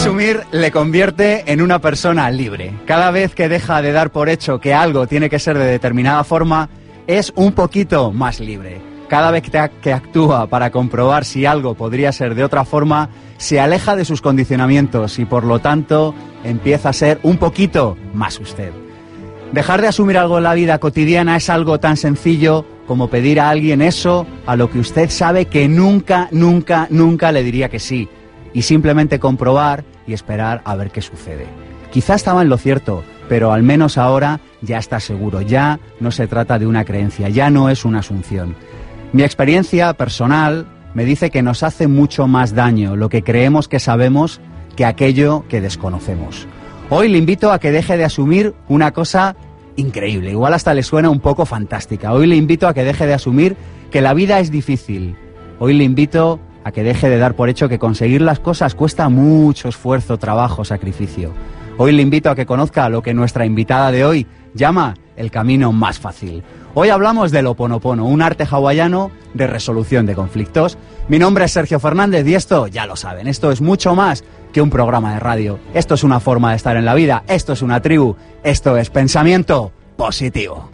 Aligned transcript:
asumir 0.00 0.40
le 0.50 0.70
convierte 0.70 1.52
en 1.52 1.60
una 1.60 1.78
persona 1.78 2.30
libre. 2.30 2.72
Cada 2.86 3.10
vez 3.10 3.34
que 3.34 3.50
deja 3.50 3.82
de 3.82 3.92
dar 3.92 4.10
por 4.10 4.30
hecho 4.30 4.58
que 4.58 4.72
algo 4.72 5.06
tiene 5.06 5.28
que 5.28 5.38
ser 5.38 5.58
de 5.58 5.66
determinada 5.66 6.24
forma, 6.24 6.70
es 7.06 7.34
un 7.36 7.52
poquito 7.52 8.10
más 8.10 8.40
libre. 8.40 8.80
Cada 9.08 9.30
vez 9.30 9.42
que 9.50 9.92
actúa 9.92 10.46
para 10.46 10.70
comprobar 10.70 11.26
si 11.26 11.44
algo 11.44 11.74
podría 11.74 12.12
ser 12.12 12.34
de 12.34 12.44
otra 12.44 12.64
forma, 12.64 13.10
se 13.36 13.60
aleja 13.60 13.94
de 13.94 14.06
sus 14.06 14.22
condicionamientos 14.22 15.18
y 15.18 15.26
por 15.26 15.44
lo 15.44 15.58
tanto 15.58 16.14
empieza 16.44 16.88
a 16.88 16.94
ser 16.94 17.20
un 17.22 17.36
poquito 17.36 17.98
más 18.14 18.40
usted. 18.40 18.72
Dejar 19.52 19.82
de 19.82 19.88
asumir 19.88 20.16
algo 20.16 20.38
en 20.38 20.44
la 20.44 20.54
vida 20.54 20.78
cotidiana 20.78 21.36
es 21.36 21.50
algo 21.50 21.78
tan 21.78 21.98
sencillo 21.98 22.64
como 22.86 23.10
pedir 23.10 23.38
a 23.38 23.50
alguien 23.50 23.82
eso 23.82 24.26
a 24.46 24.56
lo 24.56 24.70
que 24.70 24.78
usted 24.78 25.10
sabe 25.10 25.44
que 25.44 25.68
nunca, 25.68 26.28
nunca, 26.32 26.86
nunca 26.88 27.32
le 27.32 27.42
diría 27.42 27.68
que 27.68 27.78
sí 27.78 28.08
y 28.52 28.62
simplemente 28.62 29.18
comprobar 29.18 29.84
y 30.10 30.14
esperar 30.14 30.60
a 30.64 30.74
ver 30.74 30.90
qué 30.90 31.00
sucede. 31.00 31.46
Quizá 31.92 32.14
estaba 32.14 32.42
en 32.42 32.48
lo 32.48 32.58
cierto, 32.58 33.04
pero 33.28 33.52
al 33.52 33.62
menos 33.62 33.96
ahora 33.96 34.40
ya 34.60 34.78
está 34.78 34.98
seguro, 34.98 35.40
ya 35.40 35.78
no 36.00 36.10
se 36.10 36.26
trata 36.26 36.58
de 36.58 36.66
una 36.66 36.84
creencia, 36.84 37.28
ya 37.28 37.48
no 37.48 37.70
es 37.70 37.84
una 37.84 38.00
asunción. 38.00 38.56
Mi 39.12 39.22
experiencia 39.22 39.92
personal 39.94 40.66
me 40.94 41.04
dice 41.04 41.30
que 41.30 41.42
nos 41.42 41.62
hace 41.62 41.86
mucho 41.86 42.26
más 42.26 42.54
daño 42.54 42.96
lo 42.96 43.08
que 43.08 43.22
creemos 43.22 43.68
que 43.68 43.78
sabemos 43.78 44.40
que 44.76 44.84
aquello 44.84 45.44
que 45.48 45.60
desconocemos. 45.60 46.46
Hoy 46.90 47.08
le 47.08 47.18
invito 47.18 47.52
a 47.52 47.60
que 47.60 47.70
deje 47.70 47.96
de 47.96 48.04
asumir 48.04 48.54
una 48.68 48.92
cosa 48.92 49.36
increíble, 49.76 50.30
igual 50.30 50.54
hasta 50.54 50.74
le 50.74 50.82
suena 50.82 51.08
un 51.08 51.20
poco 51.20 51.46
fantástica. 51.46 52.12
Hoy 52.12 52.26
le 52.26 52.36
invito 52.36 52.66
a 52.66 52.74
que 52.74 52.82
deje 52.82 53.06
de 53.06 53.14
asumir 53.14 53.56
que 53.92 54.00
la 54.00 54.14
vida 54.14 54.40
es 54.40 54.50
difícil. 54.50 55.16
Hoy 55.60 55.74
le 55.74 55.84
invito 55.84 56.40
a 56.64 56.72
que 56.72 56.82
deje 56.82 57.08
de 57.08 57.18
dar 57.18 57.34
por 57.34 57.48
hecho 57.48 57.68
que 57.68 57.78
conseguir 57.78 58.22
las 58.22 58.40
cosas 58.40 58.74
cuesta 58.74 59.08
mucho 59.08 59.68
esfuerzo, 59.68 60.18
trabajo, 60.18 60.64
sacrificio. 60.64 61.32
Hoy 61.78 61.92
le 61.92 62.02
invito 62.02 62.30
a 62.30 62.34
que 62.34 62.46
conozca 62.46 62.88
lo 62.88 63.02
que 63.02 63.14
nuestra 63.14 63.46
invitada 63.46 63.90
de 63.90 64.04
hoy 64.04 64.26
llama 64.54 64.94
el 65.16 65.30
camino 65.30 65.72
más 65.72 65.98
fácil. 65.98 66.42
Hoy 66.74 66.88
hablamos 66.88 67.30
del 67.30 67.46
oponopono, 67.46 68.06
un 68.06 68.22
arte 68.22 68.46
hawaiano 68.48 69.10
de 69.34 69.46
resolución 69.46 70.06
de 70.06 70.14
conflictos. 70.14 70.78
Mi 71.08 71.18
nombre 71.18 71.44
es 71.44 71.52
Sergio 71.52 71.80
Fernández 71.80 72.26
y 72.26 72.34
esto, 72.34 72.66
ya 72.66 72.86
lo 72.86 72.96
saben, 72.96 73.26
esto 73.26 73.50
es 73.50 73.60
mucho 73.60 73.94
más 73.94 74.24
que 74.52 74.62
un 74.62 74.70
programa 74.70 75.14
de 75.14 75.20
radio. 75.20 75.58
Esto 75.74 75.94
es 75.94 76.04
una 76.04 76.20
forma 76.20 76.50
de 76.50 76.56
estar 76.56 76.76
en 76.76 76.84
la 76.84 76.94
vida, 76.94 77.24
esto 77.28 77.52
es 77.52 77.62
una 77.62 77.80
tribu, 77.80 78.16
esto 78.42 78.76
es 78.76 78.90
pensamiento 78.90 79.72
positivo. 79.96 80.68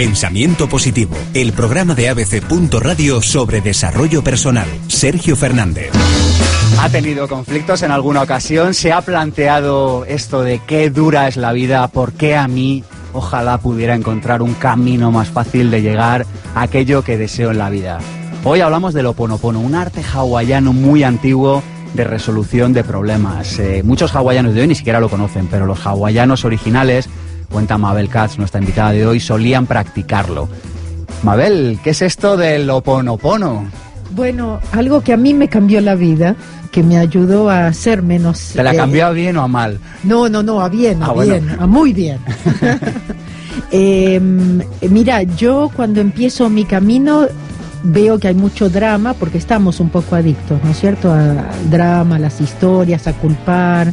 Pensamiento 0.00 0.66
Positivo, 0.66 1.14
el 1.34 1.52
programa 1.52 1.94
de 1.94 2.08
ABC. 2.08 2.42
Radio 2.80 3.20
sobre 3.20 3.60
desarrollo 3.60 4.24
personal. 4.24 4.66
Sergio 4.88 5.36
Fernández. 5.36 5.90
Ha 6.80 6.88
tenido 6.88 7.28
conflictos 7.28 7.82
en 7.82 7.90
alguna 7.90 8.22
ocasión, 8.22 8.72
se 8.72 8.94
ha 8.94 9.02
planteado 9.02 10.06
esto 10.06 10.40
de 10.40 10.58
qué 10.66 10.88
dura 10.88 11.28
es 11.28 11.36
la 11.36 11.52
vida, 11.52 11.86
por 11.88 12.14
qué 12.14 12.34
a 12.34 12.48
mí 12.48 12.82
ojalá 13.12 13.58
pudiera 13.58 13.94
encontrar 13.94 14.40
un 14.40 14.54
camino 14.54 15.12
más 15.12 15.28
fácil 15.28 15.70
de 15.70 15.82
llegar 15.82 16.24
a 16.54 16.62
aquello 16.62 17.04
que 17.04 17.18
deseo 17.18 17.50
en 17.50 17.58
la 17.58 17.68
vida. 17.68 17.98
Hoy 18.42 18.62
hablamos 18.62 18.94
del 18.94 19.04
oponopono, 19.04 19.60
un 19.60 19.74
arte 19.74 20.02
hawaiano 20.02 20.72
muy 20.72 21.02
antiguo 21.02 21.62
de 21.92 22.04
resolución 22.04 22.72
de 22.72 22.84
problemas. 22.84 23.58
Eh, 23.58 23.82
muchos 23.84 24.14
hawaianos 24.14 24.54
de 24.54 24.62
hoy 24.62 24.68
ni 24.68 24.74
siquiera 24.74 24.98
lo 24.98 25.10
conocen, 25.10 25.46
pero 25.48 25.66
los 25.66 25.84
hawaianos 25.84 26.46
originales 26.46 27.10
cuenta 27.50 27.76
Mabel 27.76 28.08
Katz, 28.08 28.38
nuestra 28.38 28.60
invitada 28.60 28.92
de 28.92 29.06
hoy, 29.06 29.20
solían 29.20 29.66
practicarlo. 29.66 30.48
Mabel, 31.22 31.78
¿qué 31.84 31.90
es 31.90 32.02
esto 32.02 32.36
del 32.36 32.70
oponopono? 32.70 33.66
Bueno, 34.12 34.60
algo 34.72 35.02
que 35.02 35.12
a 35.12 35.16
mí 35.16 35.34
me 35.34 35.48
cambió 35.48 35.80
la 35.80 35.94
vida, 35.94 36.36
que 36.70 36.82
me 36.82 36.96
ayudó 36.96 37.50
a 37.50 37.72
ser 37.72 38.02
menos... 38.02 38.52
¿Te 38.54 38.62
la 38.62 38.72
eh, 38.72 38.76
cambió 38.76 39.06
a 39.06 39.10
bien 39.10 39.36
o 39.36 39.42
a 39.42 39.48
mal? 39.48 39.78
No, 40.04 40.28
no, 40.28 40.42
no, 40.42 40.60
a 40.60 40.68
bien, 40.68 41.02
a 41.02 41.06
ah, 41.06 41.22
bien, 41.22 41.50
a 41.58 41.66
muy 41.66 41.92
bien. 41.92 42.18
Em, 43.72 44.60
mira, 44.88 45.22
yo 45.22 45.70
cuando 45.74 46.00
empiezo 46.00 46.48
mi 46.48 46.64
camino 46.64 47.26
veo 47.82 48.18
que 48.18 48.28
hay 48.28 48.34
mucho 48.34 48.68
drama 48.68 49.14
porque 49.14 49.38
estamos 49.38 49.80
un 49.80 49.90
poco 49.90 50.16
adictos, 50.16 50.62
¿no 50.62 50.70
es 50.70 50.80
cierto? 50.80 51.12
Al 51.12 51.70
drama, 51.70 52.16
a 52.16 52.18
las 52.18 52.40
historias, 52.40 53.06
a 53.06 53.12
culpar 53.12 53.92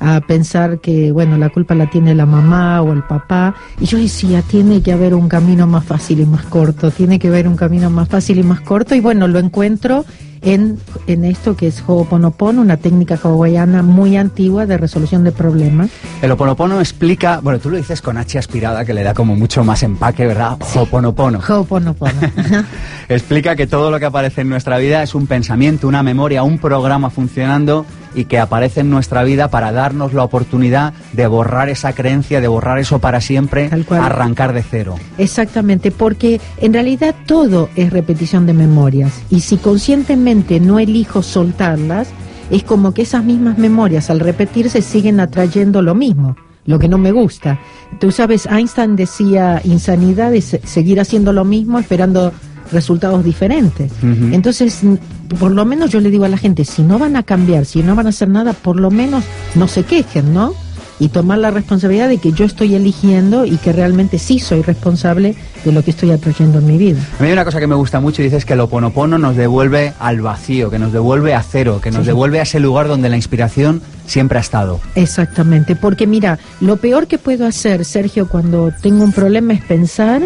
a 0.00 0.20
pensar 0.20 0.78
que, 0.80 1.12
bueno, 1.12 1.38
la 1.38 1.48
culpa 1.48 1.74
la 1.74 1.88
tiene 1.88 2.14
la 2.14 2.26
mamá 2.26 2.82
o 2.82 2.92
el 2.92 3.02
papá. 3.02 3.54
Y 3.80 3.86
yo 3.86 3.98
decía, 3.98 4.42
tiene 4.42 4.82
que 4.82 4.92
haber 4.92 5.14
un 5.14 5.28
camino 5.28 5.66
más 5.66 5.84
fácil 5.84 6.20
y 6.20 6.26
más 6.26 6.44
corto, 6.46 6.90
tiene 6.90 7.18
que 7.18 7.28
haber 7.28 7.48
un 7.48 7.56
camino 7.56 7.90
más 7.90 8.08
fácil 8.08 8.38
y 8.38 8.42
más 8.42 8.60
corto. 8.60 8.94
Y 8.94 9.00
bueno, 9.00 9.28
lo 9.28 9.38
encuentro 9.38 10.04
en, 10.42 10.78
en 11.06 11.24
esto 11.24 11.56
que 11.56 11.66
es 11.68 11.82
Ho'oponopono, 11.86 12.60
una 12.60 12.76
técnica 12.76 13.18
hawaiana 13.22 13.82
muy 13.82 14.16
antigua 14.16 14.66
de 14.66 14.76
resolución 14.76 15.24
de 15.24 15.32
problemas. 15.32 15.90
El 16.22 16.30
Ho'oponopono 16.30 16.80
explica, 16.80 17.40
bueno, 17.42 17.58
tú 17.58 17.70
lo 17.70 17.76
dices 17.76 18.00
con 18.00 18.16
H 18.16 18.38
aspirada, 18.38 18.84
que 18.84 18.94
le 18.94 19.02
da 19.02 19.14
como 19.14 19.34
mucho 19.34 19.64
más 19.64 19.82
empaque, 19.82 20.26
¿verdad? 20.26 20.56
Ho'oponopono. 20.74 21.40
Ho'oponopono. 21.46 22.12
explica 23.08 23.56
que 23.56 23.66
todo 23.66 23.90
lo 23.90 23.98
que 23.98 24.06
aparece 24.06 24.42
en 24.42 24.48
nuestra 24.48 24.78
vida 24.78 25.02
es 25.02 25.14
un 25.14 25.26
pensamiento, 25.26 25.88
una 25.88 26.02
memoria, 26.02 26.42
un 26.42 26.58
programa 26.58 27.10
funcionando 27.10 27.84
y 28.16 28.24
que 28.24 28.40
aparece 28.40 28.80
en 28.80 28.90
nuestra 28.90 29.22
vida 29.22 29.48
para 29.48 29.70
darnos 29.70 30.14
la 30.14 30.24
oportunidad 30.24 30.94
de 31.12 31.26
borrar 31.28 31.68
esa 31.68 31.92
creencia, 31.92 32.40
de 32.40 32.48
borrar 32.48 32.78
eso 32.78 32.98
para 32.98 33.20
siempre, 33.20 33.70
arrancar 33.90 34.52
de 34.52 34.62
cero. 34.62 34.96
Exactamente, 35.18 35.92
porque 35.92 36.40
en 36.56 36.72
realidad 36.72 37.14
todo 37.26 37.68
es 37.76 37.92
repetición 37.92 38.46
de 38.46 38.54
memorias 38.54 39.22
y 39.30 39.40
si 39.40 39.58
conscientemente 39.58 40.58
no 40.58 40.78
elijo 40.78 41.22
soltarlas, 41.22 42.08
es 42.50 42.64
como 42.64 42.94
que 42.94 43.02
esas 43.02 43.22
mismas 43.22 43.58
memorias 43.58 44.08
al 44.08 44.20
repetirse 44.20 44.82
siguen 44.82 45.20
atrayendo 45.20 45.82
lo 45.82 45.94
mismo 45.94 46.36
lo 46.64 46.80
que 46.80 46.88
no 46.88 46.98
me 46.98 47.12
gusta. 47.12 47.60
Tú 48.00 48.10
sabes, 48.10 48.46
Einstein 48.46 48.96
decía, 48.96 49.60
insanidad 49.62 50.34
es 50.34 50.58
seguir 50.64 51.00
haciendo 51.00 51.32
lo 51.32 51.44
mismo 51.44 51.78
esperando 51.78 52.32
resultados 52.72 53.24
diferentes. 53.24 53.92
Entonces, 54.02 54.80
por 55.26 55.52
lo 55.52 55.64
menos 55.64 55.90
yo 55.90 56.00
le 56.00 56.10
digo 56.10 56.24
a 56.24 56.28
la 56.28 56.38
gente, 56.38 56.64
si 56.64 56.82
no 56.82 56.98
van 56.98 57.16
a 57.16 57.22
cambiar, 57.22 57.64
si 57.66 57.82
no 57.82 57.94
van 57.94 58.06
a 58.06 58.10
hacer 58.10 58.28
nada, 58.28 58.52
por 58.52 58.78
lo 58.78 58.90
menos 58.90 59.24
no 59.54 59.68
se 59.68 59.84
quejen, 59.84 60.32
¿no? 60.32 60.54
Y 60.98 61.08
tomar 61.08 61.38
la 61.38 61.50
responsabilidad 61.50 62.08
de 62.08 62.16
que 62.16 62.32
yo 62.32 62.46
estoy 62.46 62.74
eligiendo 62.74 63.44
y 63.44 63.58
que 63.58 63.70
realmente 63.72 64.18
sí 64.18 64.38
soy 64.38 64.62
responsable 64.62 65.34
de 65.62 65.72
lo 65.72 65.82
que 65.82 65.90
estoy 65.90 66.10
atrayendo 66.10 66.58
en 66.60 66.66
mi 66.66 66.78
vida. 66.78 66.98
A 67.18 67.22
mí 67.22 67.26
hay 67.28 67.34
una 67.34 67.44
cosa 67.44 67.60
que 67.60 67.66
me 67.66 67.74
gusta 67.74 68.00
mucho 68.00 68.22
y 68.22 68.24
dices 68.24 68.46
que 68.46 68.54
el 68.54 68.60
oponopono 68.60 69.18
nos 69.18 69.36
devuelve 69.36 69.92
al 69.98 70.22
vacío, 70.22 70.70
que 70.70 70.78
nos 70.78 70.94
devuelve 70.94 71.34
a 71.34 71.42
cero, 71.42 71.80
que 71.82 71.90
nos 71.90 72.06
devuelve 72.06 72.40
a 72.40 72.44
ese 72.44 72.60
lugar 72.60 72.88
donde 72.88 73.10
la 73.10 73.16
inspiración 73.16 73.82
siempre 74.06 74.38
ha 74.38 74.40
estado. 74.40 74.80
Exactamente, 74.94 75.76
porque 75.76 76.06
mira, 76.06 76.38
lo 76.60 76.78
peor 76.78 77.08
que 77.08 77.18
puedo 77.18 77.46
hacer, 77.46 77.84
Sergio, 77.84 78.26
cuando 78.26 78.72
tengo 78.80 79.04
un 79.04 79.12
problema 79.12 79.52
es 79.52 79.60
pensar 79.62 80.22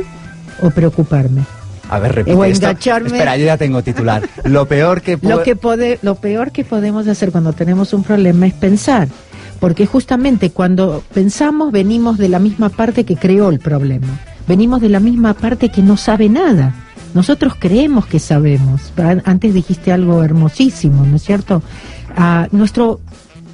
o 0.62 0.71
preocuparme. 0.71 1.43
A 1.91 1.99
ver, 1.99 2.15
repite 2.15 2.37
o. 2.37 2.45
Espera, 2.45 3.37
yo 3.37 3.47
ya 3.47 3.59
tengo 3.59 3.83
titular. 3.83 4.23
Lo 4.45 4.67
peor 4.67 5.03
que 5.03 5.19
lo 5.21 5.43
que 5.43 5.56
pode... 5.56 5.99
lo 6.03 6.15
peor 6.15 6.53
que 6.53 6.65
podemos 6.65 7.06
hacer 7.09 7.33
cuando 7.33 7.53
tenemos 7.53 7.93
un 7.93 8.05
problema 8.05 8.47
es 8.47 8.55
pensar, 8.55 9.09
porque 9.59 9.87
justamente 9.87 10.51
cuando 10.51 11.03
pensamos 11.12 11.73
venimos 11.73 12.17
de 12.17 12.28
la 12.28 12.39
misma 12.39 12.69
parte 12.69 13.05
que 13.05 13.17
creó 13.17 13.51
el 13.51 13.59
problema. 13.59 14.21
Venimos 14.47 14.81
de 14.81 14.89
la 14.89 15.01
misma 15.01 15.34
parte 15.34 15.69
que 15.69 15.83
no 15.83 15.97
sabe 15.97 16.28
nada. 16.28 16.75
Nosotros 17.12 17.55
creemos 17.59 18.07
que 18.07 18.21
sabemos. 18.21 18.93
Antes 19.25 19.53
dijiste 19.53 19.93
algo 19.93 20.22
hermosísimo, 20.22 21.05
¿no 21.05 21.17
es 21.17 21.22
cierto? 21.22 21.62
Ah, 22.17 22.47
nuestro 22.53 23.01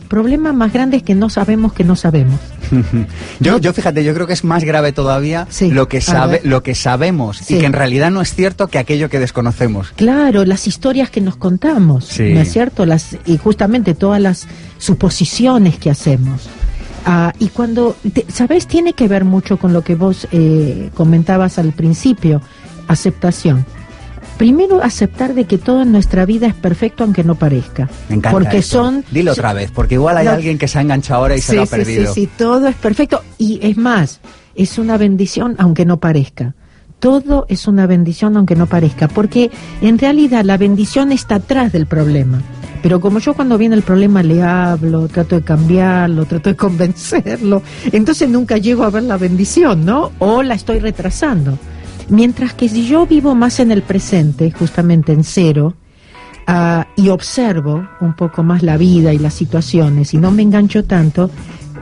problema 0.06 0.52
más 0.52 0.72
grande 0.72 0.98
es 0.98 1.02
que 1.02 1.14
no 1.14 1.28
sabemos 1.30 1.72
que 1.72 1.84
no 1.84 1.96
sabemos. 1.96 2.40
yo, 3.40 3.58
yo 3.58 3.72
fíjate, 3.72 4.04
yo 4.04 4.14
creo 4.14 4.26
que 4.26 4.32
es 4.32 4.44
más 4.44 4.64
grave 4.64 4.92
todavía 4.92 5.46
lo 5.70 5.88
que 5.88 6.00
sabe, 6.00 6.40
lo 6.44 6.62
que 6.62 6.74
sabemos 6.74 7.50
y 7.50 7.58
que 7.58 7.66
en 7.66 7.72
realidad 7.72 8.10
no 8.10 8.20
es 8.20 8.34
cierto 8.34 8.68
que 8.68 8.78
aquello 8.78 9.08
que 9.08 9.18
desconocemos. 9.18 9.92
Claro, 9.96 10.44
las 10.44 10.66
historias 10.66 11.10
que 11.10 11.20
nos 11.20 11.36
contamos, 11.36 12.18
¿no 12.18 12.40
es 12.40 12.52
cierto? 12.52 12.86
Las 12.86 13.16
y 13.26 13.36
justamente 13.38 13.94
todas 13.94 14.20
las 14.20 14.46
suposiciones 14.78 15.78
que 15.78 15.90
hacemos. 15.90 16.48
Ah, 17.08 17.32
y 17.38 17.48
cuando, 17.48 17.96
¿sabes? 18.28 18.66
Tiene 18.66 18.92
que 18.92 19.06
ver 19.06 19.24
mucho 19.24 19.58
con 19.58 19.72
lo 19.72 19.82
que 19.82 19.94
vos 19.94 20.26
eh, 20.32 20.90
comentabas 20.94 21.58
al 21.58 21.72
principio, 21.72 22.42
aceptación. 22.88 23.64
Primero, 24.36 24.82
aceptar 24.82 25.34
de 25.34 25.44
que 25.44 25.56
todo 25.56 25.82
en 25.82 25.92
nuestra 25.92 26.26
vida 26.26 26.46
es 26.46 26.54
perfecto 26.54 27.04
aunque 27.04 27.24
no 27.24 27.36
parezca. 27.36 27.88
Me 28.08 28.16
encanta 28.16 28.32
porque 28.32 28.60
son 28.60 29.02
Dilo 29.10 29.32
otra 29.32 29.54
vez, 29.54 29.70
porque 29.70 29.94
igual 29.94 30.18
hay 30.18 30.26
alguien 30.26 30.58
que 30.58 30.68
se 30.68 30.78
ha 30.78 30.82
enganchado 30.82 31.22
ahora 31.22 31.36
y 31.36 31.40
se 31.40 31.54
lo 31.54 31.62
ha 31.62 31.66
perdido. 31.66 32.12
Sí, 32.12 32.22
sí, 32.22 32.30
todo 32.36 32.68
es 32.68 32.76
perfecto. 32.76 33.22
Y 33.38 33.58
es 33.62 33.78
más, 33.78 34.20
es 34.54 34.78
una 34.78 34.98
bendición 34.98 35.56
aunque 35.58 35.86
no 35.86 35.98
parezca. 35.98 36.54
Todo 36.98 37.46
es 37.48 37.66
una 37.66 37.86
bendición 37.86 38.36
aunque 38.36 38.56
no 38.56 38.66
parezca, 38.66 39.08
porque 39.08 39.50
en 39.80 39.98
realidad 39.98 40.44
la 40.44 40.56
bendición 40.56 41.12
está 41.12 41.36
atrás 41.36 41.72
del 41.72 41.86
problema. 41.86 42.42
Pero 42.82 43.00
como 43.00 43.18
yo 43.18 43.34
cuando 43.34 43.58
viene 43.58 43.74
el 43.74 43.82
problema 43.82 44.22
le 44.22 44.42
hablo, 44.42 45.08
trato 45.08 45.36
de 45.36 45.42
cambiarlo, 45.42 46.24
trato 46.26 46.50
de 46.50 46.56
convencerlo, 46.56 47.62
entonces 47.90 48.28
nunca 48.28 48.58
llego 48.58 48.84
a 48.84 48.90
ver 48.90 49.02
la 49.02 49.16
bendición, 49.16 49.84
¿no? 49.84 50.12
O 50.18 50.42
la 50.42 50.54
estoy 50.54 50.78
retrasando. 50.78 51.58
Mientras 52.08 52.54
que 52.54 52.68
si 52.68 52.86
yo 52.86 53.06
vivo 53.06 53.34
más 53.34 53.60
en 53.60 53.72
el 53.72 53.82
presente, 53.82 54.50
justamente 54.52 55.12
en 55.12 55.24
cero, 55.24 55.74
ah, 56.46 56.86
y 56.96 57.08
observo 57.08 57.88
un 58.00 58.14
poco 58.14 58.42
más 58.42 58.62
la 58.62 58.76
vida 58.76 59.12
y 59.12 59.18
las 59.18 59.34
situaciones 59.34 60.14
y 60.14 60.18
no 60.18 60.30
me 60.30 60.42
engancho 60.42 60.84
tanto, 60.84 61.30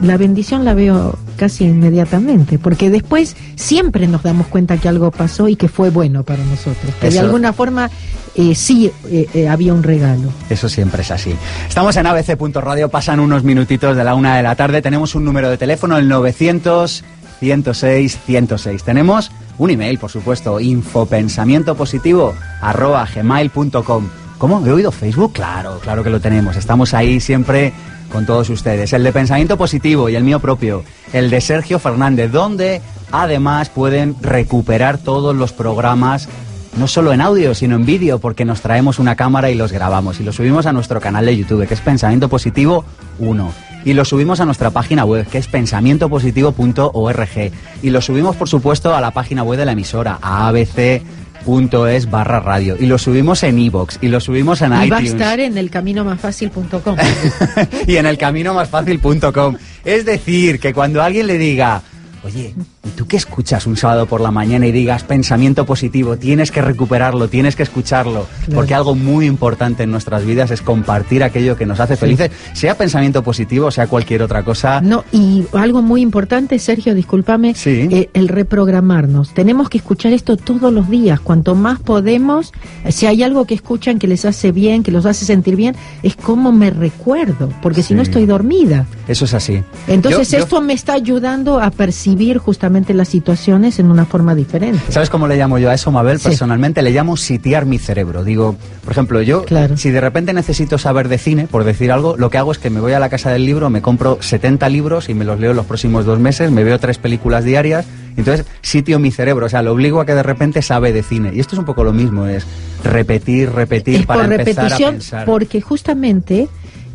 la 0.00 0.16
bendición 0.16 0.64
la 0.64 0.74
veo 0.74 1.16
casi 1.36 1.64
inmediatamente, 1.64 2.58
porque 2.58 2.90
después 2.90 3.36
siempre 3.56 4.06
nos 4.06 4.22
damos 4.22 4.46
cuenta 4.46 4.76
que 4.76 4.88
algo 4.88 5.10
pasó 5.10 5.48
y 5.48 5.56
que 5.56 5.68
fue 5.68 5.90
bueno 5.90 6.22
para 6.22 6.44
nosotros, 6.44 6.94
que 7.00 7.10
de 7.10 7.18
alguna 7.18 7.52
forma 7.52 7.90
eh, 8.34 8.54
sí 8.54 8.90
eh, 9.08 9.28
eh, 9.34 9.48
había 9.48 9.74
un 9.74 9.82
regalo. 9.82 10.32
Eso 10.48 10.68
siempre 10.68 11.02
es 11.02 11.10
así. 11.10 11.34
Estamos 11.68 11.96
en 11.96 12.06
abc.radio, 12.06 12.88
pasan 12.88 13.20
unos 13.20 13.44
minutitos 13.44 13.96
de 13.96 14.04
la 14.04 14.14
una 14.14 14.36
de 14.36 14.42
la 14.42 14.56
tarde. 14.56 14.82
Tenemos 14.82 15.14
un 15.14 15.24
número 15.24 15.50
de 15.50 15.58
teléfono, 15.58 15.96
el 15.96 16.08
900 16.08 17.04
106 17.40 18.18
106. 18.24 18.84
Tenemos 18.84 19.30
un 19.58 19.70
email, 19.70 19.98
por 19.98 20.10
supuesto, 20.10 20.60
infopensamientopositivo 20.60 22.34
arroba 22.60 23.06
gmail.com. 23.12 24.08
¿Cómo? 24.38 24.66
¿He 24.66 24.72
oído 24.72 24.90
Facebook? 24.90 25.32
Claro, 25.32 25.78
claro 25.80 26.02
que 26.02 26.10
lo 26.10 26.20
tenemos. 26.20 26.56
Estamos 26.56 26.92
ahí 26.92 27.20
siempre 27.20 27.72
con 28.10 28.26
todos 28.26 28.50
ustedes. 28.50 28.92
El 28.92 29.02
de 29.04 29.12
Pensamiento 29.12 29.56
Positivo 29.56 30.08
y 30.08 30.16
el 30.16 30.24
mío 30.24 30.40
propio. 30.40 30.84
El 31.12 31.30
de 31.30 31.40
Sergio 31.40 31.78
Fernández, 31.78 32.30
donde 32.30 32.80
además 33.12 33.70
pueden 33.70 34.16
recuperar 34.20 34.98
todos 34.98 35.34
los 35.34 35.52
programas 35.52 36.28
no 36.76 36.88
solo 36.88 37.12
en 37.12 37.20
audio, 37.20 37.54
sino 37.54 37.76
en 37.76 37.86
vídeo, 37.86 38.18
porque 38.18 38.44
nos 38.44 38.60
traemos 38.60 38.98
una 38.98 39.14
cámara 39.14 39.50
y 39.50 39.54
los 39.54 39.72
grabamos 39.72 40.18
y 40.20 40.24
los 40.24 40.36
subimos 40.36 40.66
a 40.66 40.72
nuestro 40.72 41.00
canal 41.00 41.26
de 41.26 41.36
YouTube, 41.36 41.66
que 41.66 41.74
es 41.74 41.80
Pensamiento 41.80 42.28
Positivo 42.28 42.84
1. 43.20 43.73
Y 43.84 43.92
lo 43.92 44.04
subimos 44.04 44.40
a 44.40 44.44
nuestra 44.44 44.70
página 44.70 45.04
web, 45.04 45.26
que 45.26 45.38
es 45.38 45.46
pensamientopositivo.org. 45.46 47.52
Y 47.82 47.90
lo 47.90 48.00
subimos, 48.00 48.36
por 48.36 48.48
supuesto, 48.48 48.94
a 48.94 49.00
la 49.00 49.10
página 49.10 49.42
web 49.42 49.58
de 49.58 49.66
la 49.66 49.72
emisora, 49.72 50.18
a 50.22 50.48
abc.es 50.48 52.10
barra 52.10 52.40
radio. 52.40 52.76
Y 52.78 52.86
lo 52.86 52.98
subimos 52.98 53.42
en 53.42 53.58
iVoox, 53.58 53.98
y 54.00 54.08
lo 54.08 54.20
subimos 54.20 54.62
en 54.62 54.72
Y 54.84 54.90
va 54.90 54.98
a 54.98 55.02
estar 55.02 55.40
en 55.40 55.58
el 55.58 55.70
camino 55.70 56.04
más 56.04 56.20
fácil.com. 56.20 56.96
y 57.86 57.96
en 57.96 58.06
el 58.06 58.16
camino 58.16 58.54
más 58.54 58.68
fácil.com. 58.68 59.56
Es 59.84 60.04
decir, 60.04 60.60
que 60.60 60.72
cuando 60.72 61.02
alguien 61.02 61.26
le 61.26 61.36
diga, 61.36 61.82
oye, 62.22 62.54
¿y 62.84 62.90
tú 62.90 63.06
qué 63.06 63.16
escuchas 63.16 63.66
un 63.66 63.76
sábado 63.76 64.06
por 64.06 64.20
la 64.20 64.30
mañana 64.30 64.66
y 64.66 64.72
digas 64.72 65.04
pensamiento 65.04 65.64
positivo? 65.66 66.16
Tienes 66.16 66.50
que 66.50 66.62
recuperarlo, 66.62 67.28
tienes 67.28 67.56
que 67.56 67.62
escucharlo. 67.62 68.26
Claro. 68.44 68.54
Porque 68.54 68.74
algo 68.74 68.94
muy 68.94 69.26
importante 69.26 69.82
en 69.84 69.90
nuestras 69.90 70.24
vidas 70.24 70.50
es 70.50 70.62
compartir 70.62 71.22
aquello 71.24 71.56
que 71.56 71.66
nos 71.66 71.80
hace 71.80 71.96
felices, 71.96 72.30
sea 72.52 72.76
pensamiento 72.76 73.22
positivo, 73.22 73.70
sea 73.70 73.86
cualquier 73.86 74.22
otra 74.22 74.42
cosa. 74.44 74.80
No, 74.80 75.04
y 75.12 75.44
algo 75.52 75.82
muy 75.82 76.00
importante, 76.02 76.58
Sergio, 76.58 76.94
discúlpame, 76.94 77.54
Sí. 77.54 77.88
eh, 77.90 78.10
el 78.14 78.28
reprogramarnos. 78.28 79.32
Tenemos 79.34 79.68
que 79.68 79.78
escuchar 79.78 80.12
esto 80.12 80.36
todos 80.36 80.72
los 80.72 80.88
días. 80.90 81.20
Cuanto 81.20 81.54
más 81.54 81.80
podemos, 81.80 82.52
eh, 82.84 82.92
si 82.92 83.06
hay 83.06 83.22
algo 83.22 83.44
que 83.46 83.54
escuchan 83.54 83.98
que 83.98 84.06
les 84.06 84.24
hace 84.24 84.52
bien, 84.52 84.82
que 84.82 84.90
los 84.90 85.06
hace 85.06 85.24
sentir 85.24 85.56
bien, 85.56 85.74
es 86.02 86.16
como 86.16 86.52
me 86.52 86.70
recuerdo, 86.70 87.50
porque 87.62 87.82
si 87.82 87.94
no 87.94 88.04
Sí. 88.04 88.10
estoy 88.10 88.26
dormida. 88.26 88.86
Eso 89.08 89.24
es 89.24 89.34
así. 89.34 89.62
Entonces 89.86 90.30
Yo- 90.30 90.38
yo- 90.38 90.44
esto 90.44 90.60
me 90.60 90.72
está 90.72 90.94
ayudando 90.94 91.60
a 91.60 91.70
percibir 91.70 92.38
justamente 92.38 92.73
las 92.74 93.08
situaciones 93.08 93.78
en 93.78 93.90
una 93.90 94.04
forma 94.04 94.34
diferente. 94.34 94.80
¿Sabes 94.90 95.08
cómo 95.10 95.28
le 95.28 95.36
llamo 95.36 95.58
yo 95.58 95.70
a 95.70 95.74
eso, 95.74 95.90
Mabel? 95.92 96.18
Sí. 96.18 96.28
Personalmente 96.28 96.82
le 96.82 96.90
llamo 96.90 97.16
sitiar 97.16 97.64
mi 97.66 97.78
cerebro. 97.78 98.24
Digo, 98.24 98.56
por 98.82 98.92
ejemplo, 98.92 99.22
yo, 99.22 99.44
Claro. 99.44 99.76
si 99.76 99.90
de 99.90 100.00
repente 100.00 100.32
necesito 100.32 100.76
saber 100.78 101.08
de 101.08 101.18
cine, 101.18 101.46
por 101.46 101.62
decir 101.64 101.92
algo, 101.92 102.16
lo 102.16 102.30
que 102.30 102.38
hago 102.38 102.50
es 102.52 102.58
que 102.58 102.70
me 102.70 102.80
voy 102.80 102.92
a 102.92 102.98
la 102.98 103.08
casa 103.08 103.30
del 103.30 103.46
libro, 103.46 103.70
me 103.70 103.80
compro 103.80 104.18
70 104.20 104.68
libros 104.68 105.08
y 105.08 105.14
me 105.14 105.24
los 105.24 105.38
leo 105.38 105.54
los 105.54 105.66
próximos 105.66 106.04
dos 106.04 106.18
meses, 106.18 106.50
me 106.50 106.64
veo 106.64 106.78
tres 106.80 106.98
películas 106.98 107.44
diarias, 107.44 107.86
entonces 108.16 108.44
sitio 108.62 108.98
mi 108.98 109.10
cerebro, 109.10 109.46
o 109.46 109.48
sea, 109.48 109.62
lo 109.62 109.72
obligo 109.72 110.00
a 110.00 110.06
que 110.06 110.14
de 110.14 110.22
repente 110.22 110.60
sabe 110.62 110.92
de 110.92 111.02
cine. 111.02 111.30
Y 111.34 111.40
esto 111.40 111.54
es 111.54 111.58
un 111.60 111.64
poco 111.64 111.84
lo 111.84 111.92
mismo, 111.92 112.26
es 112.26 112.44
repetir, 112.82 113.50
repetir 113.52 114.00
es 114.00 114.06
para 114.06 114.24
por 114.24 114.32
empezar 114.32 114.64
a 114.64 114.68
repetición, 114.68 114.94
pensar. 114.94 115.24
porque 115.24 115.60
justamente 115.60 116.48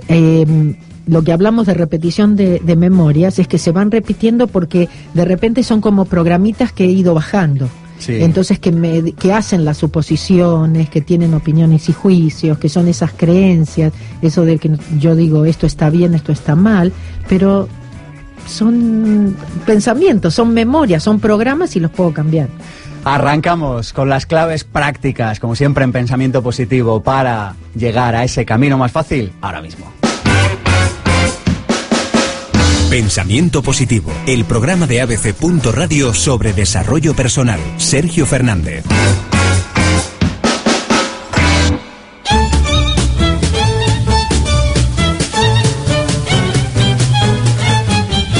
eh, 0.07 0.45
lo 1.09 1.23
que 1.23 1.31
hablamos 1.31 1.65
de 1.65 1.73
repetición 1.73 2.35
de, 2.35 2.59
de 2.59 2.75
memorias 2.75 3.39
es 3.39 3.47
que 3.47 3.57
se 3.57 3.71
van 3.71 3.89
repitiendo 3.89 4.47
porque 4.47 4.87
de 5.13 5.25
repente 5.25 5.63
son 5.63 5.81
como 5.81 6.05
programitas 6.05 6.71
que 6.71 6.85
he 6.85 6.91
ido 6.91 7.13
bajando. 7.13 7.67
Sí. 7.97 8.17
Entonces 8.21 8.59
que, 8.59 8.71
me, 8.71 9.11
que 9.13 9.33
hacen 9.33 9.65
las 9.65 9.77
suposiciones, 9.77 10.89
que 10.89 11.01
tienen 11.01 11.33
opiniones 11.33 11.89
y 11.89 11.93
juicios, 11.93 12.57
que 12.59 12.69
son 12.69 12.87
esas 12.87 13.11
creencias, 13.11 13.91
eso 14.21 14.45
de 14.45 14.57
que 14.57 14.71
yo 14.99 15.15
digo 15.15 15.45
esto 15.45 15.65
está 15.65 15.89
bien, 15.89 16.13
esto 16.13 16.31
está 16.31 16.55
mal, 16.55 16.93
pero 17.27 17.67
son 18.47 19.35
pensamientos, 19.65 20.33
son 20.33 20.53
memorias, 20.53 21.03
son 21.03 21.19
programas 21.19 21.75
y 21.75 21.79
los 21.79 21.91
puedo 21.91 22.13
cambiar. 22.13 22.47
Arrancamos 23.03 23.93
con 23.93 24.09
las 24.09 24.25
claves 24.25 24.63
prácticas, 24.63 25.39
como 25.39 25.55
siempre 25.55 25.83
en 25.83 25.91
pensamiento 25.91 26.43
positivo, 26.43 27.01
para 27.01 27.55
llegar 27.75 28.15
a 28.15 28.23
ese 28.23 28.45
camino 28.45 28.77
más 28.77 28.91
fácil 28.91 29.31
ahora 29.41 29.61
mismo. 29.61 29.98
Pensamiento 32.89 33.61
Positivo, 33.61 34.11
el 34.25 34.45
programa 34.45 34.87
de 34.87 34.99
ABC. 35.01 35.35
Radio 35.71 36.11
sobre 36.15 36.53
desarrollo 36.53 37.13
personal. 37.13 37.59
Sergio 37.77 38.25
Fernández. 38.25 38.83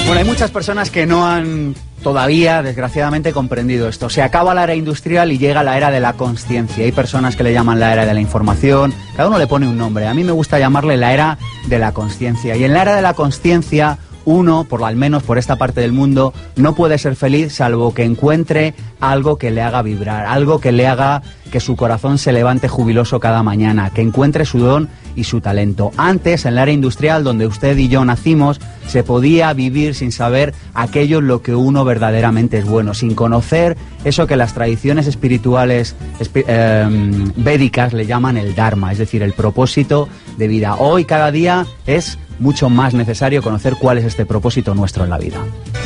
Bueno, 0.07 0.19
hay 0.19 0.25
muchas 0.25 0.50
personas 0.50 0.90
que 0.90 1.06
no 1.06 1.28
han 1.28 1.75
todavía, 2.02 2.63
desgraciadamente, 2.63 3.31
comprendido 3.34 3.88
esto. 3.88 4.10
Se 4.10 4.24
acaba 4.24 4.56
la 4.56 4.63
era 4.63 4.74
industrial 4.74 5.31
y 5.31 5.38
llega 5.38 5.62
la 5.62 5.78
era 5.78 5.92
de 5.92 6.00
la 6.00 6.13
conciencia. 6.13 6.84
Hay 6.84 6.92
personas 6.92 7.36
que 7.36 7.44
le 7.44 7.54
llaman 7.54 7.80
la 7.80 7.94
era 7.94 8.07
de 8.07 8.16
la 8.16 8.19
información. 8.19 8.95
Cada 9.16 9.30
uno 9.30 9.38
le 9.38 9.45
pone 9.45 9.68
un 9.68 9.78
nombre. 9.78 10.07
A 10.07 10.16
mí 10.16 10.24
me 10.24 10.31
gusta 10.31 10.57
llamarle 10.57 10.98
la 10.98 11.13
era 11.13 11.38
de 11.68 11.78
la 11.78 11.92
conciencia. 11.92 12.56
Y 12.56 12.63
en 12.63 12.74
la 12.74 12.81
era 12.81 12.95
de 12.95 13.04
la 13.04 13.13
conciencia, 13.13 14.00
uno, 14.25 14.66
por 14.66 14.83
al 14.83 14.95
menos 14.95 15.24
por 15.24 15.38
esta 15.38 15.56
parte 15.56 15.81
del 15.81 15.92
mundo, 15.92 16.33
no 16.56 16.75
puede 16.75 16.98
ser 16.98 17.16
feliz 17.16 17.54
salvo 17.54 17.94
que 17.94 18.04
encuentre 18.04 18.74
algo 19.00 19.38
que 19.38 19.51
le 19.51 19.62
haga 19.62 19.81
vibrar, 19.81 20.25
algo 20.25 20.60
que 20.60 20.71
le 20.71 20.88
haga 20.88 21.21
que 21.51 21.60
su 21.60 21.75
corazón 21.75 22.18
se 22.18 22.31
levante 22.31 22.68
jubiloso 22.68 23.19
cada 23.19 23.44
mañana, 23.44 23.89
que 23.89 24.01
encuentre 24.01 24.45
su 24.45 24.60
don 24.60 24.89
y 25.16 25.24
su 25.24 25.42
talento. 25.42 25.92
Antes, 25.98 26.45
en 26.45 26.56
la 26.56 26.63
era 26.63 26.71
industrial 26.71 27.24
donde 27.24 27.48
usted 27.48 27.77
y 27.77 27.88
yo 27.88 28.06
nacimos, 28.06 28.60
se 28.89 29.03
podía 29.03 29.53
vivir 29.53 29.95
sin 29.95 30.12
saber 30.12 30.53
aquello 30.74 31.21
lo 31.21 31.41
que 31.41 31.56
uno 31.56 31.86
verdaderamente 31.86 32.57
es 32.57 32.65
bueno, 32.65 32.94
sin 32.94 33.15
conocer 33.15 33.77
eso 34.03 34.27
que 34.27 34.36
las 34.36 34.53
tradiciones 34.53 35.07
espirituales 35.07 35.95
espi- 36.19 36.44
em, 36.47 37.31
védicas 37.36 37.94
le 37.94 38.06
llaman 38.06 38.38
el 38.38 38.56
Dharma, 38.56 38.91
es 38.91 38.97
decir, 38.97 39.21
el 39.23 39.33
propósito 39.33 40.09
de 40.37 40.47
vida. 40.47 40.75
Hoy, 40.75 41.06
cada 41.06 41.31
día, 41.31 41.66
es 41.85 42.18
mucho 42.40 42.69
más 42.69 42.94
necesario 42.94 43.42
conocer 43.42 43.75
cuál 43.80 43.97
es 43.97 44.06
este 44.06 44.25
propósito 44.25 44.73
nuestro 44.73 45.04
en 45.04 45.09
la 45.09 45.18
vida. 45.18 45.37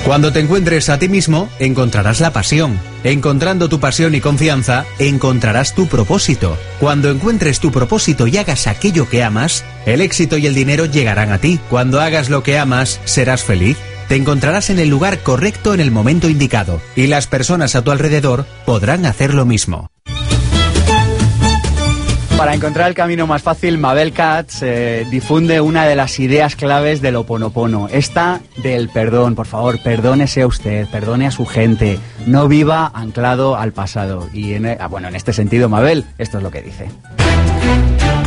Cuando 0.06 0.32
te 0.32 0.40
encuentres 0.40 0.90
a 0.90 1.00
ti 1.00 1.10
mismo, 1.10 1.50
encontrarás 1.60 2.20
la 2.20 2.32
pasión. 2.32 2.78
Encontrando 3.04 3.68
tu 3.68 3.80
pasión 3.80 4.16
y 4.16 4.22
confianza, 4.22 4.86
encontrarás 4.98 5.76
tu 5.76 5.88
propósito. 5.88 6.58
Cuando 6.80 7.10
encuentres 7.10 7.60
tu 7.60 7.72
propósito 7.72 8.28
y 8.28 8.38
hagas 8.38 8.68
aquello 8.68 9.10
que 9.10 9.24
amas, 9.24 9.66
el 9.86 10.02
éxito 10.02 10.38
y 10.38 10.48
el 10.48 10.56
dinero 10.56 10.86
llegarán 10.86 11.32
a 11.32 11.38
ti. 11.38 11.60
Cuando 11.70 12.00
hagas 12.00 12.30
lo 12.30 12.44
que 12.44 12.58
amas, 12.58 13.02
serás 13.06 13.44
feliz. 13.44 13.78
Te 14.08 14.16
encontrarás 14.16 14.70
en 14.70 14.80
el 14.80 14.90
lugar 14.90 15.20
correcto 15.20 15.74
en 15.74 15.80
el 15.80 15.92
momento 15.92 16.30
indicado, 16.30 16.82
y 16.96 17.08
las 17.08 17.28
personas 17.28 17.76
a 17.76 17.84
tu 17.84 17.92
alrededor 17.92 18.46
podrán 18.66 19.06
hacer 19.06 19.34
lo 19.34 19.46
mismo. 19.46 19.93
Para 22.44 22.56
encontrar 22.56 22.90
el 22.90 22.94
camino 22.94 23.26
más 23.26 23.42
fácil, 23.42 23.78
Mabel 23.78 24.12
Katz 24.12 24.64
eh, 24.64 25.08
difunde 25.10 25.62
una 25.62 25.86
de 25.86 25.96
las 25.96 26.20
ideas 26.20 26.58
claves 26.58 27.02
del 27.02 27.16
Oponopono, 27.16 27.88
esta 27.90 28.42
del 28.62 28.90
perdón. 28.90 29.34
Por 29.34 29.48
favor, 29.48 29.82
perdónese 29.82 30.42
a 30.42 30.48
usted, 30.48 30.86
perdone 30.90 31.26
a 31.26 31.32
su 31.32 31.46
gente, 31.46 32.00
no 32.26 32.50
viva 32.50 32.92
anclado 32.94 33.56
al 33.56 33.72
pasado. 33.72 34.28
Y 34.34 34.56
ah, 34.56 34.88
bueno, 34.88 35.08
en 35.08 35.16
este 35.16 35.32
sentido, 35.32 35.70
Mabel, 35.70 36.04
esto 36.18 36.40
es 36.40 36.44
lo 36.44 36.52
que 36.52 36.62
dice. 36.62 36.90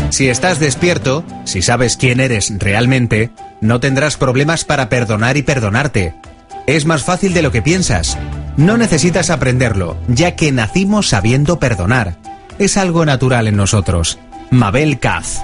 Si 0.09 0.31
estás 0.31 0.61
despierto, 0.61 1.23
si 1.45 1.61
sabes 1.61 1.99
quién 1.99 2.19
eres 2.19 2.51
realmente, 2.57 3.29
no 3.61 3.81
tendrás 3.81 4.17
problemas 4.17 4.65
para 4.65 4.89
perdonar 4.89 5.37
y 5.37 5.43
perdonarte. 5.43 6.15
Es 6.67 6.87
más 6.87 7.05
fácil 7.05 7.35
de 7.35 7.43
lo 7.43 7.53
que 7.53 7.61
piensas. 7.61 8.17
No 8.57 8.79
necesitas 8.79 9.29
aprenderlo, 9.29 9.99
ya 10.09 10.37
que 10.37 10.53
nacimos 10.53 11.11
sabiendo 11.11 11.59
perdonar. 11.59 12.17
Es 12.59 12.79
algo 12.79 13.05
natural 13.05 13.49
en 13.49 13.57
nosotros. 13.57 14.19
Mabel 14.51 14.99
Kaz. 14.99 15.43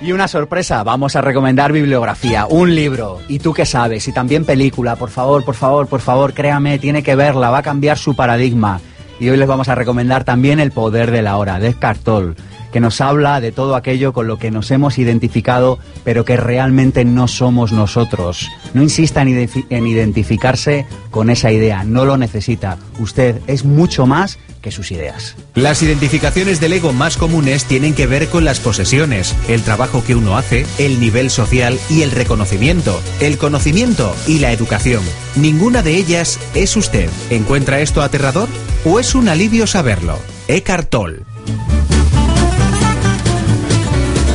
Y 0.00 0.12
una 0.12 0.28
sorpresa, 0.28 0.82
vamos 0.84 1.16
a 1.16 1.20
recomendar 1.20 1.72
bibliografía, 1.72 2.46
un 2.46 2.74
libro. 2.74 3.20
¿Y 3.28 3.40
tú 3.40 3.52
qué 3.52 3.64
sabes? 3.66 4.06
Y 4.06 4.12
también 4.12 4.44
película, 4.44 4.96
por 4.96 5.10
favor, 5.10 5.44
por 5.44 5.54
favor, 5.54 5.88
por 5.88 6.00
favor, 6.00 6.34
créame, 6.34 6.78
tiene 6.78 7.02
que 7.02 7.16
verla, 7.16 7.50
va 7.50 7.58
a 7.58 7.62
cambiar 7.62 7.98
su 7.98 8.14
paradigma. 8.14 8.80
Y 9.18 9.28
hoy 9.28 9.36
les 9.36 9.48
vamos 9.48 9.68
a 9.68 9.74
recomendar 9.74 10.24
también 10.24 10.60
El 10.60 10.72
poder 10.72 11.10
de 11.10 11.22
la 11.22 11.36
hora, 11.36 11.58
de 11.58 11.68
Eckhart 11.68 12.02
Tolle. 12.02 12.34
Que 12.72 12.80
nos 12.80 13.00
habla 13.00 13.40
de 13.40 13.52
todo 13.52 13.76
aquello 13.76 14.12
con 14.12 14.26
lo 14.26 14.38
que 14.38 14.50
nos 14.50 14.70
hemos 14.70 14.98
identificado, 14.98 15.78
pero 16.04 16.24
que 16.24 16.36
realmente 16.36 17.04
no 17.04 17.28
somos 17.28 17.70
nosotros. 17.72 18.48
No 18.74 18.82
insista 18.82 19.22
en, 19.22 19.28
identi- 19.28 19.66
en 19.70 19.86
identificarse 19.86 20.86
con 21.10 21.30
esa 21.30 21.52
idea, 21.52 21.84
no 21.84 22.04
lo 22.04 22.16
necesita. 22.16 22.78
Usted 22.98 23.40
es 23.46 23.64
mucho 23.64 24.06
más 24.06 24.38
que 24.62 24.70
sus 24.70 24.92
ideas. 24.92 25.34
Las 25.54 25.82
identificaciones 25.82 26.60
del 26.60 26.72
ego 26.72 26.92
más 26.92 27.16
comunes 27.16 27.64
tienen 27.64 27.94
que 27.94 28.06
ver 28.06 28.28
con 28.28 28.44
las 28.44 28.60
posesiones, 28.60 29.34
el 29.48 29.62
trabajo 29.62 30.04
que 30.04 30.14
uno 30.14 30.36
hace, 30.38 30.64
el 30.78 31.00
nivel 31.00 31.30
social 31.30 31.78
y 31.90 32.02
el 32.02 32.12
reconocimiento, 32.12 33.00
el 33.20 33.38
conocimiento 33.38 34.14
y 34.28 34.38
la 34.38 34.52
educación. 34.52 35.02
Ninguna 35.34 35.82
de 35.82 35.96
ellas 35.96 36.38
es 36.54 36.76
usted. 36.76 37.10
¿Encuentra 37.30 37.80
esto 37.80 38.02
aterrador? 38.02 38.48
¿O 38.84 39.00
es 39.00 39.14
un 39.16 39.28
alivio 39.28 39.66
saberlo? 39.66 40.16
Eckhart 40.48 40.88
Tolle. 40.90 41.20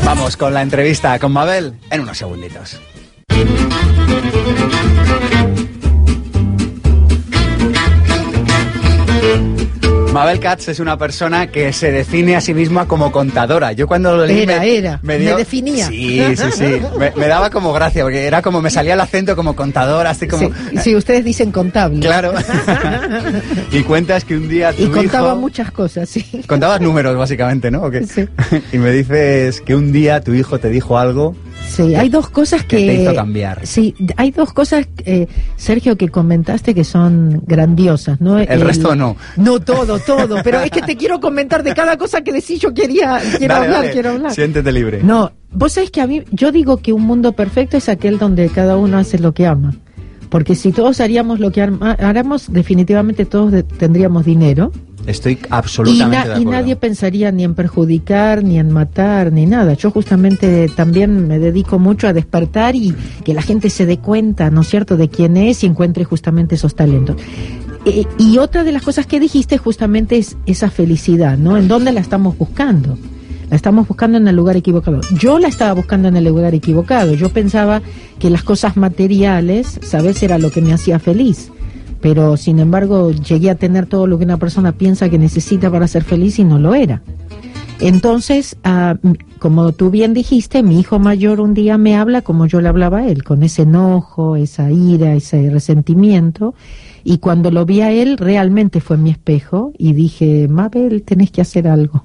Vamos 0.08 0.38
con 0.38 0.54
la 0.54 0.62
entrevista 0.62 1.20
con 1.20 1.34
Mabel 1.34 1.74
en 1.92 2.00
unos 2.00 2.18
segunditos. 2.18 2.80
Mabel 10.18 10.40
Katz 10.40 10.68
es 10.70 10.80
una 10.80 10.98
persona 10.98 11.48
que 11.52 11.72
se 11.72 11.92
define 11.92 12.36
a 12.36 12.42
sí 12.42 12.54
misma 12.54 12.88
como 12.88 13.12
contadora. 13.12 13.72
Yo 13.74 13.88
cuando 13.88 14.18
lo 14.18 14.26
leí 14.26 14.42
Era, 14.42 14.60
me, 14.60 14.76
era. 14.78 15.00
Me 15.04 15.18
definía. 15.20 15.86
Sí, 15.88 16.22
sí, 16.36 16.44
sí. 16.56 16.64
Me, 16.98 17.12
me 17.16 17.28
daba 17.28 17.50
como 17.52 17.72
gracia 17.72 18.02
porque 18.04 18.26
era 18.26 18.42
como 18.42 18.60
me 18.62 18.72
salía 18.72 18.96
el 18.96 19.00
acento 19.00 19.36
como 19.36 19.56
contadora, 19.56 20.10
así 20.10 20.28
como 20.28 20.48
Sí, 20.48 20.78
sí, 20.82 20.96
ustedes 20.96 21.24
dicen 21.24 21.52
contable. 21.52 22.00
claro. 22.00 22.34
y 23.72 23.84
cuentas 23.84 24.24
que 24.26 24.36
un 24.36 24.48
día 24.50 24.74
tu 24.74 24.84
Y 24.84 24.88
contaba 24.88 25.30
hijo- 25.30 25.38
muchas 25.38 25.72
cosas, 25.72 26.10
sí. 26.10 26.26
Contabas 26.48 26.82
números 26.82 27.16
básicamente, 27.16 27.70
¿no? 27.70 27.84
¿O 27.84 27.92
qué? 27.92 28.06
Sí. 28.06 28.28
y 28.74 28.78
me 28.80 28.92
dices 28.92 29.62
que 29.62 29.76
un 29.76 29.92
día 29.92 30.22
tu 30.22 30.34
hijo 30.34 30.60
te 30.60 30.70
dijo 30.70 30.98
algo 30.98 31.36
Sí, 31.68 31.94
hay 31.96 32.10
dos 32.10 32.30
cosas 32.30 32.62
que 32.64 32.78
que... 32.78 32.86
te 32.88 33.02
hizo 33.04 33.14
cambiar. 33.14 33.68
Sí, 33.68 33.94
hay 34.16 34.32
dos 34.32 34.54
cosas, 34.54 34.88
eh, 35.06 35.28
Sergio, 35.58 35.98
que 35.98 36.10
comentaste 36.10 36.74
que 36.74 36.84
son 36.84 37.44
grandiosas, 37.46 38.20
¿no? 38.22 38.40
El 38.40 38.62
resto 38.62 38.96
no. 38.96 39.16
No 39.36 39.60
todo, 39.60 40.00
todo, 40.00 40.38
pero 40.44 40.62
es 40.62 40.72
que 40.72 40.82
te 40.82 40.96
quiero 40.96 41.20
comentar 41.20 41.64
de 41.64 41.74
cada 41.74 41.98
cosa 41.98 42.22
que 42.22 42.32
decís, 42.34 42.60
yo 42.60 42.74
quería, 42.74 43.20
quiero 43.38 43.54
Dale, 43.56 43.66
hablar, 43.66 43.82
dale. 43.82 43.94
quiero 43.94 44.10
hablar. 44.12 44.34
Siéntete 44.34 44.72
libre. 44.72 45.02
No, 45.04 45.32
vos 45.52 45.74
sabés 45.74 45.92
que 45.92 46.02
a 46.02 46.08
mí, 46.08 46.24
yo 46.32 46.52
digo 46.52 46.78
que 46.78 46.94
un 46.94 47.04
mundo 47.04 47.34
perfecto 47.34 47.78
es 47.78 47.90
aquel 47.90 48.18
donde 48.18 48.50
cada 48.50 48.78
uno 48.78 48.98
hace 48.98 49.20
lo 49.20 49.34
que 49.34 49.46
ama. 49.46 49.76
Porque 50.30 50.56
si 50.56 50.72
todos 50.72 51.00
haríamos 51.00 51.40
lo 51.40 51.52
que 51.52 51.62
háramos, 51.62 52.52
definitivamente 52.52 53.26
todos 53.26 53.52
de- 53.52 53.64
tendríamos 53.64 54.26
dinero. 54.26 54.72
Estoy 55.08 55.34
Y, 55.34 55.38
na- 55.50 55.58
absolutamente 55.58 56.42
y 56.42 56.46
nadie 56.46 56.76
pensaría 56.76 57.32
ni 57.32 57.44
en 57.44 57.56
perjudicar, 57.56 58.44
ni 58.44 58.60
en 58.60 58.72
matar, 58.72 59.32
ni 59.32 59.46
nada. 59.46 59.74
Yo 59.74 59.90
justamente 59.90 60.70
también 60.76 61.28
me 61.28 61.40
dedico 61.40 61.80
mucho 61.80 62.08
a 62.08 62.14
despertar 62.14 62.76
y 62.76 62.94
que 63.24 63.34
la 63.34 63.42
gente 63.42 63.70
se 63.70 63.86
dé 63.86 64.00
cuenta, 64.00 64.50
¿no 64.52 64.62
es 64.62 64.68
cierto?, 64.68 64.98
de 64.98 65.10
quién 65.10 65.38
es 65.38 65.64
y 65.64 65.68
encuentre 65.68 66.04
justamente 66.04 66.56
esos 66.56 66.76
talentos. 66.76 67.16
Eh, 67.86 68.06
y 68.18 68.38
otra 68.38 68.66
de 68.66 68.74
las 68.74 68.84
cosas 68.84 69.08
que 69.08 69.20
dijiste 69.20 69.58
justamente 69.58 70.18
es 70.18 70.36
esa 70.46 70.70
felicidad, 70.70 71.38
¿no? 71.38 71.58
¿En 71.58 71.70
dónde 71.70 71.94
la 71.94 72.02
estamos 72.02 72.38
buscando? 72.38 72.98
La 73.50 73.56
estamos 73.56 73.88
buscando 73.88 74.18
en 74.18 74.28
el 74.28 74.36
lugar 74.36 74.58
equivocado. 74.58 75.00
Yo 75.18 75.40
la 75.40 75.48
estaba 75.48 75.72
buscando 75.72 76.10
en 76.10 76.18
el 76.18 76.26
lugar 76.26 76.54
equivocado. 76.54 77.14
Yo 77.14 77.30
pensaba 77.30 77.82
que 78.20 78.30
las 78.30 78.44
cosas 78.44 78.76
materiales, 78.76 79.80
¿sabes?, 79.84 80.22
era 80.22 80.38
lo 80.38 80.52
que 80.52 80.62
me 80.62 80.74
hacía 80.74 81.00
feliz 81.00 81.50
pero 82.02 82.38
sin 82.38 82.60
embargo 82.60 83.12
llegué 83.12 83.50
a 83.50 83.56
tener 83.56 83.86
todo 83.86 84.08
lo 84.08 84.18
que 84.18 84.26
una 84.26 84.38
persona 84.38 84.72
piensa 84.72 85.10
que 85.10 85.18
necesita 85.18 85.72
para 85.72 85.88
ser 85.88 86.04
feliz 86.04 86.40
y 86.40 86.44
no 86.44 86.60
lo 86.60 86.76
era. 86.76 87.02
Entonces, 87.80 88.58
ah, 88.64 88.96
como 89.40 89.72
tú 89.72 89.92
bien 89.92 90.14
dijiste, 90.14 90.64
mi 90.64 90.80
hijo 90.80 90.98
mayor 90.98 91.40
un 91.40 91.54
día 91.54 91.78
me 91.78 91.96
habla 91.96 92.22
como 92.24 92.48
yo 92.48 92.60
le 92.60 92.70
hablaba 92.70 93.00
a 93.00 93.08
él, 93.08 93.24
con 93.24 93.44
ese 93.44 93.64
enojo, 93.64 94.36
esa 94.36 94.72
ira, 94.72 95.14
ese 95.14 95.50
resentimiento. 95.50 96.56
Y 97.04 97.20
cuando 97.20 97.52
lo 97.52 97.66
vi 97.66 97.82
a 97.82 97.92
él, 97.92 98.18
realmente 98.18 98.82
fue 98.82 98.98
mi 98.98 99.12
espejo 99.12 99.72
y 99.78 99.94
dije, 99.94 100.48
Mabel, 100.50 101.04
tenés 101.04 101.32
que 101.32 101.42
hacer 101.42 101.68
algo. 101.68 102.04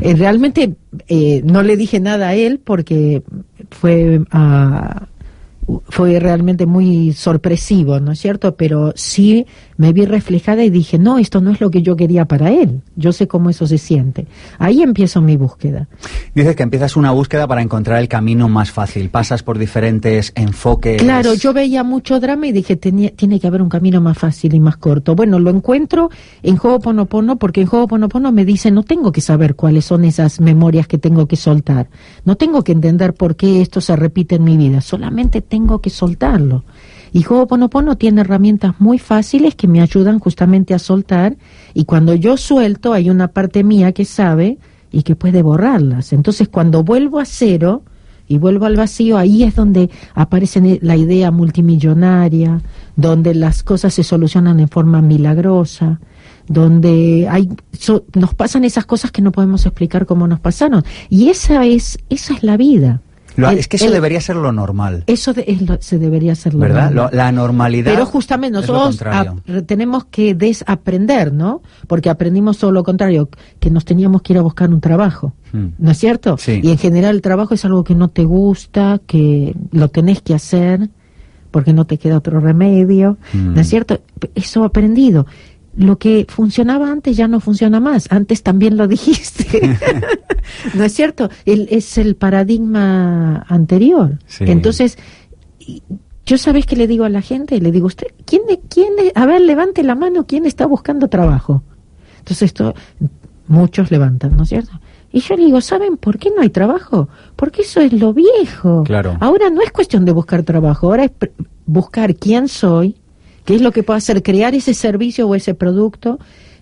Eh, 0.00 0.14
realmente 0.14 0.74
eh, 1.06 1.42
no 1.44 1.62
le 1.62 1.76
dije 1.76 2.00
nada 2.00 2.28
a 2.28 2.34
él 2.34 2.58
porque 2.58 3.22
fue 3.70 4.22
ah, 4.32 5.06
fue 5.88 6.18
realmente 6.20 6.66
muy 6.66 7.12
sorpresivo, 7.12 8.00
¿no 8.00 8.12
es 8.12 8.20
cierto? 8.20 8.56
Pero 8.56 8.92
sí 8.96 9.46
me 9.76 9.92
vi 9.92 10.04
reflejada 10.04 10.64
y 10.64 10.70
dije, 10.70 10.98
no, 10.98 11.18
esto 11.18 11.40
no 11.40 11.50
es 11.50 11.60
lo 11.60 11.70
que 11.70 11.82
yo 11.82 11.96
quería 11.96 12.24
para 12.26 12.50
él. 12.50 12.82
Yo 12.96 13.12
sé 13.12 13.26
cómo 13.26 13.50
eso 13.50 13.66
se 13.66 13.78
siente. 13.78 14.26
Ahí 14.58 14.82
empiezo 14.82 15.20
mi 15.20 15.36
búsqueda. 15.36 15.88
Dices 16.34 16.56
que 16.56 16.62
empiezas 16.62 16.96
una 16.96 17.10
búsqueda 17.10 17.46
para 17.46 17.62
encontrar 17.62 18.00
el 18.00 18.08
camino 18.08 18.48
más 18.48 18.70
fácil. 18.70 19.10
Pasas 19.10 19.42
por 19.42 19.58
diferentes 19.58 20.32
enfoques. 20.34 21.02
Claro, 21.02 21.34
yo 21.34 21.52
veía 21.52 21.82
mucho 21.82 22.20
drama 22.20 22.46
y 22.46 22.52
dije, 22.52 22.76
tenía, 22.76 23.10
tiene 23.10 23.40
que 23.40 23.46
haber 23.46 23.62
un 23.62 23.68
camino 23.68 24.00
más 24.00 24.18
fácil 24.18 24.54
y 24.54 24.60
más 24.60 24.76
corto. 24.76 25.14
Bueno, 25.14 25.38
lo 25.38 25.50
encuentro 25.50 26.10
en 26.42 26.58
Ho'oponopono 26.62 27.36
porque 27.36 27.62
en 27.62 27.68
Ho'oponopono 27.68 28.32
me 28.32 28.44
dice, 28.44 28.70
no 28.70 28.82
tengo 28.82 29.12
que 29.12 29.20
saber 29.20 29.54
cuáles 29.54 29.84
son 29.84 30.04
esas 30.04 30.40
memorias 30.40 30.86
que 30.86 30.98
tengo 30.98 31.26
que 31.26 31.36
soltar. 31.36 31.88
No 32.24 32.36
tengo 32.36 32.62
que 32.62 32.72
entender 32.72 33.14
por 33.14 33.36
qué 33.36 33.60
esto 33.60 33.80
se 33.80 33.96
repite 33.96 34.36
en 34.36 34.44
mi 34.44 34.56
vida. 34.56 34.80
Solamente 34.80 35.42
tengo 35.42 35.80
que 35.80 35.90
soltarlo. 35.90 36.64
Y 37.14 37.24
Ho'oponopono 37.26 37.96
tiene 37.96 38.20
herramientas 38.20 38.74
muy 38.80 38.98
fáciles 38.98 39.54
que 39.54 39.68
me 39.68 39.80
ayudan 39.80 40.18
justamente 40.18 40.74
a 40.74 40.78
soltar. 40.78 41.36
Y 41.72 41.84
cuando 41.86 42.14
yo 42.14 42.36
suelto, 42.36 42.92
hay 42.92 43.08
una 43.08 43.28
parte 43.28 43.64
mía 43.64 43.92
que 43.92 44.04
sabe 44.04 44.58
y 44.92 45.02
que 45.04 45.16
puede 45.16 45.40
borrarlas. 45.42 46.12
Entonces, 46.12 46.48
cuando 46.48 46.82
vuelvo 46.84 47.20
a 47.20 47.24
cero, 47.24 47.82
y 48.26 48.38
vuelvo 48.38 48.64
al 48.64 48.74
vacío, 48.76 49.18
ahí 49.18 49.42
es 49.42 49.54
donde 49.54 49.90
aparece 50.14 50.78
la 50.82 50.96
idea 50.96 51.30
multimillonaria, 51.30 52.62
donde 52.96 53.34
las 53.34 53.62
cosas 53.62 53.92
se 53.94 54.02
solucionan 54.02 54.60
en 54.60 54.68
forma 54.68 55.02
milagrosa, 55.02 56.00
donde 56.48 57.28
hay 57.30 57.48
so- 57.78 58.04
nos 58.14 58.34
pasan 58.34 58.64
esas 58.64 58.86
cosas 58.86 59.10
que 59.10 59.20
no 59.22 59.30
podemos 59.30 59.66
explicar 59.66 60.06
cómo 60.06 60.26
nos 60.26 60.40
pasaron. 60.40 60.82
Y 61.10 61.28
esa 61.28 61.64
es 61.66 61.98
esa 62.08 62.34
es 62.34 62.42
la 62.42 62.56
vida. 62.56 63.02
Lo- 63.36 63.50
El- 63.50 63.58
es 63.58 63.66
que 63.68 63.76
eso 63.76 63.86
el- 63.86 63.92
debería 63.92 64.20
ser 64.20 64.36
lo 64.36 64.52
normal. 64.52 65.02
eso 65.06 65.32
de- 65.32 65.44
es 65.48 65.62
lo- 65.62 65.76
se 65.80 65.98
debería 65.98 66.32
hacer 66.32 66.54
lo 66.54 66.60
¿Verdad? 66.60 66.90
normal. 66.92 67.10
Lo- 67.12 67.16
la 67.16 67.32
normalidad. 67.32 67.92
Pero 67.92 68.06
justamente 68.06 68.56
nosotros 68.56 68.98
tenemos 69.66 70.04
que 70.04 70.34
desaprender, 70.34 71.32
¿no? 71.32 71.62
Porque 71.86 72.10
aprendimos 72.10 72.58
todo 72.58 72.70
lo 72.72 72.84
contrario, 72.84 73.28
que 73.58 73.70
nos 73.70 73.84
teníamos 73.84 74.22
que 74.22 74.34
ir 74.34 74.38
a 74.38 74.42
buscar 74.42 74.70
un 74.70 74.80
trabajo. 74.80 75.32
Mm. 75.52 75.66
¿No 75.78 75.90
es 75.90 75.98
cierto? 75.98 76.36
Sí. 76.38 76.60
Y 76.62 76.70
en 76.70 76.78
general 76.78 77.16
el 77.16 77.22
trabajo 77.22 77.54
es 77.54 77.64
algo 77.64 77.82
que 77.84 77.94
no 77.94 78.08
te 78.08 78.24
gusta, 78.24 79.00
que 79.06 79.54
lo 79.72 79.88
tenés 79.88 80.22
que 80.22 80.34
hacer 80.34 80.88
porque 81.50 81.72
no 81.72 81.84
te 81.84 81.98
queda 81.98 82.18
otro 82.18 82.40
remedio. 82.40 83.16
¿No 83.32 83.60
es 83.60 83.68
cierto? 83.68 84.00
Eso 84.34 84.64
aprendido. 84.64 85.26
Lo 85.76 85.98
que 85.98 86.26
funcionaba 86.28 86.90
antes 86.90 87.16
ya 87.16 87.26
no 87.28 87.40
funciona 87.40 87.80
más. 87.80 88.06
Antes 88.10 88.42
también 88.42 88.76
lo 88.76 88.86
dijiste. 88.94 89.76
¿No 90.74 90.84
es 90.84 90.92
cierto? 90.92 91.30
El- 91.44 91.68
es 91.70 91.98
el 91.98 92.14
paradigma 92.16 93.44
anterior. 93.48 94.18
Sí. 94.26 94.44
Entonces, 94.46 94.98
y- 95.58 95.82
yo 96.26 96.38
sabes 96.38 96.64
que 96.64 96.76
le 96.76 96.86
digo 96.86 97.04
a 97.04 97.08
la 97.10 97.20
gente, 97.20 97.60
le 97.60 97.70
digo, 97.70 97.86
usted, 97.86 98.06
¿quién, 98.24 98.42
es- 98.48 98.60
quién, 98.68 98.92
es? 98.98 99.12
a 99.14 99.26
ver, 99.26 99.40
levante 99.42 99.82
la 99.82 99.94
mano, 99.94 100.26
¿quién 100.26 100.46
está 100.46 100.66
buscando 100.66 101.08
trabajo? 101.08 101.62
Entonces 102.18 102.42
esto, 102.44 102.74
muchos 103.46 103.90
levantan, 103.90 104.36
¿no 104.36 104.44
es 104.44 104.48
cierto? 104.48 104.80
Y 105.12 105.20
yo 105.20 105.36
le 105.36 105.44
digo, 105.44 105.60
¿saben 105.60 105.96
por 105.98 106.18
qué 106.18 106.30
no 106.34 106.40
hay 106.42 106.48
trabajo? 106.50 107.08
Porque 107.36 107.62
eso 107.62 107.80
es 107.80 107.92
lo 107.92 108.14
viejo. 108.14 108.82
Claro. 108.84 109.16
Ahora 109.20 109.50
no 109.50 109.60
es 109.60 109.70
cuestión 109.70 110.04
de 110.04 110.12
buscar 110.12 110.42
trabajo, 110.44 110.88
ahora 110.88 111.04
es 111.04 111.12
buscar 111.66 112.16
quién 112.16 112.48
soy, 112.48 112.96
qué 113.44 113.54
es 113.56 113.60
lo 113.62 113.72
que 113.72 113.82
puedo 113.82 113.96
hacer, 113.96 114.22
crear 114.22 114.54
ese 114.54 114.74
servicio 114.74 115.28
o 115.28 115.34
ese 115.34 115.54
producto, 115.54 116.18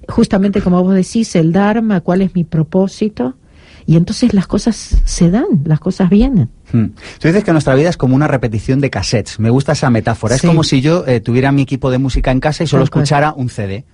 justamente 0.09 0.61
como 0.61 0.83
vos 0.83 0.95
decís, 0.95 1.35
el 1.37 1.53
Dharma, 1.53 2.01
cuál 2.01 2.23
es 2.23 2.35
mi 2.35 2.45
propósito, 2.45 3.35
y 3.87 3.97
entonces 3.97 4.33
las 4.35 4.47
cosas 4.47 4.97
se 5.05 5.31
dan, 5.31 5.45
las 5.65 5.81
cosas 5.81 6.09
vienen. 6.09 6.49
Mm. 6.73 6.85
Tú 7.19 7.29
dices 7.29 7.43
que 7.45 7.53
nuestra 7.53 7.75
vida 7.75 7.89
es 7.91 7.97
como 7.97 8.15
una 8.15 8.29
repetición 8.29 8.81
de 8.81 8.91
cassettes. 8.91 9.41
Me 9.41 9.51
gusta 9.51 9.73
esa 9.73 9.91
metáfora. 9.91 10.37
Sí. 10.39 10.47
Es 10.47 10.51
como 10.51 10.62
si 10.65 10.81
yo 10.81 11.05
eh, 11.07 11.21
tuviera 11.21 11.51
mi 11.53 11.62
equipo 11.62 11.91
de 11.91 11.99
música 11.99 12.31
en 12.31 12.39
casa 12.41 12.62
y 12.62 12.67
solo 12.69 12.85
Tal 12.85 12.91
cual. 12.91 13.03
escuchara 13.03 13.33
un 13.37 13.49
CD. 13.49 13.85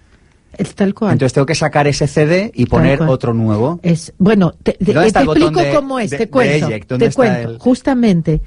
Es 0.56 0.74
tal 0.74 0.92
cual. 0.94 1.12
Entonces 1.12 1.32
tengo 1.34 1.46
que 1.46 1.54
sacar 1.54 1.86
ese 1.86 2.06
CD 2.06 2.50
y 2.54 2.66
poner 2.66 3.02
otro 3.02 3.32
nuevo. 3.34 3.80
Es, 3.82 4.12
bueno, 4.18 4.52
te, 4.62 4.72
te- 4.72 4.92
¿Dónde 4.92 5.06
está 5.08 5.20
te 5.20 5.26
explico 5.26 5.60
de- 5.60 5.74
cómo 5.74 5.98
es, 5.98 6.10
de- 6.10 6.18
te 6.18 6.28
cuento. 6.28 6.66
eject? 6.68 6.88
¿Dónde 6.90 7.08
Te 7.08 7.14
cuento, 7.14 7.50
el- 7.50 7.58
justamente, 7.58 8.40